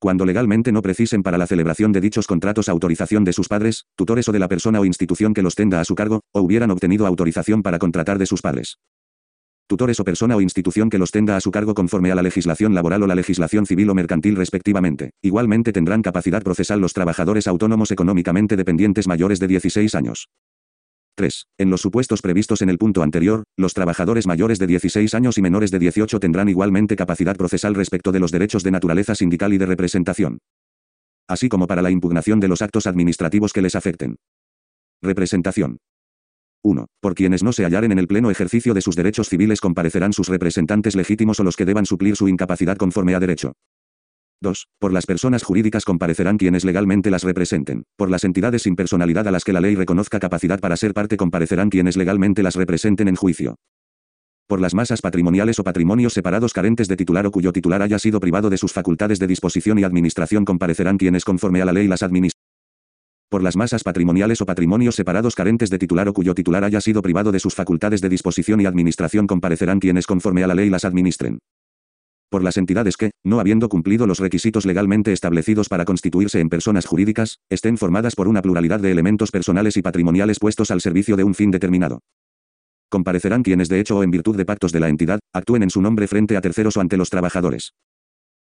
Cuando 0.00 0.24
legalmente 0.24 0.72
no 0.72 0.80
precisen 0.80 1.22
para 1.22 1.36
la 1.36 1.46
celebración 1.46 1.92
de 1.92 2.00
dichos 2.00 2.26
contratos 2.26 2.70
autorización 2.70 3.22
de 3.22 3.34
sus 3.34 3.48
padres, 3.48 3.84
tutores 3.96 4.26
o 4.30 4.32
de 4.32 4.38
la 4.38 4.48
persona 4.48 4.80
o 4.80 4.86
institución 4.86 5.34
que 5.34 5.42
los 5.42 5.54
tenga 5.54 5.78
a 5.78 5.84
su 5.84 5.94
cargo, 5.94 6.22
o 6.32 6.40
hubieran 6.40 6.70
obtenido 6.70 7.06
autorización 7.06 7.62
para 7.62 7.78
contratar 7.78 8.18
de 8.18 8.24
sus 8.24 8.40
padres 8.40 8.78
tutores 9.70 10.00
o 10.00 10.04
persona 10.04 10.34
o 10.34 10.40
institución 10.40 10.90
que 10.90 10.98
los 10.98 11.12
tenga 11.12 11.36
a 11.36 11.40
su 11.40 11.52
cargo 11.52 11.74
conforme 11.74 12.10
a 12.10 12.16
la 12.16 12.22
legislación 12.22 12.74
laboral 12.74 13.04
o 13.04 13.06
la 13.06 13.14
legislación 13.14 13.66
civil 13.66 13.88
o 13.90 13.94
mercantil 13.94 14.34
respectivamente. 14.34 15.12
Igualmente 15.22 15.72
tendrán 15.72 16.02
capacidad 16.02 16.42
procesal 16.42 16.80
los 16.80 16.92
trabajadores 16.92 17.46
autónomos 17.46 17.92
económicamente 17.92 18.56
dependientes 18.56 19.06
mayores 19.06 19.38
de 19.38 19.46
16 19.46 19.94
años. 19.94 20.26
3. 21.20 21.48
En 21.58 21.68
los 21.68 21.82
supuestos 21.82 22.22
previstos 22.22 22.62
en 22.62 22.70
el 22.70 22.78
punto 22.78 23.02
anterior, 23.02 23.44
los 23.54 23.74
trabajadores 23.74 24.26
mayores 24.26 24.58
de 24.58 24.66
16 24.66 25.12
años 25.12 25.36
y 25.36 25.42
menores 25.42 25.70
de 25.70 25.78
18 25.78 26.18
tendrán 26.18 26.48
igualmente 26.48 26.96
capacidad 26.96 27.36
procesal 27.36 27.74
respecto 27.74 28.10
de 28.10 28.20
los 28.20 28.32
derechos 28.32 28.62
de 28.62 28.70
naturaleza 28.70 29.14
sindical 29.14 29.52
y 29.52 29.58
de 29.58 29.66
representación. 29.66 30.38
Así 31.28 31.50
como 31.50 31.66
para 31.66 31.82
la 31.82 31.90
impugnación 31.90 32.40
de 32.40 32.48
los 32.48 32.62
actos 32.62 32.86
administrativos 32.86 33.52
que 33.52 33.60
les 33.60 33.74
afecten. 33.74 34.16
Representación. 35.02 35.76
1. 36.62 36.86
Por 37.02 37.14
quienes 37.14 37.42
no 37.42 37.52
se 37.52 37.64
hallaren 37.64 37.92
en 37.92 37.98
el 37.98 38.06
pleno 38.06 38.30
ejercicio 38.30 38.72
de 38.72 38.80
sus 38.80 38.96
derechos 38.96 39.28
civiles 39.28 39.60
comparecerán 39.60 40.14
sus 40.14 40.28
representantes 40.28 40.96
legítimos 40.96 41.38
o 41.38 41.44
los 41.44 41.56
que 41.56 41.66
deban 41.66 41.84
suplir 41.84 42.16
su 42.16 42.28
incapacidad 42.28 42.78
conforme 42.78 43.14
a 43.14 43.20
derecho. 43.20 43.52
2. 44.42 44.68
Por 44.78 44.92
las 44.92 45.04
personas 45.04 45.42
jurídicas 45.42 45.84
comparecerán 45.84 46.38
quienes 46.38 46.64
legalmente 46.64 47.10
las 47.10 47.24
representen. 47.24 47.84
Por 47.96 48.10
las 48.10 48.24
entidades 48.24 48.62
sin 48.62 48.74
personalidad 48.74 49.28
a 49.28 49.30
las 49.30 49.44
que 49.44 49.52
la 49.52 49.60
ley 49.60 49.74
reconozca 49.74 50.18
capacidad 50.18 50.58
para 50.60 50.76
ser 50.76 50.94
parte 50.94 51.16
comparecerán 51.18 51.68
quienes 51.68 51.96
legalmente 51.96 52.42
las 52.42 52.56
representen 52.56 53.08
en 53.08 53.16
juicio. 53.16 53.56
Por 54.46 54.60
las 54.60 54.74
masas 54.74 55.02
patrimoniales 55.02 55.58
o 55.58 55.64
patrimonios 55.64 56.14
separados 56.14 56.52
carentes 56.52 56.88
de 56.88 56.96
titular 56.96 57.26
o 57.26 57.30
cuyo 57.30 57.52
titular 57.52 57.82
haya 57.82 57.98
sido 57.98 58.18
privado 58.18 58.50
de 58.50 58.56
sus 58.56 58.72
facultades 58.72 59.18
de 59.18 59.26
disposición 59.26 59.78
y 59.78 59.84
administración 59.84 60.44
comparecerán 60.44 60.96
quienes 60.96 61.24
conforme 61.24 61.60
a 61.62 61.66
la 61.66 61.72
ley 61.72 61.86
las 61.86 62.02
administran 62.02 62.40
por 63.28 63.44
las 63.44 63.54
masas 63.54 63.84
patrimoniales 63.84 64.40
o 64.40 64.46
patrimonios 64.46 64.96
separados 64.96 65.36
carentes 65.36 65.70
de 65.70 65.78
titular 65.78 66.08
o 66.08 66.12
cuyo 66.12 66.34
titular 66.34 66.64
haya 66.64 66.80
sido 66.80 67.00
privado 67.00 67.30
de 67.30 67.38
sus 67.38 67.54
facultades 67.54 68.00
de 68.00 68.08
disposición 68.08 68.60
y 68.60 68.66
administración 68.66 69.28
comparecerán 69.28 69.78
quienes 69.78 70.08
conforme 70.08 70.42
a 70.42 70.48
la 70.48 70.56
ley 70.56 70.68
las 70.68 70.84
administren. 70.84 71.38
Por 72.30 72.44
las 72.44 72.56
entidades 72.56 72.96
que, 72.96 73.10
no 73.24 73.40
habiendo 73.40 73.68
cumplido 73.68 74.06
los 74.06 74.20
requisitos 74.20 74.64
legalmente 74.64 75.12
establecidos 75.12 75.68
para 75.68 75.84
constituirse 75.84 76.38
en 76.38 76.48
personas 76.48 76.86
jurídicas, 76.86 77.40
estén 77.50 77.76
formadas 77.76 78.14
por 78.14 78.28
una 78.28 78.40
pluralidad 78.40 78.78
de 78.78 78.92
elementos 78.92 79.32
personales 79.32 79.76
y 79.76 79.82
patrimoniales 79.82 80.38
puestos 80.38 80.70
al 80.70 80.80
servicio 80.80 81.16
de 81.16 81.24
un 81.24 81.34
fin 81.34 81.50
determinado. 81.50 81.98
Comparecerán 82.88 83.42
quienes 83.42 83.68
de 83.68 83.80
hecho 83.80 83.98
o 83.98 84.04
en 84.04 84.12
virtud 84.12 84.36
de 84.36 84.44
pactos 84.44 84.70
de 84.70 84.78
la 84.78 84.88
entidad, 84.88 85.18
actúen 85.32 85.64
en 85.64 85.70
su 85.70 85.82
nombre 85.82 86.06
frente 86.06 86.36
a 86.36 86.40
terceros 86.40 86.76
o 86.76 86.80
ante 86.80 86.96
los 86.96 87.10
trabajadores. 87.10 87.72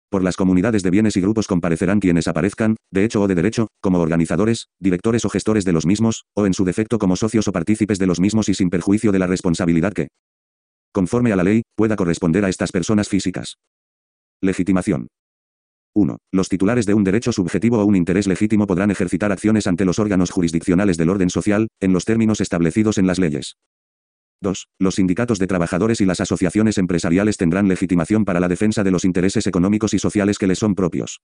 Por 0.09 0.23
las 0.23 0.35
comunidades 0.35 0.83
de 0.83 0.89
bienes 0.89 1.15
y 1.15 1.21
grupos 1.21 1.47
comparecerán 1.47 2.01
quienes 2.01 2.27
aparezcan, 2.27 2.75
de 2.91 3.05
hecho 3.05 3.21
o 3.21 3.27
de 3.29 3.35
derecho, 3.35 3.67
como 3.79 3.99
organizadores, 3.99 4.67
directores 4.79 5.23
o 5.23 5.29
gestores 5.29 5.63
de 5.63 5.71
los 5.71 5.85
mismos, 5.85 6.25
o 6.35 6.45
en 6.45 6.53
su 6.53 6.65
defecto 6.65 6.99
como 6.99 7.15
socios 7.15 7.47
o 7.47 7.53
partícipes 7.53 7.97
de 7.97 8.07
los 8.07 8.19
mismos 8.19 8.49
y 8.49 8.55
sin 8.55 8.69
perjuicio 8.69 9.13
de 9.13 9.19
la 9.19 9.27
responsabilidad 9.27 9.93
que, 9.93 10.09
conforme 10.91 11.31
a 11.31 11.35
la 11.35 11.43
ley, 11.43 11.63
pueda 11.75 11.95
corresponder 11.95 12.45
a 12.45 12.49
estas 12.49 12.71
personas 12.71 13.07
físicas. 13.09 13.57
Legitimación. 14.41 15.07
1. 15.95 16.17
Los 16.31 16.49
titulares 16.49 16.85
de 16.85 16.93
un 16.93 17.03
derecho 17.03 17.31
subjetivo 17.31 17.79
o 17.79 17.85
un 17.85 17.95
interés 17.95 18.27
legítimo 18.27 18.67
podrán 18.67 18.91
ejercitar 18.91 19.31
acciones 19.31 19.67
ante 19.67 19.85
los 19.85 19.99
órganos 19.99 20.29
jurisdiccionales 20.29 20.97
del 20.97 21.09
orden 21.09 21.29
social, 21.29 21.67
en 21.79 21.93
los 21.93 22.05
términos 22.05 22.41
establecidos 22.41 22.97
en 22.97 23.07
las 23.07 23.19
leyes. 23.19 23.55
2. 24.41 24.67
Los 24.79 24.95
sindicatos 24.95 25.39
de 25.39 25.47
trabajadores 25.47 25.99
y 25.99 26.05
las 26.05 26.21
asociaciones 26.21 26.77
empresariales 26.77 27.37
tendrán 27.37 27.67
legitimación 27.67 28.23
para 28.23 28.39
la 28.39 28.47
defensa 28.47 28.83
de 28.83 28.91
los 28.91 29.03
intereses 29.03 29.47
económicos 29.47 29.93
y 29.93 29.99
sociales 29.99 30.37
que 30.37 30.47
les 30.47 30.59
son 30.59 30.75
propios. 30.75 31.19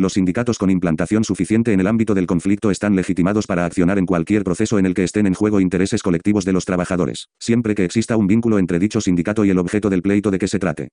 Los 0.00 0.12
sindicatos 0.12 0.58
con 0.58 0.70
implantación 0.70 1.24
suficiente 1.24 1.72
en 1.72 1.80
el 1.80 1.88
ámbito 1.88 2.14
del 2.14 2.28
conflicto 2.28 2.70
están 2.70 2.94
legitimados 2.94 3.48
para 3.48 3.64
accionar 3.64 3.98
en 3.98 4.06
cualquier 4.06 4.44
proceso 4.44 4.78
en 4.78 4.86
el 4.86 4.94
que 4.94 5.02
estén 5.02 5.26
en 5.26 5.34
juego 5.34 5.58
intereses 5.58 6.04
colectivos 6.04 6.44
de 6.44 6.52
los 6.52 6.64
trabajadores, 6.64 7.26
siempre 7.40 7.74
que 7.74 7.84
exista 7.84 8.16
un 8.16 8.28
vínculo 8.28 8.60
entre 8.60 8.78
dicho 8.78 9.00
sindicato 9.00 9.44
y 9.44 9.50
el 9.50 9.58
objeto 9.58 9.90
del 9.90 10.02
pleito 10.02 10.30
de 10.30 10.38
que 10.38 10.46
se 10.46 10.60
trate. 10.60 10.90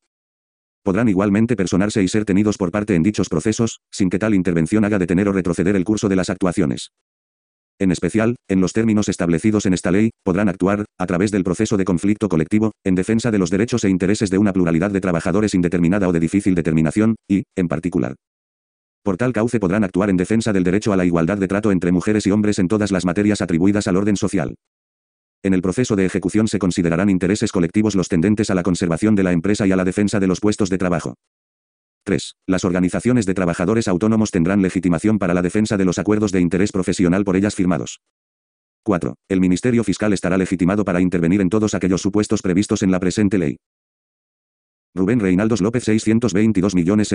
Podrán 0.82 1.08
igualmente 1.08 1.56
personarse 1.56 2.02
y 2.02 2.08
ser 2.08 2.26
tenidos 2.26 2.58
por 2.58 2.72
parte 2.72 2.96
en 2.96 3.04
dichos 3.04 3.30
procesos, 3.30 3.80
sin 3.92 4.10
que 4.10 4.18
tal 4.18 4.34
intervención 4.34 4.86
haga 4.86 4.98
detener 4.98 5.30
o 5.30 5.34
retroceder 5.34 5.76
el 5.76 5.84
curso 5.84 6.10
de 6.10 6.16
las 6.16 6.32
actuaciones. 6.32 6.90
En 7.78 7.92
especial, 7.92 8.38
en 8.48 8.60
los 8.60 8.74
términos 8.74 9.08
establecidos 9.08 9.68
en 9.68 9.76
esta 9.76 9.92
ley, 9.92 10.10
podrán 10.24 10.50
actuar, 10.50 10.86
a 10.98 11.06
través 11.06 11.30
del 11.30 11.44
proceso 11.44 11.78
de 11.78 11.86
conflicto 11.86 12.28
colectivo, 12.28 12.72
en 12.84 12.96
defensa 12.96 13.30
de 13.30 13.38
los 13.38 13.52
derechos 13.52 13.84
e 13.84 13.90
intereses 13.90 14.32
de 14.32 14.40
una 14.40 14.54
pluralidad 14.54 14.90
de 14.90 15.02
trabajadores 15.02 15.54
indeterminada 15.54 16.08
o 16.08 16.12
de 16.12 16.22
difícil 16.22 16.56
determinación, 16.56 17.16
y, 17.30 17.44
en 17.56 17.68
particular, 17.68 18.16
por 19.06 19.18
tal 19.18 19.34
cauce 19.34 19.60
podrán 19.60 19.84
actuar 19.84 20.10
en 20.10 20.18
defensa 20.18 20.52
del 20.52 20.64
derecho 20.64 20.92
a 20.92 20.98
la 20.98 21.06
igualdad 21.06 21.38
de 21.38 21.48
trato 21.48 21.72
entre 21.72 21.92
mujeres 21.92 22.26
y 22.26 22.32
hombres 22.32 22.58
en 22.58 22.68
todas 22.68 22.92
las 22.92 23.06
materias 23.06 23.40
atribuidas 23.40 23.88
al 23.88 23.98
orden 23.98 24.18
social. 24.18 24.56
En 25.44 25.54
el 25.54 25.62
proceso 25.62 25.96
de 25.96 26.08
ejecución 26.08 26.48
se 26.48 26.58
considerarán 26.58 27.12
intereses 27.12 27.52
colectivos 27.52 27.94
los 27.94 28.10
tendentes 28.10 28.50
a 28.50 28.56
la 28.56 28.64
conservación 28.64 29.14
de 29.14 29.22
la 29.22 29.32
empresa 29.32 29.68
y 29.68 29.72
a 29.72 29.76
la 29.76 29.84
defensa 29.84 30.20
de 30.20 30.26
los 30.26 30.40
puestos 30.40 30.72
de 30.72 30.80
trabajo. 30.80 31.14
3. 32.04 32.34
Las 32.48 32.66
organizaciones 32.66 33.28
de 33.28 33.36
trabajadores 33.36 33.88
autónomos 33.88 34.32
tendrán 34.32 34.64
legitimación 34.64 35.20
para 35.20 35.36
la 35.36 35.44
defensa 35.44 35.78
de 35.78 35.86
los 35.86 36.00
acuerdos 36.00 36.32
de 36.32 36.42
interés 36.42 36.72
profesional 36.72 37.24
por 37.24 37.36
ellas 37.36 37.54
firmados. 37.54 38.02
4. 38.84 39.14
El 39.30 39.40
Ministerio 39.40 39.84
Fiscal 39.84 40.14
estará 40.14 40.36
legitimado 40.36 40.84
para 40.84 41.00
intervenir 41.00 41.42
en 41.42 41.50
todos 41.50 41.76
aquellos 41.76 42.02
supuestos 42.02 42.42
previstos 42.42 42.82
en 42.82 42.90
la 42.90 43.00
presente 43.00 43.38
ley. 43.38 43.58
Rubén 44.96 45.20
Reinaldos 45.20 45.62
López 45.62 45.84
622 45.84 46.74
millones 46.74 47.08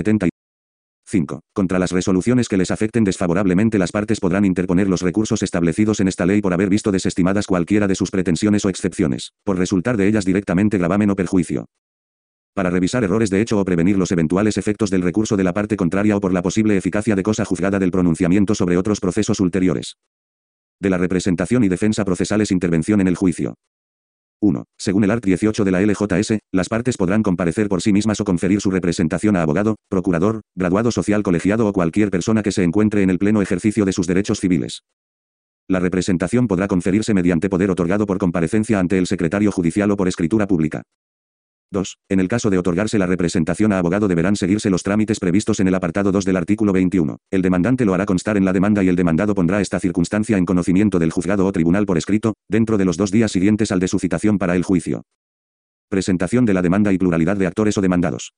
5. 1.11 1.41
Contra 1.53 1.77
las 1.77 1.91
resoluciones 1.91 2.47
que 2.47 2.57
les 2.57 2.71
afecten 2.71 3.03
desfavorablemente 3.03 3.77
las 3.77 3.91
partes 3.91 4.21
podrán 4.21 4.45
interponer 4.45 4.87
los 4.87 5.01
recursos 5.01 5.43
establecidos 5.43 5.99
en 5.99 6.07
esta 6.07 6.25
ley 6.25 6.41
por 6.41 6.53
haber 6.53 6.69
visto 6.69 6.89
desestimadas 6.91 7.47
cualquiera 7.47 7.87
de 7.87 7.95
sus 7.95 8.11
pretensiones 8.11 8.63
o 8.63 8.69
excepciones, 8.69 9.33
por 9.43 9.57
resultar 9.57 9.97
de 9.97 10.07
ellas 10.07 10.23
directamente 10.23 10.77
gravamen 10.77 11.09
o 11.09 11.15
perjuicio 11.15 11.65
para 12.53 12.69
revisar 12.69 13.03
errores 13.03 13.29
de 13.29 13.41
hecho 13.41 13.59
o 13.59 13.65
prevenir 13.65 13.97
los 13.97 14.11
eventuales 14.11 14.57
efectos 14.57 14.89
del 14.89 15.01
recurso 15.01 15.37
de 15.37 15.43
la 15.43 15.53
parte 15.53 15.77
contraria 15.77 16.17
o 16.17 16.19
por 16.19 16.33
la 16.33 16.41
posible 16.41 16.75
eficacia 16.75 17.15
de 17.15 17.23
cosa 17.23 17.45
juzgada 17.45 17.79
del 17.79 17.91
pronunciamiento 17.91 18.55
sobre 18.55 18.77
otros 18.77 18.99
procesos 18.99 19.39
ulteriores. 19.39 19.95
De 20.79 20.89
la 20.89 20.97
representación 20.97 21.63
y 21.63 21.69
defensa 21.69 22.03
procesales 22.03 22.51
intervención 22.51 22.99
en 22.99 23.07
el 23.07 23.15
juicio. 23.15 23.55
1. 24.41 24.65
Según 24.77 25.03
el 25.03 25.11
art. 25.11 25.23
18 25.23 25.63
de 25.63 25.71
la 25.71 25.81
LJS, 25.81 26.39
las 26.51 26.67
partes 26.67 26.97
podrán 26.97 27.21
comparecer 27.21 27.69
por 27.69 27.81
sí 27.81 27.93
mismas 27.93 28.19
o 28.19 28.25
conferir 28.25 28.59
su 28.59 28.71
representación 28.71 29.35
a 29.35 29.43
abogado, 29.43 29.75
procurador, 29.87 30.41
graduado 30.55 30.91
social 30.91 31.21
colegiado 31.21 31.67
o 31.67 31.73
cualquier 31.73 32.09
persona 32.09 32.41
que 32.41 32.51
se 32.51 32.63
encuentre 32.63 33.03
en 33.03 33.11
el 33.11 33.19
pleno 33.19 33.41
ejercicio 33.41 33.85
de 33.85 33.93
sus 33.93 34.07
derechos 34.07 34.39
civiles. 34.39 34.83
La 35.67 35.79
representación 35.79 36.47
podrá 36.47 36.67
conferirse 36.67 37.13
mediante 37.13 37.49
poder 37.49 37.69
otorgado 37.69 38.05
por 38.05 38.17
comparecencia 38.17 38.79
ante 38.79 38.97
el 38.97 39.07
secretario 39.07 39.51
judicial 39.51 39.91
o 39.91 39.97
por 39.97 40.07
escritura 40.07 40.47
pública. 40.47 40.81
2. 41.71 41.97
En 42.09 42.19
el 42.19 42.27
caso 42.27 42.49
de 42.49 42.57
otorgarse 42.57 42.99
la 42.99 43.05
representación 43.05 43.73
a 43.73 43.79
abogado 43.79 44.07
deberán 44.07 44.35
seguirse 44.35 44.69
los 44.69 44.83
trámites 44.83 45.19
previstos 45.19 45.59
en 45.59 45.67
el 45.67 45.75
apartado 45.75 46.11
2 46.11 46.25
del 46.25 46.35
artículo 46.35 46.73
21. 46.73 47.17
El 47.31 47.41
demandante 47.41 47.85
lo 47.85 47.93
hará 47.93 48.05
constar 48.05 48.37
en 48.37 48.45
la 48.45 48.53
demanda 48.53 48.83
y 48.83 48.89
el 48.89 48.95
demandado 48.95 49.33
pondrá 49.33 49.61
esta 49.61 49.79
circunstancia 49.79 50.37
en 50.37 50.45
conocimiento 50.45 50.99
del 50.99 51.11
juzgado 51.11 51.45
o 51.45 51.51
tribunal 51.51 51.85
por 51.85 51.97
escrito, 51.97 52.35
dentro 52.49 52.77
de 52.77 52.85
los 52.85 52.97
dos 52.97 53.11
días 53.11 53.31
siguientes 53.31 53.71
al 53.71 53.79
de 53.79 53.87
su 53.87 53.99
citación 53.99 54.37
para 54.37 54.55
el 54.55 54.63
juicio. 54.63 55.03
Presentación 55.89 56.45
de 56.45 56.53
la 56.53 56.61
demanda 56.61 56.93
y 56.93 56.97
pluralidad 56.97 57.37
de 57.37 57.47
actores 57.47 57.77
o 57.77 57.81
demandados. 57.81 58.33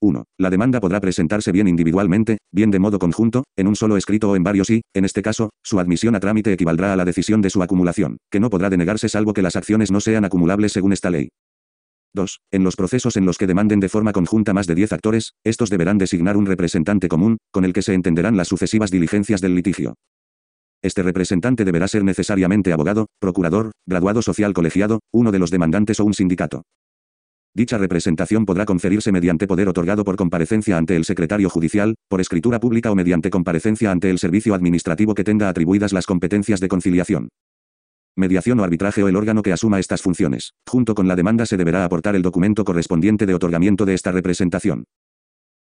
1. 0.00 0.24
La 0.38 0.50
demanda 0.50 0.80
podrá 0.80 1.00
presentarse 1.00 1.50
bien 1.50 1.66
individualmente, 1.66 2.38
bien 2.52 2.70
de 2.70 2.78
modo 2.78 2.98
conjunto, 2.98 3.44
en 3.56 3.66
un 3.66 3.76
solo 3.76 3.96
escrito 3.96 4.30
o 4.30 4.36
en 4.36 4.42
varios 4.42 4.70
y, 4.70 4.82
en 4.94 5.04
este 5.04 5.22
caso, 5.22 5.50
su 5.62 5.80
admisión 5.80 6.14
a 6.14 6.20
trámite 6.20 6.52
equivaldrá 6.52 6.92
a 6.92 6.96
la 6.96 7.04
decisión 7.04 7.40
de 7.40 7.50
su 7.50 7.62
acumulación, 7.62 8.18
que 8.30 8.40
no 8.40 8.50
podrá 8.50 8.70
denegarse 8.70 9.08
salvo 9.08 9.32
que 9.32 9.42
las 9.42 9.56
acciones 9.56 9.90
no 9.90 10.00
sean 10.00 10.24
acumulables 10.24 10.72
según 10.72 10.92
esta 10.92 11.10
ley. 11.10 11.30
2. 12.14 12.40
En 12.52 12.64
los 12.64 12.76
procesos 12.76 13.16
en 13.16 13.26
los 13.26 13.38
que 13.38 13.46
demanden 13.46 13.80
de 13.80 13.88
forma 13.88 14.12
conjunta 14.12 14.54
más 14.54 14.66
de 14.66 14.74
10 14.74 14.92
actores, 14.92 15.34
estos 15.44 15.68
deberán 15.68 15.98
designar 15.98 16.36
un 16.36 16.46
representante 16.46 17.08
común, 17.08 17.38
con 17.50 17.64
el 17.64 17.72
que 17.72 17.82
se 17.82 17.92
entenderán 17.92 18.36
las 18.36 18.48
sucesivas 18.48 18.90
diligencias 18.90 19.40
del 19.40 19.54
litigio. 19.54 19.94
Este 20.80 21.02
representante 21.02 21.64
deberá 21.64 21.88
ser 21.88 22.04
necesariamente 22.04 22.72
abogado, 22.72 23.06
procurador, 23.18 23.72
graduado 23.86 24.22
social 24.22 24.52
colegiado, 24.52 25.00
uno 25.12 25.32
de 25.32 25.38
los 25.38 25.50
demandantes 25.50 25.98
o 25.98 26.04
un 26.04 26.14
sindicato. 26.14 26.62
Dicha 27.54 27.78
representación 27.78 28.44
podrá 28.46 28.64
conferirse 28.64 29.12
mediante 29.12 29.46
poder 29.46 29.68
otorgado 29.68 30.04
por 30.04 30.16
comparecencia 30.16 30.76
ante 30.76 30.96
el 30.96 31.04
secretario 31.04 31.48
judicial, 31.48 31.94
por 32.08 32.20
escritura 32.20 32.60
pública 32.60 32.90
o 32.90 32.94
mediante 32.94 33.30
comparecencia 33.30 33.90
ante 33.90 34.10
el 34.10 34.18
servicio 34.18 34.54
administrativo 34.54 35.14
que 35.14 35.24
tenga 35.24 35.48
atribuidas 35.48 35.92
las 35.92 36.06
competencias 36.06 36.60
de 36.60 36.68
conciliación 36.68 37.28
mediación 38.16 38.60
o 38.60 38.64
arbitraje 38.64 39.02
o 39.02 39.08
el 39.08 39.16
órgano 39.16 39.42
que 39.42 39.52
asuma 39.52 39.80
estas 39.80 40.02
funciones. 40.02 40.52
Junto 40.68 40.94
con 40.94 41.08
la 41.08 41.16
demanda 41.16 41.46
se 41.46 41.56
deberá 41.56 41.84
aportar 41.84 42.16
el 42.16 42.22
documento 42.22 42.64
correspondiente 42.64 43.26
de 43.26 43.34
otorgamiento 43.34 43.84
de 43.84 43.94
esta 43.94 44.12
representación. 44.12 44.84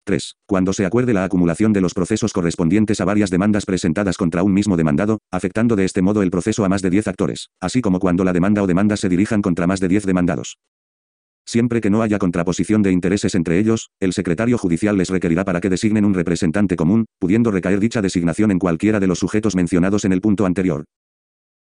3. 0.06 0.36
Cuando 0.46 0.72
se 0.72 0.86
acuerde 0.86 1.12
la 1.12 1.24
acumulación 1.24 1.72
de 1.72 1.80
los 1.80 1.92
procesos 1.92 2.32
correspondientes 2.32 3.00
a 3.00 3.04
varias 3.04 3.30
demandas 3.30 3.66
presentadas 3.66 4.16
contra 4.16 4.44
un 4.44 4.54
mismo 4.54 4.76
demandado, 4.76 5.18
afectando 5.32 5.74
de 5.74 5.84
este 5.84 6.00
modo 6.00 6.22
el 6.22 6.30
proceso 6.30 6.64
a 6.64 6.68
más 6.68 6.80
de 6.80 6.90
10 6.90 7.08
actores, 7.08 7.48
así 7.60 7.80
como 7.80 7.98
cuando 7.98 8.22
la 8.22 8.32
demanda 8.32 8.62
o 8.62 8.68
demandas 8.68 9.00
se 9.00 9.08
dirijan 9.08 9.42
contra 9.42 9.66
más 9.66 9.80
de 9.80 9.88
10 9.88 10.06
demandados. 10.06 10.58
Siempre 11.44 11.80
que 11.80 11.90
no 11.90 12.02
haya 12.02 12.18
contraposición 12.18 12.82
de 12.82 12.92
intereses 12.92 13.34
entre 13.34 13.58
ellos, 13.58 13.90
el 14.00 14.12
secretario 14.12 14.58
judicial 14.58 14.96
les 14.96 15.10
requerirá 15.10 15.44
para 15.44 15.60
que 15.60 15.70
designen 15.70 16.04
un 16.04 16.14
representante 16.14 16.76
común, 16.76 17.06
pudiendo 17.20 17.50
recaer 17.50 17.78
dicha 17.78 18.02
designación 18.02 18.50
en 18.50 18.58
cualquiera 18.58 18.98
de 18.98 19.06
los 19.06 19.20
sujetos 19.20 19.54
mencionados 19.54 20.04
en 20.04 20.12
el 20.12 20.20
punto 20.20 20.46
anterior. 20.46 20.84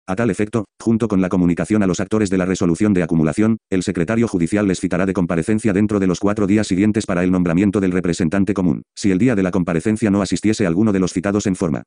A 0.06 0.16
tal 0.16 0.30
efecto, 0.30 0.64
junto 0.80 1.08
con 1.08 1.20
la 1.20 1.28
comunicación 1.28 1.82
a 1.82 1.86
los 1.86 2.00
actores 2.00 2.30
de 2.30 2.38
la 2.38 2.44
resolución 2.44 2.92
de 2.94 3.02
acumulación, 3.02 3.58
el 3.70 3.82
secretario 3.82 4.26
judicial 4.26 4.66
les 4.66 4.80
citará 4.80 5.06
de 5.06 5.12
comparecencia 5.12 5.72
dentro 5.72 6.00
de 6.00 6.06
los 6.06 6.18
cuatro 6.18 6.46
días 6.46 6.66
siguientes 6.66 7.06
para 7.06 7.22
el 7.22 7.30
nombramiento 7.30 7.80
del 7.80 7.92
representante 7.92 8.54
común, 8.54 8.82
si 8.96 9.12
el 9.12 9.18
día 9.18 9.34
de 9.34 9.42
la 9.42 9.50
comparecencia 9.50 10.10
no 10.10 10.22
asistiese 10.22 10.66
alguno 10.66 10.92
de 10.92 10.98
los 10.98 11.12
citados 11.12 11.46
en 11.46 11.54
forma. 11.54 11.84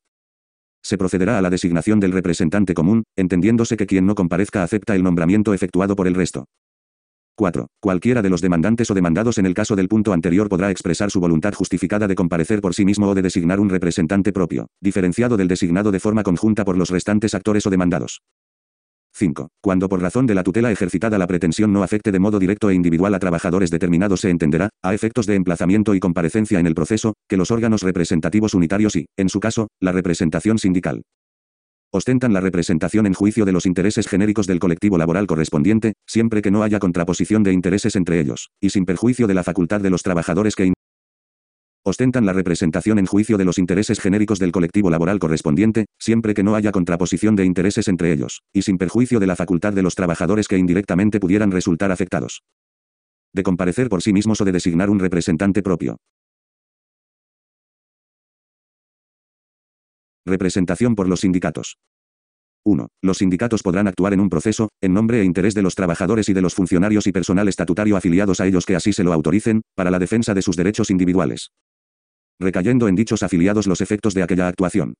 Se 0.82 0.97
procederá 0.97 1.38
a 1.38 1.41
la 1.41 1.49
designación 1.49 1.99
del 1.99 2.11
representante 2.11 2.74
común, 2.74 3.03
entendiéndose 3.16 3.78
que 3.78 3.88
quien 3.88 4.05
no 4.05 4.16
comparezca 4.16 4.64
acepta 4.64 4.95
el 4.95 5.03
nombramiento 5.03 5.53
efectuado 5.53 5.95
por 5.95 6.07
el 6.07 6.16
resto. 6.16 6.45
4. 7.36 7.68
Cualquiera 7.80 8.22
de 8.22 8.30
los 8.30 8.42
demandantes 8.42 8.92
o 8.92 8.94
demandados 8.94 9.40
en 9.40 9.48
el 9.48 9.56
caso 9.56 9.76
del 9.76 9.88
punto 9.88 10.14
anterior 10.14 10.50
podrá 10.50 10.70
expresar 10.70 11.10
su 11.10 11.20
voluntad 11.20 11.54
justificada 11.54 12.08
de 12.08 12.16
comparecer 12.16 12.62
por 12.62 12.76
sí 12.76 12.86
mismo 12.86 13.10
o 13.10 13.16
de 13.16 13.24
designar 13.24 13.60
un 13.60 13.70
representante 13.70 14.32
propio, 14.32 14.68
diferenciado 14.80 15.36
del 15.36 15.48
designado 15.48 15.92
de 15.92 16.00
forma 16.00 16.22
conjunta 16.22 16.64
por 16.64 16.78
los 16.78 16.90
restantes 16.90 17.34
actores 17.34 17.66
o 17.66 17.72
demandados. 17.72 18.22
5. 19.16 19.50
Cuando 19.62 19.90
por 19.90 20.02
razón 20.02 20.26
de 20.26 20.36
la 20.36 20.44
tutela 20.44 20.72
ejercitada 20.72 21.18
la 21.18 21.28
pretensión 21.28 21.72
no 21.72 21.84
afecte 21.84 22.12
de 22.12 22.20
modo 22.20 22.40
directo 22.40 22.70
e 22.70 22.74
individual 22.74 23.14
a 23.14 23.20
trabajadores 23.20 23.70
determinados 23.70 24.22
se 24.22 24.30
entenderá, 24.30 24.70
a 24.84 24.94
efectos 24.94 25.26
de 25.28 25.36
emplazamiento 25.36 25.94
y 25.94 26.00
comparecencia 26.00 26.60
en 26.60 26.68
el 26.68 26.76
proceso, 26.76 27.14
que 27.28 27.38
los 27.38 27.52
órganos 27.52 27.84
representativos 27.84 28.54
unitarios 28.54 28.96
y, 28.96 29.06
en 29.18 29.30
su 29.30 29.40
caso, 29.40 29.68
la 29.80 29.92
representación 29.92 30.58
sindical, 30.58 31.04
ostentan 31.94 32.34
la 32.34 32.41
representación 32.41 33.06
en 33.06 33.14
juicio 33.14 33.46
de 33.46 33.52
los 33.52 33.68
intereses 33.68 34.08
genéricos 34.08 34.48
del 34.48 34.58
colectivo 34.58 34.98
laboral 34.98 35.28
correspondiente, 35.28 35.94
siempre 36.08 36.41
que 36.41 36.50
no 36.50 36.64
haya 36.64 36.80
contraposición 36.80 37.44
de 37.44 37.54
intereses 37.54 37.96
entre 37.96 38.20
ellos, 38.20 38.50
y 38.60 38.72
sin 38.72 38.86
perjuicio 38.86 39.28
de 39.28 39.36
la 39.36 39.44
facultad 39.44 39.80
de 39.80 39.91
los 39.91 40.02
trabajadores 40.02 40.56
que 40.56 40.74
ostentan 41.86 42.26
la 42.26 42.34
representación 42.34 42.98
en 42.98 43.06
juicio 43.06 43.38
de 43.38 43.46
los 43.46 43.60
intereses 43.60 44.00
genéricos 44.00 44.39
del 44.39 44.52
colectivo 44.52 44.89
laboral 44.89 45.20
correspondiente, 45.20 45.86
siempre 46.00 46.34
que 46.34 46.41
no 46.41 46.56
haya 46.56 46.72
contraposición 46.72 47.36
de 47.36 47.46
intereses 47.46 47.88
entre 47.88 48.12
ellos, 48.12 48.41
y 48.54 48.64
sin 48.64 48.80
perjuicio 48.80 49.20
de 49.20 49.28
la 49.28 49.36
facultad 49.36 49.74
de 49.74 49.84
los 49.84 49.94
trabajadores 49.94 50.48
que 50.48 50.58
indirectamente 50.58 51.20
pudieran 51.20 51.52
resultar 51.52 51.91
afectados. 51.91 52.41
De 53.34 53.44
comparecer 53.44 53.89
por 53.89 54.02
sí 54.02 54.14
mismos 54.14 54.41
o 54.41 54.46
de 54.46 54.52
designar 54.52 54.89
un 54.89 55.00
representante 55.00 55.62
propio. 55.62 55.98
Representación 60.26 60.96
por 60.96 61.10
los 61.10 61.20
sindicatos. 61.20 61.78
1. 62.66 62.88
Los 63.02 63.18
sindicatos 63.18 63.62
podrán 63.62 63.90
actuar 63.90 64.14
en 64.14 64.22
un 64.22 64.30
proceso, 64.30 64.70
en 64.82 64.94
nombre 64.94 65.20
e 65.20 65.26
interés 65.26 65.54
de 65.54 65.62
los 65.62 65.76
trabajadores 65.76 66.30
y 66.30 66.34
de 66.34 66.42
los 66.42 66.54
funcionarios 66.54 67.08
y 67.08 67.12
personal 67.12 67.50
estatutario 67.50 67.98
afiliados 67.98 68.40
a 68.40 68.48
ellos 68.48 68.66
que 68.66 68.78
así 68.78 68.94
se 68.94 69.04
lo 69.04 69.12
autoricen, 69.12 69.64
para 69.76 69.92
la 69.92 70.00
defensa 70.00 70.34
de 70.34 70.42
sus 70.42 70.56
derechos 70.56 70.90
individuales. 70.90 71.52
Recayendo 72.40 72.88
en 72.88 72.96
dichos 72.96 73.22
afiliados 73.22 73.68
los 73.68 73.82
efectos 73.82 74.14
de 74.14 74.24
aquella 74.24 74.48
actuación. 74.48 74.94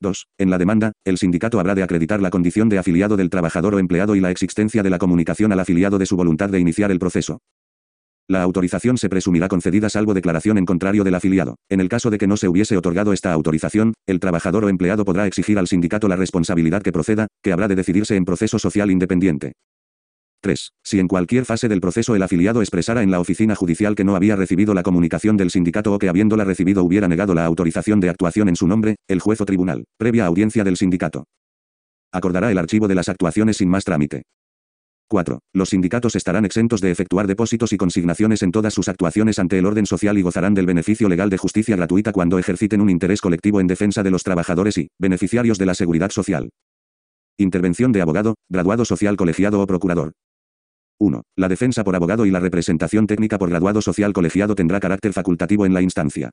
2. 0.00 0.26
En 0.36 0.50
la 0.50 0.58
demanda, 0.58 0.92
el 1.06 1.16
sindicato 1.16 1.58
habrá 1.58 1.74
de 1.74 1.82
acreditar 1.82 2.20
la 2.20 2.28
condición 2.28 2.68
de 2.68 2.76
afiliado 2.76 3.16
del 3.16 3.30
trabajador 3.30 3.74
o 3.74 3.78
empleado 3.78 4.16
y 4.16 4.20
la 4.20 4.30
existencia 4.30 4.82
de 4.82 4.90
la 4.90 4.98
comunicación 4.98 5.50
al 5.52 5.60
afiliado 5.60 5.96
de 5.96 6.04
su 6.04 6.14
voluntad 6.14 6.50
de 6.50 6.60
iniciar 6.60 6.90
el 6.90 6.98
proceso. 6.98 7.38
La 8.28 8.42
autorización 8.42 8.98
se 8.98 9.08
presumirá 9.08 9.46
concedida 9.46 9.88
salvo 9.88 10.12
declaración 10.12 10.58
en 10.58 10.66
contrario 10.66 11.04
del 11.04 11.14
afiliado. 11.14 11.56
En 11.68 11.80
el 11.80 11.88
caso 11.88 12.10
de 12.10 12.18
que 12.18 12.26
no 12.26 12.36
se 12.36 12.48
hubiese 12.48 12.76
otorgado 12.76 13.12
esta 13.12 13.32
autorización, 13.32 13.94
el 14.06 14.18
trabajador 14.18 14.64
o 14.64 14.68
empleado 14.68 15.04
podrá 15.04 15.28
exigir 15.28 15.58
al 15.58 15.68
sindicato 15.68 16.08
la 16.08 16.16
responsabilidad 16.16 16.82
que 16.82 16.90
proceda, 16.90 17.28
que 17.40 17.52
habrá 17.52 17.68
de 17.68 17.76
decidirse 17.76 18.16
en 18.16 18.24
proceso 18.24 18.58
social 18.58 18.90
independiente. 18.90 19.52
3. 20.40 20.70
Si 20.84 20.98
en 20.98 21.06
cualquier 21.06 21.44
fase 21.44 21.68
del 21.68 21.80
proceso 21.80 22.16
el 22.16 22.22
afiliado 22.22 22.62
expresara 22.62 23.02
en 23.02 23.12
la 23.12 23.20
oficina 23.20 23.54
judicial 23.54 23.94
que 23.94 24.04
no 24.04 24.16
había 24.16 24.34
recibido 24.34 24.74
la 24.74 24.82
comunicación 24.82 25.36
del 25.36 25.50
sindicato 25.50 25.94
o 25.94 25.98
que 25.98 26.08
habiéndola 26.08 26.44
recibido 26.44 26.82
hubiera 26.82 27.06
negado 27.06 27.32
la 27.32 27.46
autorización 27.46 28.00
de 28.00 28.10
actuación 28.10 28.48
en 28.48 28.56
su 28.56 28.66
nombre, 28.66 28.96
el 29.08 29.20
juez 29.20 29.40
o 29.40 29.46
tribunal, 29.46 29.84
previa 29.98 30.26
audiencia 30.26 30.64
del 30.64 30.76
sindicato, 30.76 31.24
acordará 32.12 32.50
el 32.50 32.58
archivo 32.58 32.88
de 32.88 32.94
las 32.94 33.08
actuaciones 33.08 33.58
sin 33.58 33.68
más 33.68 33.84
trámite. 33.84 34.22
4. 35.08 35.38
Los 35.52 35.68
sindicatos 35.68 36.16
estarán 36.16 36.44
exentos 36.44 36.80
de 36.80 36.90
efectuar 36.90 37.26
depósitos 37.26 37.72
y 37.72 37.76
consignaciones 37.76 38.42
en 38.42 38.50
todas 38.50 38.74
sus 38.74 38.88
actuaciones 38.88 39.38
ante 39.38 39.58
el 39.58 39.66
orden 39.66 39.86
social 39.86 40.18
y 40.18 40.22
gozarán 40.22 40.54
del 40.54 40.66
beneficio 40.66 41.08
legal 41.08 41.30
de 41.30 41.38
justicia 41.38 41.76
gratuita 41.76 42.12
cuando 42.12 42.38
ejerciten 42.38 42.80
un 42.80 42.90
interés 42.90 43.20
colectivo 43.20 43.60
en 43.60 43.68
defensa 43.68 44.02
de 44.02 44.10
los 44.10 44.24
trabajadores 44.24 44.78
y 44.78 44.88
beneficiarios 44.98 45.58
de 45.58 45.66
la 45.66 45.74
seguridad 45.74 46.10
social. 46.10 46.50
Intervención 47.38 47.92
de 47.92 48.02
abogado, 48.02 48.34
graduado 48.48 48.84
social 48.84 49.16
colegiado 49.16 49.60
o 49.60 49.66
procurador. 49.66 50.12
1. 50.98 51.22
La 51.36 51.48
defensa 51.48 51.84
por 51.84 51.94
abogado 51.94 52.26
y 52.26 52.30
la 52.30 52.40
representación 52.40 53.06
técnica 53.06 53.38
por 53.38 53.50
graduado 53.50 53.82
social 53.82 54.12
colegiado 54.12 54.54
tendrá 54.54 54.80
carácter 54.80 55.12
facultativo 55.12 55.66
en 55.66 55.74
la 55.74 55.82
instancia. 55.82 56.30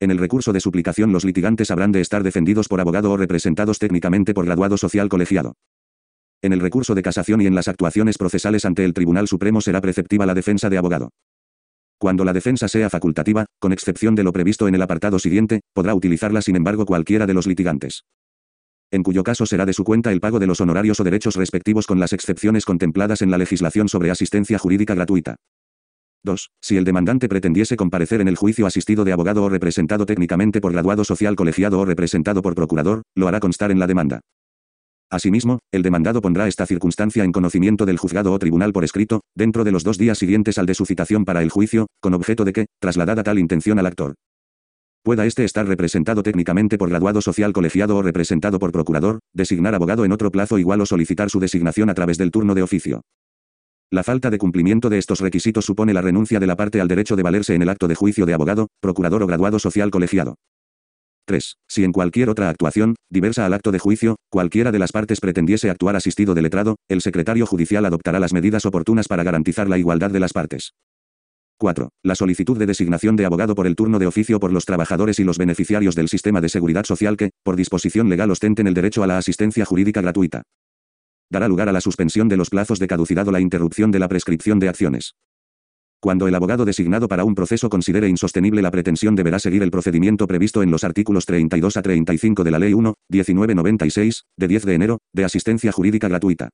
En 0.00 0.10
el 0.10 0.18
recurso 0.18 0.52
de 0.52 0.60
suplicación 0.60 1.12
los 1.12 1.24
litigantes 1.24 1.70
habrán 1.70 1.92
de 1.92 2.00
estar 2.00 2.22
defendidos 2.22 2.68
por 2.68 2.80
abogado 2.80 3.10
o 3.12 3.16
representados 3.16 3.78
técnicamente 3.78 4.34
por 4.34 4.44
graduado 4.44 4.76
social 4.76 5.08
colegiado. 5.08 5.54
En 6.40 6.52
el 6.52 6.60
recurso 6.60 6.94
de 6.94 7.02
casación 7.02 7.40
y 7.40 7.46
en 7.46 7.54
las 7.54 7.66
actuaciones 7.66 8.16
procesales 8.16 8.64
ante 8.64 8.84
el 8.84 8.94
Tribunal 8.94 9.26
Supremo 9.26 9.60
será 9.60 9.80
preceptiva 9.80 10.24
la 10.24 10.34
defensa 10.34 10.70
de 10.70 10.78
abogado. 10.78 11.10
Cuando 11.98 12.24
la 12.24 12.32
defensa 12.32 12.68
sea 12.68 12.88
facultativa, 12.90 13.46
con 13.58 13.72
excepción 13.72 14.14
de 14.14 14.22
lo 14.22 14.32
previsto 14.32 14.68
en 14.68 14.76
el 14.76 14.82
apartado 14.82 15.18
siguiente, 15.18 15.62
podrá 15.74 15.96
utilizarla 15.96 16.40
sin 16.40 16.54
embargo 16.54 16.86
cualquiera 16.86 17.26
de 17.26 17.34
los 17.34 17.48
litigantes. 17.48 18.04
En 18.92 19.02
cuyo 19.02 19.24
caso 19.24 19.46
será 19.46 19.66
de 19.66 19.72
su 19.72 19.82
cuenta 19.82 20.12
el 20.12 20.20
pago 20.20 20.38
de 20.38 20.46
los 20.46 20.60
honorarios 20.60 21.00
o 21.00 21.04
derechos 21.04 21.34
respectivos 21.34 21.88
con 21.88 21.98
las 21.98 22.12
excepciones 22.12 22.64
contempladas 22.64 23.20
en 23.20 23.32
la 23.32 23.38
legislación 23.38 23.88
sobre 23.88 24.12
asistencia 24.12 24.58
jurídica 24.58 24.94
gratuita. 24.94 25.36
2. 26.22 26.50
Si 26.60 26.76
el 26.76 26.84
demandante 26.84 27.28
pretendiese 27.28 27.76
comparecer 27.76 28.20
en 28.20 28.28
el 28.28 28.36
juicio 28.36 28.66
asistido 28.66 29.04
de 29.04 29.12
abogado 29.12 29.42
o 29.42 29.48
representado 29.48 30.06
técnicamente 30.06 30.60
por 30.60 30.72
graduado 30.72 31.02
social 31.02 31.34
colegiado 31.34 31.80
o 31.80 31.84
representado 31.84 32.42
por 32.42 32.54
procurador, 32.54 33.02
lo 33.16 33.26
hará 33.26 33.40
constar 33.40 33.72
en 33.72 33.80
la 33.80 33.88
demanda. 33.88 34.20
Asimismo, 35.10 35.60
el 35.72 35.82
demandado 35.82 36.20
pondrá 36.20 36.48
esta 36.48 36.66
circunstancia 36.66 37.24
en 37.24 37.32
conocimiento 37.32 37.86
del 37.86 37.98
juzgado 37.98 38.32
o 38.32 38.38
tribunal 38.38 38.72
por 38.72 38.84
escrito, 38.84 39.22
dentro 39.34 39.64
de 39.64 39.72
los 39.72 39.84
dos 39.84 39.96
días 39.96 40.18
siguientes 40.18 40.58
al 40.58 40.66
de 40.66 40.74
su 40.74 40.84
citación 40.84 41.24
para 41.24 41.42
el 41.42 41.50
juicio, 41.50 41.86
con 42.00 42.14
objeto 42.14 42.44
de 42.44 42.52
que, 42.52 42.66
trasladada 42.80 43.22
tal 43.22 43.38
intención 43.38 43.78
al 43.78 43.86
actor, 43.86 44.14
Pueda 45.08 45.24
éste 45.24 45.44
estar 45.44 45.66
representado 45.66 46.22
técnicamente 46.22 46.76
por 46.76 46.90
graduado 46.90 47.22
social 47.22 47.54
colegiado 47.54 47.96
o 47.96 48.02
representado 48.02 48.58
por 48.58 48.72
procurador, 48.72 49.20
designar 49.32 49.74
abogado 49.74 50.04
en 50.04 50.12
otro 50.12 50.30
plazo 50.30 50.58
igual 50.58 50.82
o 50.82 50.86
solicitar 50.86 51.30
su 51.30 51.40
designación 51.40 51.88
a 51.88 51.94
través 51.94 52.18
del 52.18 52.30
turno 52.30 52.54
de 52.54 52.62
oficio. 52.62 53.00
La 53.90 54.02
falta 54.02 54.28
de 54.28 54.36
cumplimiento 54.36 54.90
de 54.90 54.98
estos 54.98 55.20
requisitos 55.20 55.64
supone 55.64 55.94
la 55.94 56.02
renuncia 56.02 56.40
de 56.40 56.46
la 56.46 56.56
parte 56.56 56.82
al 56.82 56.88
derecho 56.88 57.16
de 57.16 57.22
valerse 57.22 57.54
en 57.54 57.62
el 57.62 57.70
acto 57.70 57.88
de 57.88 57.94
juicio 57.94 58.26
de 58.26 58.34
abogado, 58.34 58.68
procurador 58.80 59.22
o 59.22 59.26
graduado 59.26 59.58
social 59.58 59.90
colegiado. 59.90 60.34
3. 61.28 61.58
Si 61.68 61.84
en 61.84 61.92
cualquier 61.92 62.30
otra 62.30 62.48
actuación, 62.48 62.96
diversa 63.08 63.46
al 63.46 63.52
acto 63.52 63.70
de 63.70 63.78
juicio, 63.78 64.16
cualquiera 64.30 64.72
de 64.72 64.80
las 64.80 64.90
partes 64.90 65.20
pretendiese 65.20 65.70
actuar 65.70 65.94
asistido 65.94 66.34
de 66.34 66.42
letrado, 66.42 66.76
el 66.88 67.02
secretario 67.02 67.46
judicial 67.46 67.84
adoptará 67.84 68.18
las 68.18 68.32
medidas 68.32 68.66
oportunas 68.66 69.06
para 69.06 69.22
garantizar 69.22 69.68
la 69.68 69.78
igualdad 69.78 70.10
de 70.10 70.20
las 70.20 70.32
partes. 70.32 70.72
4. 71.58 71.90
La 72.02 72.14
solicitud 72.14 72.56
de 72.56 72.66
designación 72.66 73.14
de 73.16 73.26
abogado 73.26 73.54
por 73.54 73.66
el 73.66 73.76
turno 73.76 73.98
de 73.98 74.06
oficio 74.06 74.40
por 74.40 74.52
los 74.52 74.64
trabajadores 74.64 75.18
y 75.18 75.24
los 75.24 75.38
beneficiarios 75.38 75.94
del 75.94 76.08
sistema 76.08 76.40
de 76.40 76.48
seguridad 76.48 76.84
social 76.84 77.16
que, 77.16 77.30
por 77.44 77.56
disposición 77.56 78.08
legal 78.08 78.30
ostenten 78.30 78.66
el 78.66 78.74
derecho 78.74 79.02
a 79.02 79.06
la 79.06 79.18
asistencia 79.18 79.64
jurídica 79.64 80.00
gratuita. 80.00 80.42
Dará 81.30 81.46
lugar 81.46 81.68
a 81.68 81.72
la 81.72 81.82
suspensión 81.82 82.28
de 82.28 82.38
los 82.38 82.48
plazos 82.48 82.78
de 82.78 82.86
caducidad 82.86 83.28
o 83.28 83.32
la 83.32 83.40
interrupción 83.40 83.90
de 83.90 83.98
la 83.98 84.08
prescripción 84.08 84.58
de 84.60 84.68
acciones. 84.68 85.14
Cuando 86.00 86.28
el 86.28 86.34
abogado 86.36 86.64
designado 86.64 87.08
para 87.08 87.24
un 87.24 87.34
proceso 87.34 87.68
considere 87.68 88.08
insostenible 88.08 88.62
la 88.62 88.70
pretensión 88.70 89.16
deberá 89.16 89.40
seguir 89.40 89.64
el 89.64 89.72
procedimiento 89.72 90.28
previsto 90.28 90.62
en 90.62 90.70
los 90.70 90.84
artículos 90.84 91.26
32 91.26 91.76
a 91.76 91.82
35 91.82 92.44
de 92.44 92.50
la 92.52 92.60
Ley 92.60 92.72
1, 92.72 92.94
1996, 93.08 94.22
de 94.36 94.48
10 94.48 94.64
de 94.64 94.74
enero, 94.74 94.98
de 95.12 95.24
asistencia 95.24 95.72
jurídica 95.72 96.06
gratuita. 96.06 96.50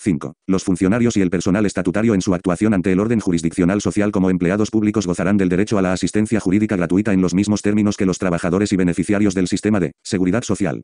5. 0.00 0.34
Los 0.48 0.64
funcionarios 0.64 1.16
y 1.16 1.20
el 1.20 1.30
personal 1.30 1.66
estatutario 1.66 2.14
en 2.14 2.20
su 2.20 2.34
actuación 2.34 2.74
ante 2.74 2.90
el 2.90 3.00
orden 3.00 3.20
jurisdiccional 3.20 3.80
social 3.80 4.10
como 4.10 4.30
empleados 4.30 4.70
públicos 4.70 5.06
gozarán 5.06 5.36
del 5.36 5.48
derecho 5.48 5.78
a 5.78 5.82
la 5.82 5.92
asistencia 5.92 6.40
jurídica 6.40 6.76
gratuita 6.76 7.12
en 7.12 7.20
los 7.20 7.34
mismos 7.34 7.62
términos 7.62 7.96
que 7.96 8.06
los 8.06 8.18
trabajadores 8.18 8.72
y 8.72 8.76
beneficiarios 8.76 9.34
del 9.34 9.46
sistema 9.46 9.78
de 9.78 9.92
seguridad 10.02 10.42
social. 10.42 10.82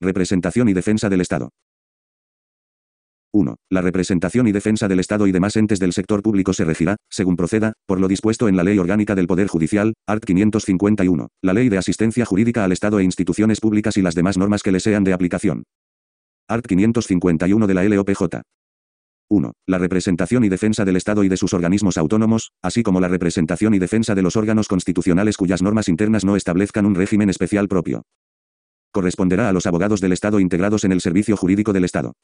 Representación 0.00 0.68
y 0.68 0.74
defensa 0.74 1.08
del 1.08 1.22
Estado. 1.22 1.50
1. 3.32 3.56
La 3.70 3.82
representación 3.82 4.48
y 4.48 4.52
defensa 4.52 4.88
del 4.88 5.00
Estado 5.00 5.26
y 5.26 5.32
demás 5.32 5.56
entes 5.56 5.78
del 5.78 5.92
sector 5.92 6.22
público 6.22 6.52
se 6.52 6.64
regirá, 6.64 6.96
según 7.10 7.36
proceda, 7.36 7.74
por 7.86 8.00
lo 8.00 8.08
dispuesto 8.08 8.48
en 8.48 8.56
la 8.56 8.64
Ley 8.64 8.78
Orgánica 8.78 9.14
del 9.14 9.26
Poder 9.26 9.48
Judicial, 9.48 9.94
art. 10.06 10.24
551, 10.24 11.28
la 11.42 11.52
Ley 11.52 11.68
de 11.68 11.78
Asistencia 11.78 12.24
Jurídica 12.24 12.64
al 12.64 12.72
Estado 12.72 13.00
e 13.00 13.04
instituciones 13.04 13.60
públicas 13.60 13.96
y 13.96 14.02
las 14.02 14.14
demás 14.14 14.38
normas 14.38 14.62
que 14.62 14.72
le 14.72 14.80
sean 14.80 15.04
de 15.04 15.12
aplicación. 15.12 15.64
Art. 16.48 16.66
551 16.66 17.66
de 17.66 17.74
la 17.74 17.84
LOPJ. 17.84 18.40
1. 19.30 19.52
La 19.66 19.76
representación 19.76 20.44
y 20.44 20.48
defensa 20.48 20.86
del 20.86 20.96
Estado 20.96 21.22
y 21.22 21.28
de 21.28 21.36
sus 21.36 21.52
organismos 21.52 21.98
autónomos, 21.98 22.52
así 22.62 22.82
como 22.82 23.00
la 23.00 23.08
representación 23.08 23.74
y 23.74 23.78
defensa 23.78 24.14
de 24.14 24.22
los 24.22 24.36
órganos 24.36 24.68
constitucionales 24.68 25.36
cuyas 25.36 25.60
normas 25.60 25.90
internas 25.90 26.24
no 26.24 26.36
establezcan 26.36 26.86
un 26.86 26.94
régimen 26.94 27.28
especial 27.28 27.68
propio. 27.68 28.04
Corresponderá 28.90 29.50
a 29.50 29.52
los 29.52 29.66
abogados 29.66 30.00
del 30.00 30.12
Estado 30.12 30.40
integrados 30.40 30.84
en 30.84 30.92
el 30.92 31.02
Servicio 31.02 31.36
Jurídico 31.36 31.74
del 31.74 31.84
Estado. 31.84 32.14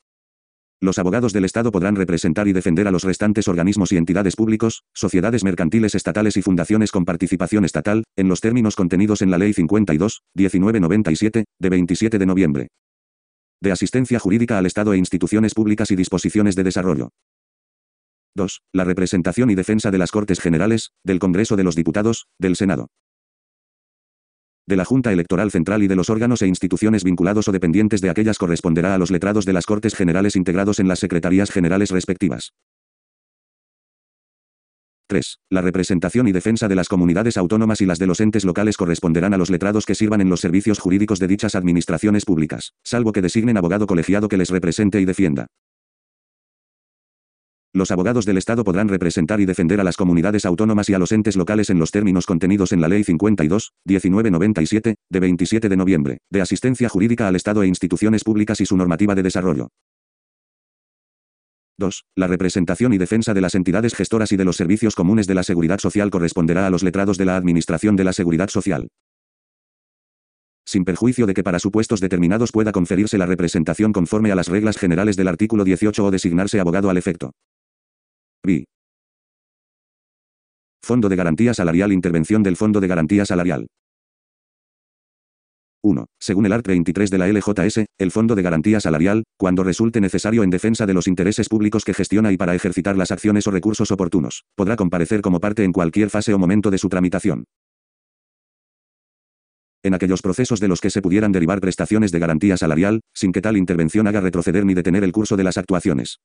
Los 0.80 0.98
abogados 0.98 1.32
del 1.32 1.44
Estado 1.44 1.70
podrán 1.72 1.96
representar 1.96 2.48
y 2.48 2.52
defender 2.52 2.88
a 2.88 2.90
los 2.90 3.04
restantes 3.04 3.48
organismos 3.48 3.92
y 3.92 3.96
entidades 3.96 4.36
públicos, 4.36 4.84
sociedades 4.92 5.44
mercantiles 5.44 5.94
estatales 5.94 6.36
y 6.36 6.42
fundaciones 6.42 6.90
con 6.90 7.04
participación 7.04 7.64
estatal, 7.64 8.04
en 8.16 8.28
los 8.28 8.40
términos 8.40 8.76
contenidos 8.76 9.22
en 9.22 9.30
la 9.30 9.38
Ley 9.38 9.52
52, 9.52 10.22
1997, 10.34 11.44
de 11.58 11.68
27 11.68 12.18
de 12.18 12.26
noviembre 12.26 12.68
de 13.64 13.72
asistencia 13.72 14.18
jurídica 14.20 14.58
al 14.58 14.66
Estado 14.66 14.92
e 14.92 14.98
instituciones 14.98 15.54
públicas 15.54 15.90
y 15.90 15.96
disposiciones 15.96 16.54
de 16.54 16.64
desarrollo. 16.64 17.10
2. 18.36 18.60
La 18.72 18.84
representación 18.84 19.50
y 19.50 19.54
defensa 19.54 19.90
de 19.90 19.98
las 19.98 20.10
Cortes 20.10 20.40
Generales, 20.40 20.90
del 21.02 21.18
Congreso 21.18 21.56
de 21.56 21.64
los 21.64 21.74
Diputados, 21.74 22.26
del 22.38 22.56
Senado. 22.56 22.88
De 24.66 24.76
la 24.76 24.86
Junta 24.86 25.12
Electoral 25.12 25.50
Central 25.50 25.82
y 25.82 25.88
de 25.88 25.96
los 25.96 26.08
órganos 26.08 26.40
e 26.40 26.46
instituciones 26.46 27.04
vinculados 27.04 27.48
o 27.48 27.52
dependientes 27.52 28.00
de 28.00 28.08
aquellas 28.08 28.38
corresponderá 28.38 28.94
a 28.94 28.98
los 28.98 29.10
letrados 29.10 29.44
de 29.44 29.52
las 29.52 29.66
Cortes 29.66 29.94
Generales 29.94 30.36
integrados 30.36 30.80
en 30.80 30.88
las 30.88 31.00
Secretarías 31.00 31.50
Generales 31.50 31.90
respectivas. 31.90 32.54
3. 35.06 35.38
La 35.50 35.60
representación 35.60 36.28
y 36.28 36.32
defensa 36.32 36.66
de 36.66 36.76
las 36.76 36.88
comunidades 36.88 37.36
autónomas 37.36 37.82
y 37.82 37.86
las 37.86 37.98
de 37.98 38.06
los 38.06 38.20
entes 38.20 38.46
locales 38.46 38.78
corresponderán 38.78 39.34
a 39.34 39.36
los 39.36 39.50
letrados 39.50 39.84
que 39.84 39.94
sirvan 39.94 40.22
en 40.22 40.30
los 40.30 40.40
servicios 40.40 40.78
jurídicos 40.78 41.18
de 41.18 41.26
dichas 41.26 41.54
administraciones 41.54 42.24
públicas, 42.24 42.72
salvo 42.82 43.12
que 43.12 43.20
designen 43.20 43.58
abogado 43.58 43.86
colegiado 43.86 44.28
que 44.28 44.38
les 44.38 44.48
represente 44.48 44.98
y 44.98 45.04
defienda. 45.04 45.48
Los 47.76 47.90
abogados 47.90 48.24
del 48.24 48.38
Estado 48.38 48.62
podrán 48.62 48.88
representar 48.88 49.40
y 49.40 49.46
defender 49.46 49.80
a 49.80 49.84
las 49.84 49.96
comunidades 49.96 50.46
autónomas 50.46 50.88
y 50.88 50.94
a 50.94 50.98
los 51.00 51.10
entes 51.10 51.34
locales 51.34 51.70
en 51.70 51.80
los 51.80 51.90
términos 51.90 52.24
contenidos 52.24 52.70
en 52.70 52.80
la 52.80 52.86
Ley 52.86 53.02
52, 53.02 53.72
1997, 53.84 54.94
de 55.10 55.20
27 55.20 55.68
de 55.68 55.76
noviembre, 55.76 56.18
de 56.30 56.40
asistencia 56.40 56.88
jurídica 56.88 57.26
al 57.26 57.34
Estado 57.34 57.64
e 57.64 57.66
instituciones 57.66 58.22
públicas 58.22 58.60
y 58.60 58.66
su 58.66 58.76
normativa 58.76 59.16
de 59.16 59.24
desarrollo. 59.24 59.70
2. 61.78 62.04
La 62.14 62.28
representación 62.28 62.92
y 62.92 62.98
defensa 62.98 63.34
de 63.34 63.40
las 63.40 63.56
entidades 63.56 63.96
gestoras 63.96 64.30
y 64.30 64.36
de 64.36 64.44
los 64.44 64.54
servicios 64.54 64.94
comunes 64.94 65.26
de 65.26 65.34
la 65.34 65.42
seguridad 65.42 65.80
social 65.80 66.10
corresponderá 66.10 66.68
a 66.68 66.70
los 66.70 66.84
letrados 66.84 67.18
de 67.18 67.24
la 67.24 67.36
Administración 67.36 67.96
de 67.96 68.04
la 68.04 68.12
Seguridad 68.12 68.50
Social. 68.50 68.86
Sin 70.64 70.84
perjuicio 70.84 71.26
de 71.26 71.34
que 71.34 71.42
para 71.42 71.58
supuestos 71.58 72.00
determinados 72.00 72.52
pueda 72.52 72.70
conferirse 72.70 73.18
la 73.18 73.26
representación 73.26 73.92
conforme 73.92 74.30
a 74.30 74.36
las 74.36 74.46
reglas 74.46 74.76
generales 74.76 75.16
del 75.16 75.26
artículo 75.26 75.64
18 75.64 76.04
o 76.04 76.10
designarse 76.12 76.60
abogado 76.60 76.88
al 76.88 76.98
efecto. 76.98 77.32
Fondo 80.84 81.08
de 81.08 81.16
Garantía 81.16 81.54
Salarial 81.54 81.92
Intervención 81.92 82.42
del 82.42 82.56
Fondo 82.56 82.78
de 82.78 82.88
Garantía 82.88 83.24
Salarial. 83.24 83.66
1. 85.82 86.06
Según 86.20 86.44
el 86.44 86.52
art. 86.52 86.66
23 86.66 87.10
de 87.10 87.18
la 87.18 87.28
LJS, 87.28 87.86
el 87.98 88.10
Fondo 88.10 88.34
de 88.34 88.42
Garantía 88.42 88.80
Salarial, 88.80 89.24
cuando 89.38 89.64
resulte 89.64 90.00
necesario 90.02 90.42
en 90.42 90.50
defensa 90.50 90.84
de 90.84 90.92
los 90.92 91.08
intereses 91.08 91.48
públicos 91.48 91.84
que 91.84 91.94
gestiona 91.94 92.32
y 92.32 92.36
para 92.36 92.54
ejercitar 92.54 92.98
las 92.98 93.10
acciones 93.10 93.46
o 93.46 93.50
recursos 93.50 93.90
oportunos, 93.90 94.44
podrá 94.54 94.76
comparecer 94.76 95.22
como 95.22 95.40
parte 95.40 95.64
en 95.64 95.72
cualquier 95.72 96.10
fase 96.10 96.34
o 96.34 96.38
momento 96.38 96.70
de 96.70 96.76
su 96.78 96.90
tramitación. 96.90 97.44
En 99.82 99.94
aquellos 99.94 100.20
procesos 100.20 100.60
de 100.60 100.68
los 100.68 100.82
que 100.82 100.90
se 100.90 101.00
pudieran 101.00 101.32
derivar 101.32 101.60
prestaciones 101.60 102.12
de 102.12 102.18
garantía 102.18 102.58
salarial, 102.58 103.00
sin 103.14 103.32
que 103.32 103.40
tal 103.40 103.56
intervención 103.56 104.06
haga 104.06 104.20
retroceder 104.20 104.66
ni 104.66 104.74
detener 104.74 105.02
el 105.02 105.12
curso 105.12 105.36
de 105.36 105.44
las 105.44 105.56
actuaciones. 105.56 106.18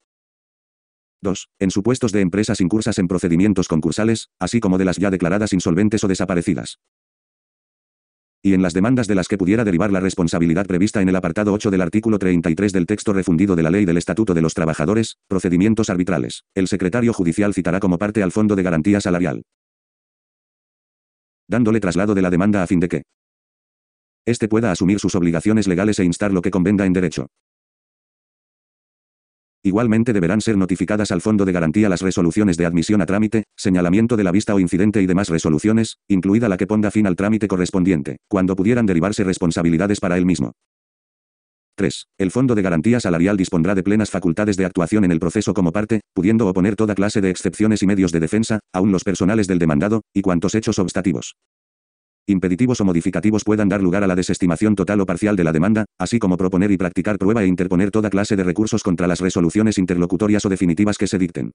2. 1.21 1.49
En 1.59 1.71
supuestos 1.71 2.11
de 2.11 2.21
empresas 2.21 2.61
incursas 2.61 2.99
en 2.99 3.07
procedimientos 3.07 3.67
concursales, 3.67 4.29
así 4.39 4.59
como 4.59 4.77
de 4.77 4.85
las 4.85 4.97
ya 4.97 5.09
declaradas 5.09 5.53
insolventes 5.53 6.03
o 6.03 6.07
desaparecidas 6.07 6.79
y 8.41 8.53
en 8.53 8.61
las 8.61 8.73
demandas 8.73 9.07
de 9.07 9.15
las 9.15 9.27
que 9.27 9.37
pudiera 9.37 9.63
derivar 9.63 9.91
la 9.91 9.99
responsabilidad 9.99 10.65
prevista 10.65 11.01
en 11.01 11.09
el 11.09 11.15
apartado 11.15 11.51
8 11.53 11.71
del 11.71 11.81
artículo 11.81 12.19
33 12.19 12.71
del 12.71 12.85
texto 12.85 13.11
refundido 13.11 13.55
de 13.55 13.63
la 13.63 13.69
Ley 13.69 13.85
del 13.85 13.97
Estatuto 13.97 14.33
de 14.33 14.41
los 14.41 14.53
Trabajadores, 14.53 15.17
procedimientos 15.27 15.89
arbitrales. 15.89 16.43
El 16.55 16.67
secretario 16.67 17.13
judicial 17.13 17.53
citará 17.53 17.79
como 17.79 17.97
parte 17.97 18.23
al 18.23 18.31
Fondo 18.31 18.55
de 18.55 18.63
Garantía 18.63 19.01
Salarial, 19.01 19.43
dándole 21.47 21.79
traslado 21.79 22.15
de 22.15 22.21
la 22.21 22.29
demanda 22.29 22.63
a 22.63 22.67
fin 22.67 22.79
de 22.79 22.87
que 22.87 23.03
éste 24.25 24.47
pueda 24.47 24.71
asumir 24.71 24.99
sus 24.99 25.15
obligaciones 25.15 25.67
legales 25.67 25.99
e 25.99 26.05
instar 26.05 26.31
lo 26.31 26.41
que 26.41 26.51
convenga 26.51 26.85
en 26.85 26.93
derecho. 26.93 27.27
Igualmente 29.69 30.13
deberán 30.13 30.41
ser 30.41 30.57
notificadas 30.57 31.11
al 31.11 31.21
Fondo 31.21 31.45
de 31.45 31.51
Garantía 31.51 31.89
las 31.89 32.01
resoluciones 32.01 32.57
de 32.57 32.65
admisión 32.65 33.03
a 33.03 33.05
trámite, 33.05 33.43
señalamiento 33.55 34.17
de 34.17 34.23
la 34.23 34.31
vista 34.31 34.55
o 34.55 34.59
incidente 34.59 34.99
y 34.99 35.05
demás 35.05 35.29
resoluciones, 35.29 35.99
incluida 36.07 36.49
la 36.49 36.57
que 36.57 36.65
ponga 36.65 36.89
fin 36.89 37.05
al 37.05 37.15
trámite 37.15 37.47
correspondiente, 37.47 38.17
cuando 38.27 38.55
pudieran 38.55 38.87
derivarse 38.87 39.23
responsabilidades 39.23 39.99
para 39.99 40.17
él 40.17 40.25
mismo. 40.25 40.53
3. 41.75 42.07
El 42.17 42.31
Fondo 42.31 42.55
de 42.55 42.63
Garantía 42.63 42.99
Salarial 42.99 43.37
dispondrá 43.37 43.75
de 43.75 43.83
plenas 43.83 44.09
facultades 44.09 44.57
de 44.57 44.65
actuación 44.65 45.05
en 45.05 45.11
el 45.11 45.19
proceso 45.19 45.53
como 45.53 45.71
parte, 45.71 46.01
pudiendo 46.15 46.47
oponer 46.47 46.75
toda 46.75 46.95
clase 46.95 47.21
de 47.21 47.29
excepciones 47.29 47.83
y 47.83 47.85
medios 47.85 48.11
de 48.11 48.21
defensa, 48.21 48.61
aun 48.73 48.91
los 48.91 49.03
personales 49.03 49.45
del 49.45 49.59
demandado, 49.59 50.01
y 50.15 50.23
cuantos 50.23 50.55
hechos 50.55 50.79
obstativos 50.79 51.35
impeditivos 52.29 52.81
o 52.81 52.85
modificativos 52.85 53.43
puedan 53.43 53.69
dar 53.69 53.81
lugar 53.81 54.03
a 54.03 54.07
la 54.07 54.15
desestimación 54.15 54.75
total 54.75 55.01
o 55.01 55.05
parcial 55.05 55.35
de 55.35 55.43
la 55.43 55.51
demanda, 55.51 55.85
así 55.97 56.19
como 56.19 56.37
proponer 56.37 56.71
y 56.71 56.77
practicar 56.77 57.17
prueba 57.17 57.43
e 57.43 57.47
interponer 57.47 57.91
toda 57.91 58.09
clase 58.09 58.35
de 58.35 58.43
recursos 58.43 58.83
contra 58.83 59.07
las 59.07 59.19
resoluciones 59.19 59.77
interlocutorias 59.77 60.45
o 60.45 60.49
definitivas 60.49 60.97
que 60.97 61.07
se 61.07 61.17
dicten. 61.17 61.51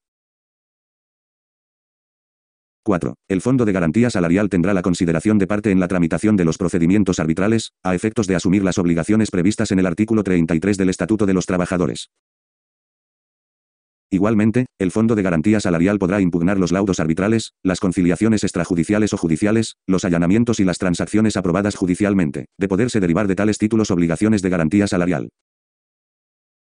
4. 2.84 3.14
El 3.28 3.40
Fondo 3.40 3.64
de 3.64 3.72
Garantía 3.72 4.10
Salarial 4.10 4.50
tendrá 4.50 4.74
la 4.74 4.82
consideración 4.82 5.38
de 5.38 5.46
parte 5.46 5.70
en 5.70 5.80
la 5.80 5.88
tramitación 5.88 6.36
de 6.36 6.44
los 6.44 6.58
procedimientos 6.58 7.18
arbitrales, 7.18 7.72
a 7.82 7.94
efectos 7.94 8.26
de 8.26 8.36
asumir 8.36 8.62
las 8.62 8.76
obligaciones 8.76 9.30
previstas 9.30 9.72
en 9.72 9.78
el 9.78 9.86
artículo 9.86 10.22
33 10.22 10.76
del 10.76 10.90
Estatuto 10.90 11.24
de 11.24 11.32
los 11.32 11.46
Trabajadores. 11.46 12.10
Igualmente, 14.14 14.66
el 14.78 14.92
Fondo 14.92 15.16
de 15.16 15.22
Garantía 15.22 15.58
Salarial 15.58 15.98
podrá 15.98 16.20
impugnar 16.20 16.56
los 16.56 16.70
laudos 16.70 17.00
arbitrales, 17.00 17.52
las 17.64 17.80
conciliaciones 17.80 18.44
extrajudiciales 18.44 19.12
o 19.12 19.16
judiciales, 19.16 19.74
los 19.88 20.04
allanamientos 20.04 20.60
y 20.60 20.64
las 20.64 20.78
transacciones 20.78 21.36
aprobadas 21.36 21.74
judicialmente, 21.74 22.46
de 22.56 22.68
poderse 22.68 23.00
derivar 23.00 23.26
de 23.26 23.34
tales 23.34 23.58
títulos 23.58 23.90
obligaciones 23.90 24.40
de 24.40 24.50
garantía 24.50 24.86
salarial. 24.86 25.30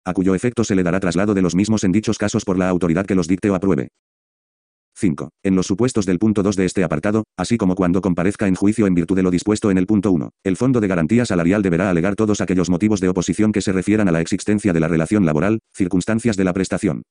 A 0.05 0.13
cuyo 0.13 0.35
efecto 0.35 0.63
se 0.63 0.75
le 0.75 0.83
dará 0.83 0.99
traslado 0.99 1.33
de 1.33 1.41
los 1.41 1.55
mismos 1.55 1.83
en 1.83 1.91
dichos 1.91 2.19
casos 2.19 2.45
por 2.45 2.59
la 2.59 2.69
autoridad 2.69 3.07
que 3.07 3.15
los 3.15 3.27
dicte 3.27 3.49
o 3.49 3.55
apruebe. 3.55 3.87
5. 4.95 5.29
En 5.41 5.55
los 5.55 5.65
supuestos 5.65 6.05
del 6.05 6.19
punto 6.19 6.43
2 6.43 6.55
de 6.55 6.65
este 6.65 6.83
apartado, 6.83 7.23
así 7.35 7.57
como 7.57 7.73
cuando 7.73 7.99
comparezca 8.01 8.47
en 8.47 8.53
juicio 8.53 8.85
en 8.85 8.93
virtud 8.93 9.15
de 9.15 9.23
lo 9.23 9.31
dispuesto 9.31 9.71
en 9.71 9.79
el 9.79 9.87
punto 9.87 10.11
1, 10.11 10.29
el 10.43 10.55
Fondo 10.55 10.81
de 10.81 10.87
Garantía 10.87 11.25
Salarial 11.25 11.63
deberá 11.63 11.89
alegar 11.89 12.13
todos 12.13 12.41
aquellos 12.41 12.69
motivos 12.69 12.99
de 12.99 13.09
oposición 13.09 13.51
que 13.51 13.61
se 13.61 13.71
refieran 13.71 14.07
a 14.07 14.11
la 14.11 14.21
existencia 14.21 14.71
de 14.71 14.81
la 14.81 14.87
relación 14.87 15.25
laboral, 15.25 15.61
circunstancias 15.73 16.37
de 16.37 16.43
la 16.43 16.53
prestación, 16.53 17.01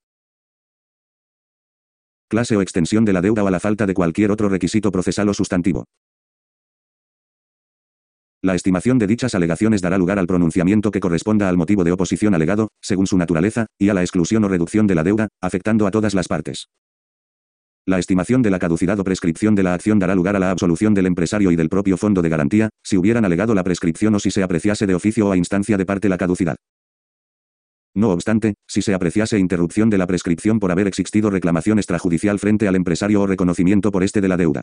clase 2.28 2.56
o 2.56 2.62
extensión 2.62 3.04
de 3.04 3.12
la 3.12 3.20
deuda 3.20 3.42
o 3.42 3.48
a 3.48 3.50
la 3.50 3.60
falta 3.60 3.86
de 3.86 3.94
cualquier 3.94 4.30
otro 4.30 4.48
requisito 4.48 4.92
procesal 4.92 5.28
o 5.28 5.34
sustantivo. 5.34 5.84
La 8.40 8.54
estimación 8.54 8.98
de 8.98 9.08
dichas 9.08 9.34
alegaciones 9.34 9.82
dará 9.82 9.98
lugar 9.98 10.20
al 10.20 10.28
pronunciamiento 10.28 10.92
que 10.92 11.00
corresponda 11.00 11.48
al 11.48 11.56
motivo 11.56 11.82
de 11.82 11.90
oposición 11.90 12.36
alegado, 12.36 12.68
según 12.80 13.08
su 13.08 13.18
naturaleza, 13.18 13.66
y 13.78 13.88
a 13.88 13.94
la 13.94 14.02
exclusión 14.02 14.44
o 14.44 14.48
reducción 14.48 14.86
de 14.86 14.94
la 14.94 15.02
deuda, 15.02 15.28
afectando 15.40 15.88
a 15.88 15.90
todas 15.90 16.14
las 16.14 16.28
partes. 16.28 16.68
La 17.84 17.98
estimación 17.98 18.42
de 18.42 18.50
la 18.50 18.58
caducidad 18.58 19.00
o 19.00 19.04
prescripción 19.04 19.54
de 19.54 19.64
la 19.64 19.74
acción 19.74 19.98
dará 19.98 20.14
lugar 20.14 20.36
a 20.36 20.38
la 20.38 20.50
absolución 20.50 20.94
del 20.94 21.06
empresario 21.06 21.50
y 21.50 21.56
del 21.56 21.68
propio 21.68 21.96
fondo 21.96 22.22
de 22.22 22.28
garantía, 22.28 22.68
si 22.84 22.96
hubieran 22.96 23.24
alegado 23.24 23.54
la 23.54 23.64
prescripción 23.64 24.14
o 24.14 24.20
si 24.20 24.30
se 24.30 24.42
apreciase 24.42 24.86
de 24.86 24.94
oficio 24.94 25.26
o 25.26 25.32
a 25.32 25.36
instancia 25.36 25.76
de 25.76 25.86
parte 25.86 26.08
la 26.08 26.18
caducidad. 26.18 26.56
No 27.98 28.10
obstante, 28.10 28.54
si 28.68 28.80
se 28.80 28.94
apreciase 28.94 29.40
interrupción 29.40 29.90
de 29.90 29.98
la 29.98 30.06
prescripción 30.06 30.60
por 30.60 30.70
haber 30.70 30.86
existido 30.86 31.30
reclamación 31.30 31.80
extrajudicial 31.80 32.38
frente 32.38 32.68
al 32.68 32.76
empresario 32.76 33.22
o 33.22 33.26
reconocimiento 33.26 33.90
por 33.90 34.04
este 34.04 34.20
de 34.20 34.28
la 34.28 34.36
deuda. 34.36 34.62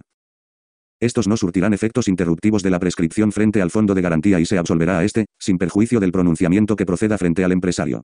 Estos 1.02 1.28
no 1.28 1.36
surtirán 1.36 1.74
efectos 1.74 2.08
interruptivos 2.08 2.64
de 2.64 2.70
la 2.70 2.80
prescripción 2.80 3.34
frente 3.34 3.62
al 3.62 3.72
fondo 3.72 3.94
de 3.94 4.02
garantía 4.02 4.40
y 4.40 4.46
se 4.46 4.58
absolverá 4.58 5.00
a 5.00 5.04
este, 5.04 5.26
sin 5.38 5.58
perjuicio 5.58 6.00
del 6.00 6.14
pronunciamiento 6.14 6.78
que 6.78 6.86
proceda 6.86 7.18
frente 7.18 7.44
al 7.44 7.52
empresario. 7.52 8.04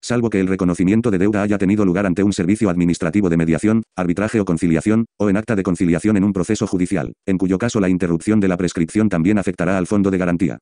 Salvo 0.00 0.30
que 0.30 0.40
el 0.40 0.46
reconocimiento 0.46 1.10
de 1.10 1.18
deuda 1.18 1.42
haya 1.42 1.58
tenido 1.58 1.84
lugar 1.84 2.06
ante 2.06 2.22
un 2.22 2.32
servicio 2.32 2.70
administrativo 2.70 3.28
de 3.28 3.36
mediación, 3.36 3.82
arbitraje 3.94 4.40
o 4.40 4.46
conciliación, 4.46 5.04
o 5.18 5.28
en 5.28 5.36
acta 5.36 5.54
de 5.54 5.62
conciliación 5.62 6.16
en 6.16 6.24
un 6.24 6.32
proceso 6.32 6.66
judicial, 6.66 7.12
en 7.26 7.36
cuyo 7.36 7.58
caso 7.58 7.78
la 7.78 7.90
interrupción 7.90 8.40
de 8.40 8.48
la 8.48 8.56
prescripción 8.56 9.10
también 9.10 9.36
afectará 9.36 9.76
al 9.76 9.86
fondo 9.86 10.10
de 10.10 10.16
garantía. 10.16 10.58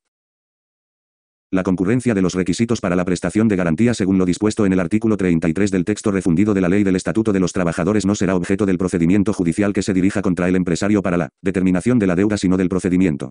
La 1.52 1.62
concurrencia 1.62 2.12
de 2.12 2.22
los 2.22 2.34
requisitos 2.34 2.80
para 2.80 2.96
la 2.96 3.04
prestación 3.04 3.46
de 3.46 3.54
garantía 3.54 3.94
según 3.94 4.18
lo 4.18 4.24
dispuesto 4.24 4.66
en 4.66 4.72
el 4.72 4.80
artículo 4.80 5.16
33 5.16 5.70
del 5.70 5.84
texto 5.84 6.10
refundido 6.10 6.54
de 6.54 6.60
la 6.60 6.68
Ley 6.68 6.82
del 6.82 6.96
Estatuto 6.96 7.32
de 7.32 7.38
los 7.38 7.52
Trabajadores 7.52 8.04
no 8.04 8.16
será 8.16 8.34
objeto 8.34 8.66
del 8.66 8.78
procedimiento 8.78 9.32
judicial 9.32 9.72
que 9.72 9.82
se 9.82 9.94
dirija 9.94 10.22
contra 10.22 10.48
el 10.48 10.56
empresario 10.56 11.02
para 11.02 11.16
la 11.16 11.28
determinación 11.40 12.00
de 12.00 12.08
la 12.08 12.16
deuda 12.16 12.36
sino 12.36 12.56
del 12.56 12.68
procedimiento 12.68 13.30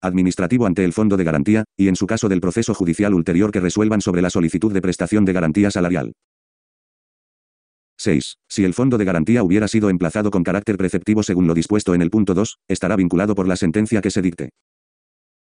administrativo 0.00 0.64
ante 0.64 0.84
el 0.84 0.92
Fondo 0.92 1.16
de 1.16 1.24
Garantía, 1.24 1.64
y 1.76 1.88
en 1.88 1.96
su 1.96 2.06
caso 2.06 2.28
del 2.28 2.40
proceso 2.40 2.72
judicial 2.72 3.12
ulterior 3.12 3.50
que 3.50 3.60
resuelvan 3.60 4.00
sobre 4.00 4.22
la 4.22 4.30
solicitud 4.30 4.72
de 4.72 4.80
prestación 4.80 5.24
de 5.24 5.32
garantía 5.32 5.70
salarial. 5.72 6.12
6. 7.98 8.36
Si 8.48 8.64
el 8.64 8.72
fondo 8.72 8.96
de 8.96 9.04
garantía 9.04 9.42
hubiera 9.42 9.68
sido 9.68 9.90
emplazado 9.90 10.30
con 10.30 10.42
carácter 10.42 10.78
preceptivo 10.78 11.22
según 11.22 11.46
lo 11.46 11.52
dispuesto 11.52 11.94
en 11.94 12.00
el 12.00 12.08
punto 12.08 12.32
2, 12.32 12.60
estará 12.66 12.96
vinculado 12.96 13.34
por 13.34 13.46
la 13.46 13.56
sentencia 13.56 14.00
que 14.00 14.10
se 14.10 14.22
dicte. 14.22 14.50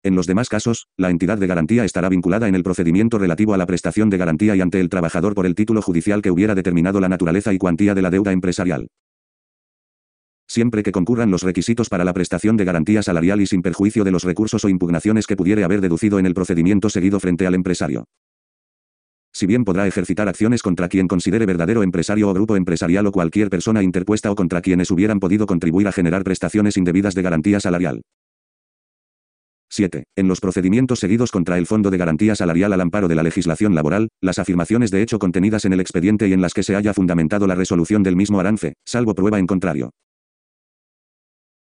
En 0.07 0.15
los 0.15 0.25
demás 0.25 0.47
casos, 0.47 0.87
la 0.95 1.09
entidad 1.09 1.37
de 1.37 1.47
garantía 1.47 1.83
estará 1.83 2.07
vinculada 2.07 2.47
en 2.47 2.55
el 2.55 2.63
procedimiento 2.63 3.19
relativo 3.19 3.53
a 3.53 3.57
la 3.57 3.65
prestación 3.65 4.09
de 4.09 4.15
garantía 4.15 4.55
y 4.55 4.61
ante 4.61 4.79
el 4.79 4.87
trabajador 4.87 5.35
por 5.35 5.45
el 5.45 5.53
título 5.53 5.81
judicial 5.81 6.21
que 6.21 6.31
hubiera 6.31 6.55
determinado 6.55 7.01
la 7.01 7.09
naturaleza 7.09 7.51
y 7.51 7.57
cuantía 7.57 7.93
de 7.93 8.01
la 8.01 8.09
deuda 8.09 8.31
empresarial. 8.31 8.87
Siempre 10.47 10.81
que 10.81 10.93
concurran 10.93 11.29
los 11.29 11.43
requisitos 11.43 11.89
para 11.89 12.05
la 12.05 12.13
prestación 12.13 12.55
de 12.55 12.63
garantía 12.63 13.03
salarial 13.03 13.41
y 13.41 13.47
sin 13.47 13.61
perjuicio 13.61 14.05
de 14.05 14.11
los 14.11 14.23
recursos 14.23 14.63
o 14.63 14.69
impugnaciones 14.69 15.27
que 15.27 15.35
pudiere 15.35 15.65
haber 15.65 15.81
deducido 15.81 16.19
en 16.19 16.25
el 16.25 16.33
procedimiento 16.33 16.89
seguido 16.89 17.19
frente 17.19 17.45
al 17.45 17.55
empresario. 17.55 18.05
Si 19.33 19.45
bien 19.45 19.65
podrá 19.65 19.87
ejercitar 19.87 20.29
acciones 20.29 20.61
contra 20.61 20.87
quien 20.87 21.09
considere 21.09 21.45
verdadero 21.45 21.83
empresario 21.83 22.29
o 22.29 22.33
grupo 22.33 22.55
empresarial 22.55 23.07
o 23.07 23.11
cualquier 23.11 23.49
persona 23.49 23.83
interpuesta 23.83 24.31
o 24.31 24.35
contra 24.35 24.61
quienes 24.61 24.89
hubieran 24.89 25.19
podido 25.19 25.47
contribuir 25.47 25.89
a 25.89 25.91
generar 25.91 26.23
prestaciones 26.23 26.77
indebidas 26.77 27.13
de 27.13 27.23
garantía 27.23 27.59
salarial. 27.59 28.03
7. 29.69 30.03
En 30.15 30.27
los 30.27 30.39
procedimientos 30.39 30.99
seguidos 30.99 31.31
contra 31.31 31.57
el 31.57 31.65
Fondo 31.65 31.89
de 31.89 31.97
Garantía 31.97 32.35
Salarial 32.35 32.73
al 32.73 32.81
amparo 32.81 33.07
de 33.07 33.15
la 33.15 33.23
legislación 33.23 33.75
laboral, 33.75 34.09
las 34.21 34.39
afirmaciones 34.39 34.91
de 34.91 35.01
hecho 35.01 35.19
contenidas 35.19 35.65
en 35.65 35.73
el 35.73 35.79
expediente 35.79 36.27
y 36.27 36.33
en 36.33 36.41
las 36.41 36.53
que 36.53 36.63
se 36.63 36.75
haya 36.75 36.93
fundamentado 36.93 37.47
la 37.47 37.55
resolución 37.55 38.03
del 38.03 38.15
mismo 38.15 38.39
arance, 38.39 38.73
salvo 38.85 39.13
prueba 39.13 39.39
en 39.39 39.47
contrario. 39.47 39.91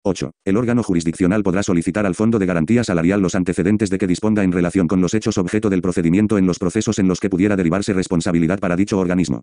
8. 0.07 0.33
El 0.45 0.59
órgano 0.59 0.83
jurisdiccional 0.83 1.43
podrá 1.43 1.63
solicitar 1.63 2.05
al 2.05 2.15
Fondo 2.15 2.39
de 2.39 2.45
Garantía 2.45 2.85
Salarial 2.85 3.23
los 3.23 3.35
antecedentes 3.35 3.89
de 3.89 3.97
que 3.97 4.07
disponga 4.07 4.45
en 4.45 4.53
relación 4.53 4.87
con 4.87 5.01
los 5.01 5.15
hechos 5.15 5.39
objeto 5.39 5.71
del 5.71 5.81
procedimiento 5.81 6.37
en 6.37 6.47
los 6.47 6.59
procesos 6.59 6.99
en 6.99 7.09
los 7.09 7.21
que 7.21 7.31
pudiera 7.31 7.57
derivarse 7.57 7.95
responsabilidad 7.95 8.59
para 8.59 8.77
dicho 8.77 8.99
organismo. 8.99 9.41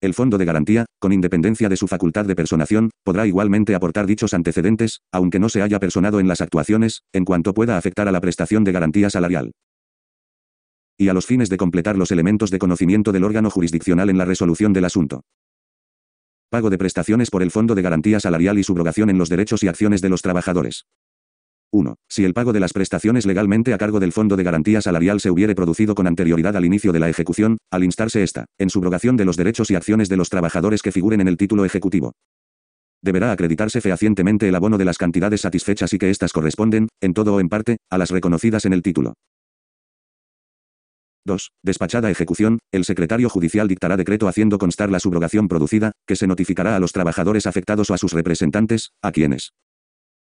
El 0.00 0.14
Fondo 0.14 0.38
de 0.38 0.44
Garantía, 0.44 0.86
con 1.00 1.12
independencia 1.12 1.68
de 1.68 1.76
su 1.76 1.88
facultad 1.88 2.24
de 2.24 2.36
personación, 2.36 2.90
podrá 3.02 3.26
igualmente 3.26 3.74
aportar 3.74 4.06
dichos 4.06 4.32
antecedentes, 4.32 5.00
aunque 5.10 5.40
no 5.40 5.48
se 5.48 5.60
haya 5.60 5.80
personado 5.80 6.20
en 6.20 6.28
las 6.28 6.40
actuaciones, 6.40 7.02
en 7.12 7.24
cuanto 7.24 7.52
pueda 7.52 7.76
afectar 7.76 8.06
a 8.06 8.12
la 8.12 8.20
prestación 8.20 8.62
de 8.62 8.70
garantía 8.70 9.10
salarial. 9.10 9.50
Y 10.96 11.08
a 11.08 11.14
los 11.14 11.26
fines 11.26 11.48
de 11.48 11.56
completar 11.56 11.96
los 11.96 12.12
elementos 12.12 12.52
de 12.52 12.60
conocimiento 12.60 13.10
del 13.10 13.24
órgano 13.24 13.50
jurisdiccional 13.50 14.08
en 14.08 14.18
la 14.18 14.24
resolución 14.24 14.72
del 14.72 14.84
asunto. 14.84 15.22
Pago 16.48 16.70
de 16.70 16.78
prestaciones 16.78 17.30
por 17.30 17.42
el 17.42 17.50
Fondo 17.50 17.74
de 17.74 17.82
Garantía 17.82 18.20
Salarial 18.20 18.58
y 18.58 18.62
subrogación 18.62 19.10
en 19.10 19.18
los 19.18 19.28
derechos 19.28 19.64
y 19.64 19.68
acciones 19.68 20.00
de 20.00 20.10
los 20.10 20.22
trabajadores. 20.22 20.86
1. 21.70 21.96
Si 22.08 22.24
el 22.24 22.34
pago 22.34 22.52
de 22.52 22.60
las 22.60 22.72
prestaciones 22.72 23.26
legalmente 23.26 23.74
a 23.74 23.78
cargo 23.78 24.00
del 24.00 24.12
Fondo 24.12 24.36
de 24.36 24.42
Garantía 24.42 24.80
Salarial 24.80 25.20
se 25.20 25.30
hubiere 25.30 25.54
producido 25.54 25.94
con 25.94 26.06
anterioridad 26.06 26.56
al 26.56 26.64
inicio 26.64 26.92
de 26.92 27.00
la 27.00 27.08
ejecución, 27.08 27.58
al 27.70 27.84
instarse 27.84 28.22
esta, 28.22 28.46
en 28.58 28.70
subrogación 28.70 29.16
de 29.16 29.24
los 29.24 29.36
derechos 29.36 29.70
y 29.70 29.74
acciones 29.74 30.08
de 30.08 30.16
los 30.16 30.30
trabajadores 30.30 30.82
que 30.82 30.92
figuren 30.92 31.20
en 31.20 31.28
el 31.28 31.36
título 31.36 31.64
ejecutivo. 31.64 32.12
Deberá 33.02 33.32
acreditarse 33.32 33.80
fehacientemente 33.80 34.48
el 34.48 34.54
abono 34.54 34.78
de 34.78 34.84
las 34.84 34.98
cantidades 34.98 35.42
satisfechas 35.42 35.92
y 35.92 35.98
que 35.98 36.10
éstas 36.10 36.32
corresponden, 36.32 36.88
en 37.00 37.14
todo 37.14 37.34
o 37.34 37.40
en 37.40 37.48
parte, 37.48 37.76
a 37.90 37.98
las 37.98 38.10
reconocidas 38.10 38.64
en 38.64 38.72
el 38.72 38.82
título. 38.82 39.14
2. 41.26 41.50
Despachada 41.62 42.10
ejecución, 42.10 42.58
el 42.72 42.84
secretario 42.84 43.28
judicial 43.28 43.68
dictará 43.68 43.96
decreto 43.96 44.28
haciendo 44.28 44.58
constar 44.58 44.90
la 44.90 44.98
subrogación 44.98 45.46
producida, 45.46 45.92
que 46.06 46.16
se 46.16 46.26
notificará 46.26 46.74
a 46.74 46.80
los 46.80 46.92
trabajadores 46.92 47.46
afectados 47.46 47.90
o 47.90 47.94
a 47.94 47.98
sus 47.98 48.14
representantes, 48.14 48.90
a 49.02 49.12
quienes 49.12 49.52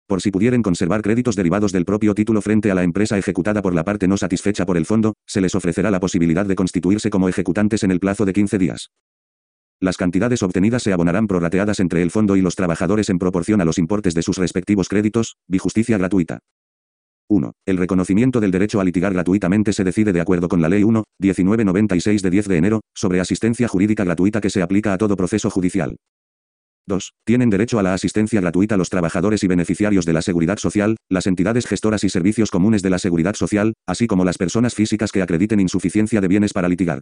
por 0.08 0.22
si 0.22 0.32
pudieren 0.32 0.62
conservar 0.62 1.02
créditos 1.02 1.36
derivados 1.36 1.72
del 1.72 1.86
propio 1.86 2.14
título 2.14 2.42
frente 2.42 2.72
a 2.72 2.76
la 2.76 2.84
empresa 2.84 3.18
ejecutada 3.18 3.62
por 3.62 3.74
la 3.74 3.84
parte 3.84 4.08
no 4.08 4.18
satisfecha 4.18 4.66
por 4.66 4.78
el 4.78 4.86
fondo, 4.86 5.14
se 5.26 5.42
les 5.42 5.56
ofrecerá 5.56 5.92
la 5.92 6.00
posibilidad 6.00 6.46
de 6.46 6.56
constituirse 6.56 7.10
como 7.10 7.30
ejecutantes 7.30 7.84
en 7.84 7.92
el 7.92 8.00
plazo 8.00 8.26
de 8.26 8.34
15 8.34 8.58
días. 8.58 8.92
Las 9.80 9.98
cantidades 9.98 10.44
obtenidas 10.44 10.84
se 10.84 10.94
abonarán 10.94 11.28
prorrateadas 11.28 11.80
entre 11.80 12.02
el 12.02 12.12
fondo 12.12 12.36
y 12.36 12.42
los 12.42 12.56
trabajadores 12.56 13.10
en 13.10 13.20
proporción 13.20 13.60
a 13.60 13.66
los 13.66 13.78
importes 13.78 14.14
de 14.14 14.22
sus 14.22 14.38
respectivos 14.38 14.88
créditos, 14.88 15.36
justicia 15.60 15.98
gratuita. 15.98 16.40
1. 17.30 17.54
El 17.66 17.78
reconocimiento 17.78 18.40
del 18.40 18.52
derecho 18.52 18.80
a 18.80 18.84
litigar 18.84 19.14
gratuitamente 19.14 19.74
se 19.74 19.84
decide 19.84 20.14
de 20.14 20.22
acuerdo 20.22 20.48
con 20.48 20.62
la 20.62 20.70
Ley 20.70 20.84
1, 20.84 21.04
1996 21.20 22.22
de 22.22 22.30
10 22.30 22.48
de 22.48 22.58
enero, 22.58 22.82
sobre 22.94 23.20
asistencia 23.20 23.68
jurídica 23.68 24.04
gratuita 24.04 24.42
que 24.42 24.50
se 24.50 24.62
aplica 24.62 24.94
a 24.94 24.98
todo 24.98 25.16
proceso 25.16 25.50
judicial. 25.50 25.98
2. 26.88 27.14
Tienen 27.26 27.50
derecho 27.50 27.80
a 27.80 27.84
la 27.84 27.94
asistencia 27.94 28.42
gratuita 28.42 28.78
los 28.78 28.90
trabajadores 28.90 29.44
y 29.44 29.48
beneficiarios 29.48 30.06
de 30.06 30.14
la 30.14 30.22
Seguridad 30.22 30.58
Social, 30.58 30.98
las 31.10 31.28
entidades 31.28 31.66
gestoras 31.66 32.04
y 32.04 32.10
servicios 32.10 32.52
comunes 32.52 32.82
de 32.82 32.90
la 32.90 33.00
Seguridad 33.00 33.36
Social, 33.36 33.74
así 33.88 34.08
como 34.08 34.26
las 34.26 34.38
personas 34.38 34.76
físicas 34.76 35.12
que 35.12 35.22
acrediten 35.22 35.60
insuficiencia 35.60 36.22
de 36.22 36.28
bienes 36.28 36.54
para 36.54 36.68
litigar. 36.70 37.02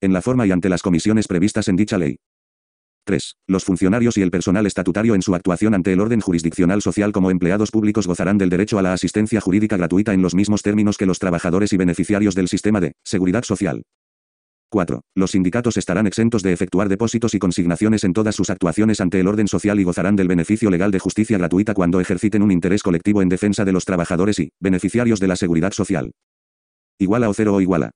En 0.00 0.12
la 0.12 0.22
forma 0.22 0.46
y 0.46 0.52
ante 0.52 0.68
las 0.68 0.82
comisiones 0.82 1.26
previstas 1.26 1.68
en 1.68 1.76
dicha 1.76 1.98
ley. 1.98 2.16
3. 3.04 3.36
Los 3.48 3.64
funcionarios 3.64 4.16
y 4.16 4.22
el 4.22 4.30
personal 4.30 4.66
estatutario 4.66 5.14
en 5.14 5.22
su 5.22 5.34
actuación 5.34 5.74
ante 5.74 5.92
el 5.92 6.00
orden 6.00 6.20
jurisdiccional 6.20 6.80
social 6.80 7.12
como 7.12 7.30
empleados 7.30 7.70
públicos 7.70 8.06
gozarán 8.06 8.38
del 8.38 8.48
derecho 8.48 8.78
a 8.78 8.82
la 8.82 8.94
asistencia 8.94 9.40
jurídica 9.40 9.76
gratuita 9.76 10.14
en 10.14 10.22
los 10.22 10.34
mismos 10.34 10.62
términos 10.62 10.96
que 10.96 11.06
los 11.06 11.18
trabajadores 11.18 11.72
y 11.72 11.76
beneficiarios 11.76 12.34
del 12.34 12.48
sistema 12.48 12.80
de 12.80 12.92
seguridad 13.04 13.42
social. 13.42 13.82
4. 14.74 15.02
Los 15.14 15.30
sindicatos 15.30 15.76
estarán 15.76 16.08
exentos 16.08 16.42
de 16.42 16.52
efectuar 16.52 16.88
depósitos 16.88 17.32
y 17.34 17.38
consignaciones 17.38 18.02
en 18.02 18.12
todas 18.12 18.34
sus 18.34 18.50
actuaciones 18.50 19.00
ante 19.00 19.20
el 19.20 19.28
orden 19.28 19.46
social 19.46 19.78
y 19.78 19.84
gozarán 19.84 20.16
del 20.16 20.26
beneficio 20.26 20.68
legal 20.68 20.90
de 20.90 20.98
justicia 20.98 21.38
gratuita 21.38 21.74
cuando 21.74 22.00
ejerciten 22.00 22.42
un 22.42 22.50
interés 22.50 22.82
colectivo 22.82 23.22
en 23.22 23.28
defensa 23.28 23.64
de 23.64 23.70
los 23.70 23.84
trabajadores 23.84 24.40
y 24.40 24.50
beneficiarios 24.58 25.20
de 25.20 25.28
la 25.28 25.36
seguridad 25.36 25.70
social. 25.70 26.10
Iguala 26.98 27.28
o 27.28 27.34
cero 27.34 27.54
o 27.54 27.60
iguala. 27.60 27.92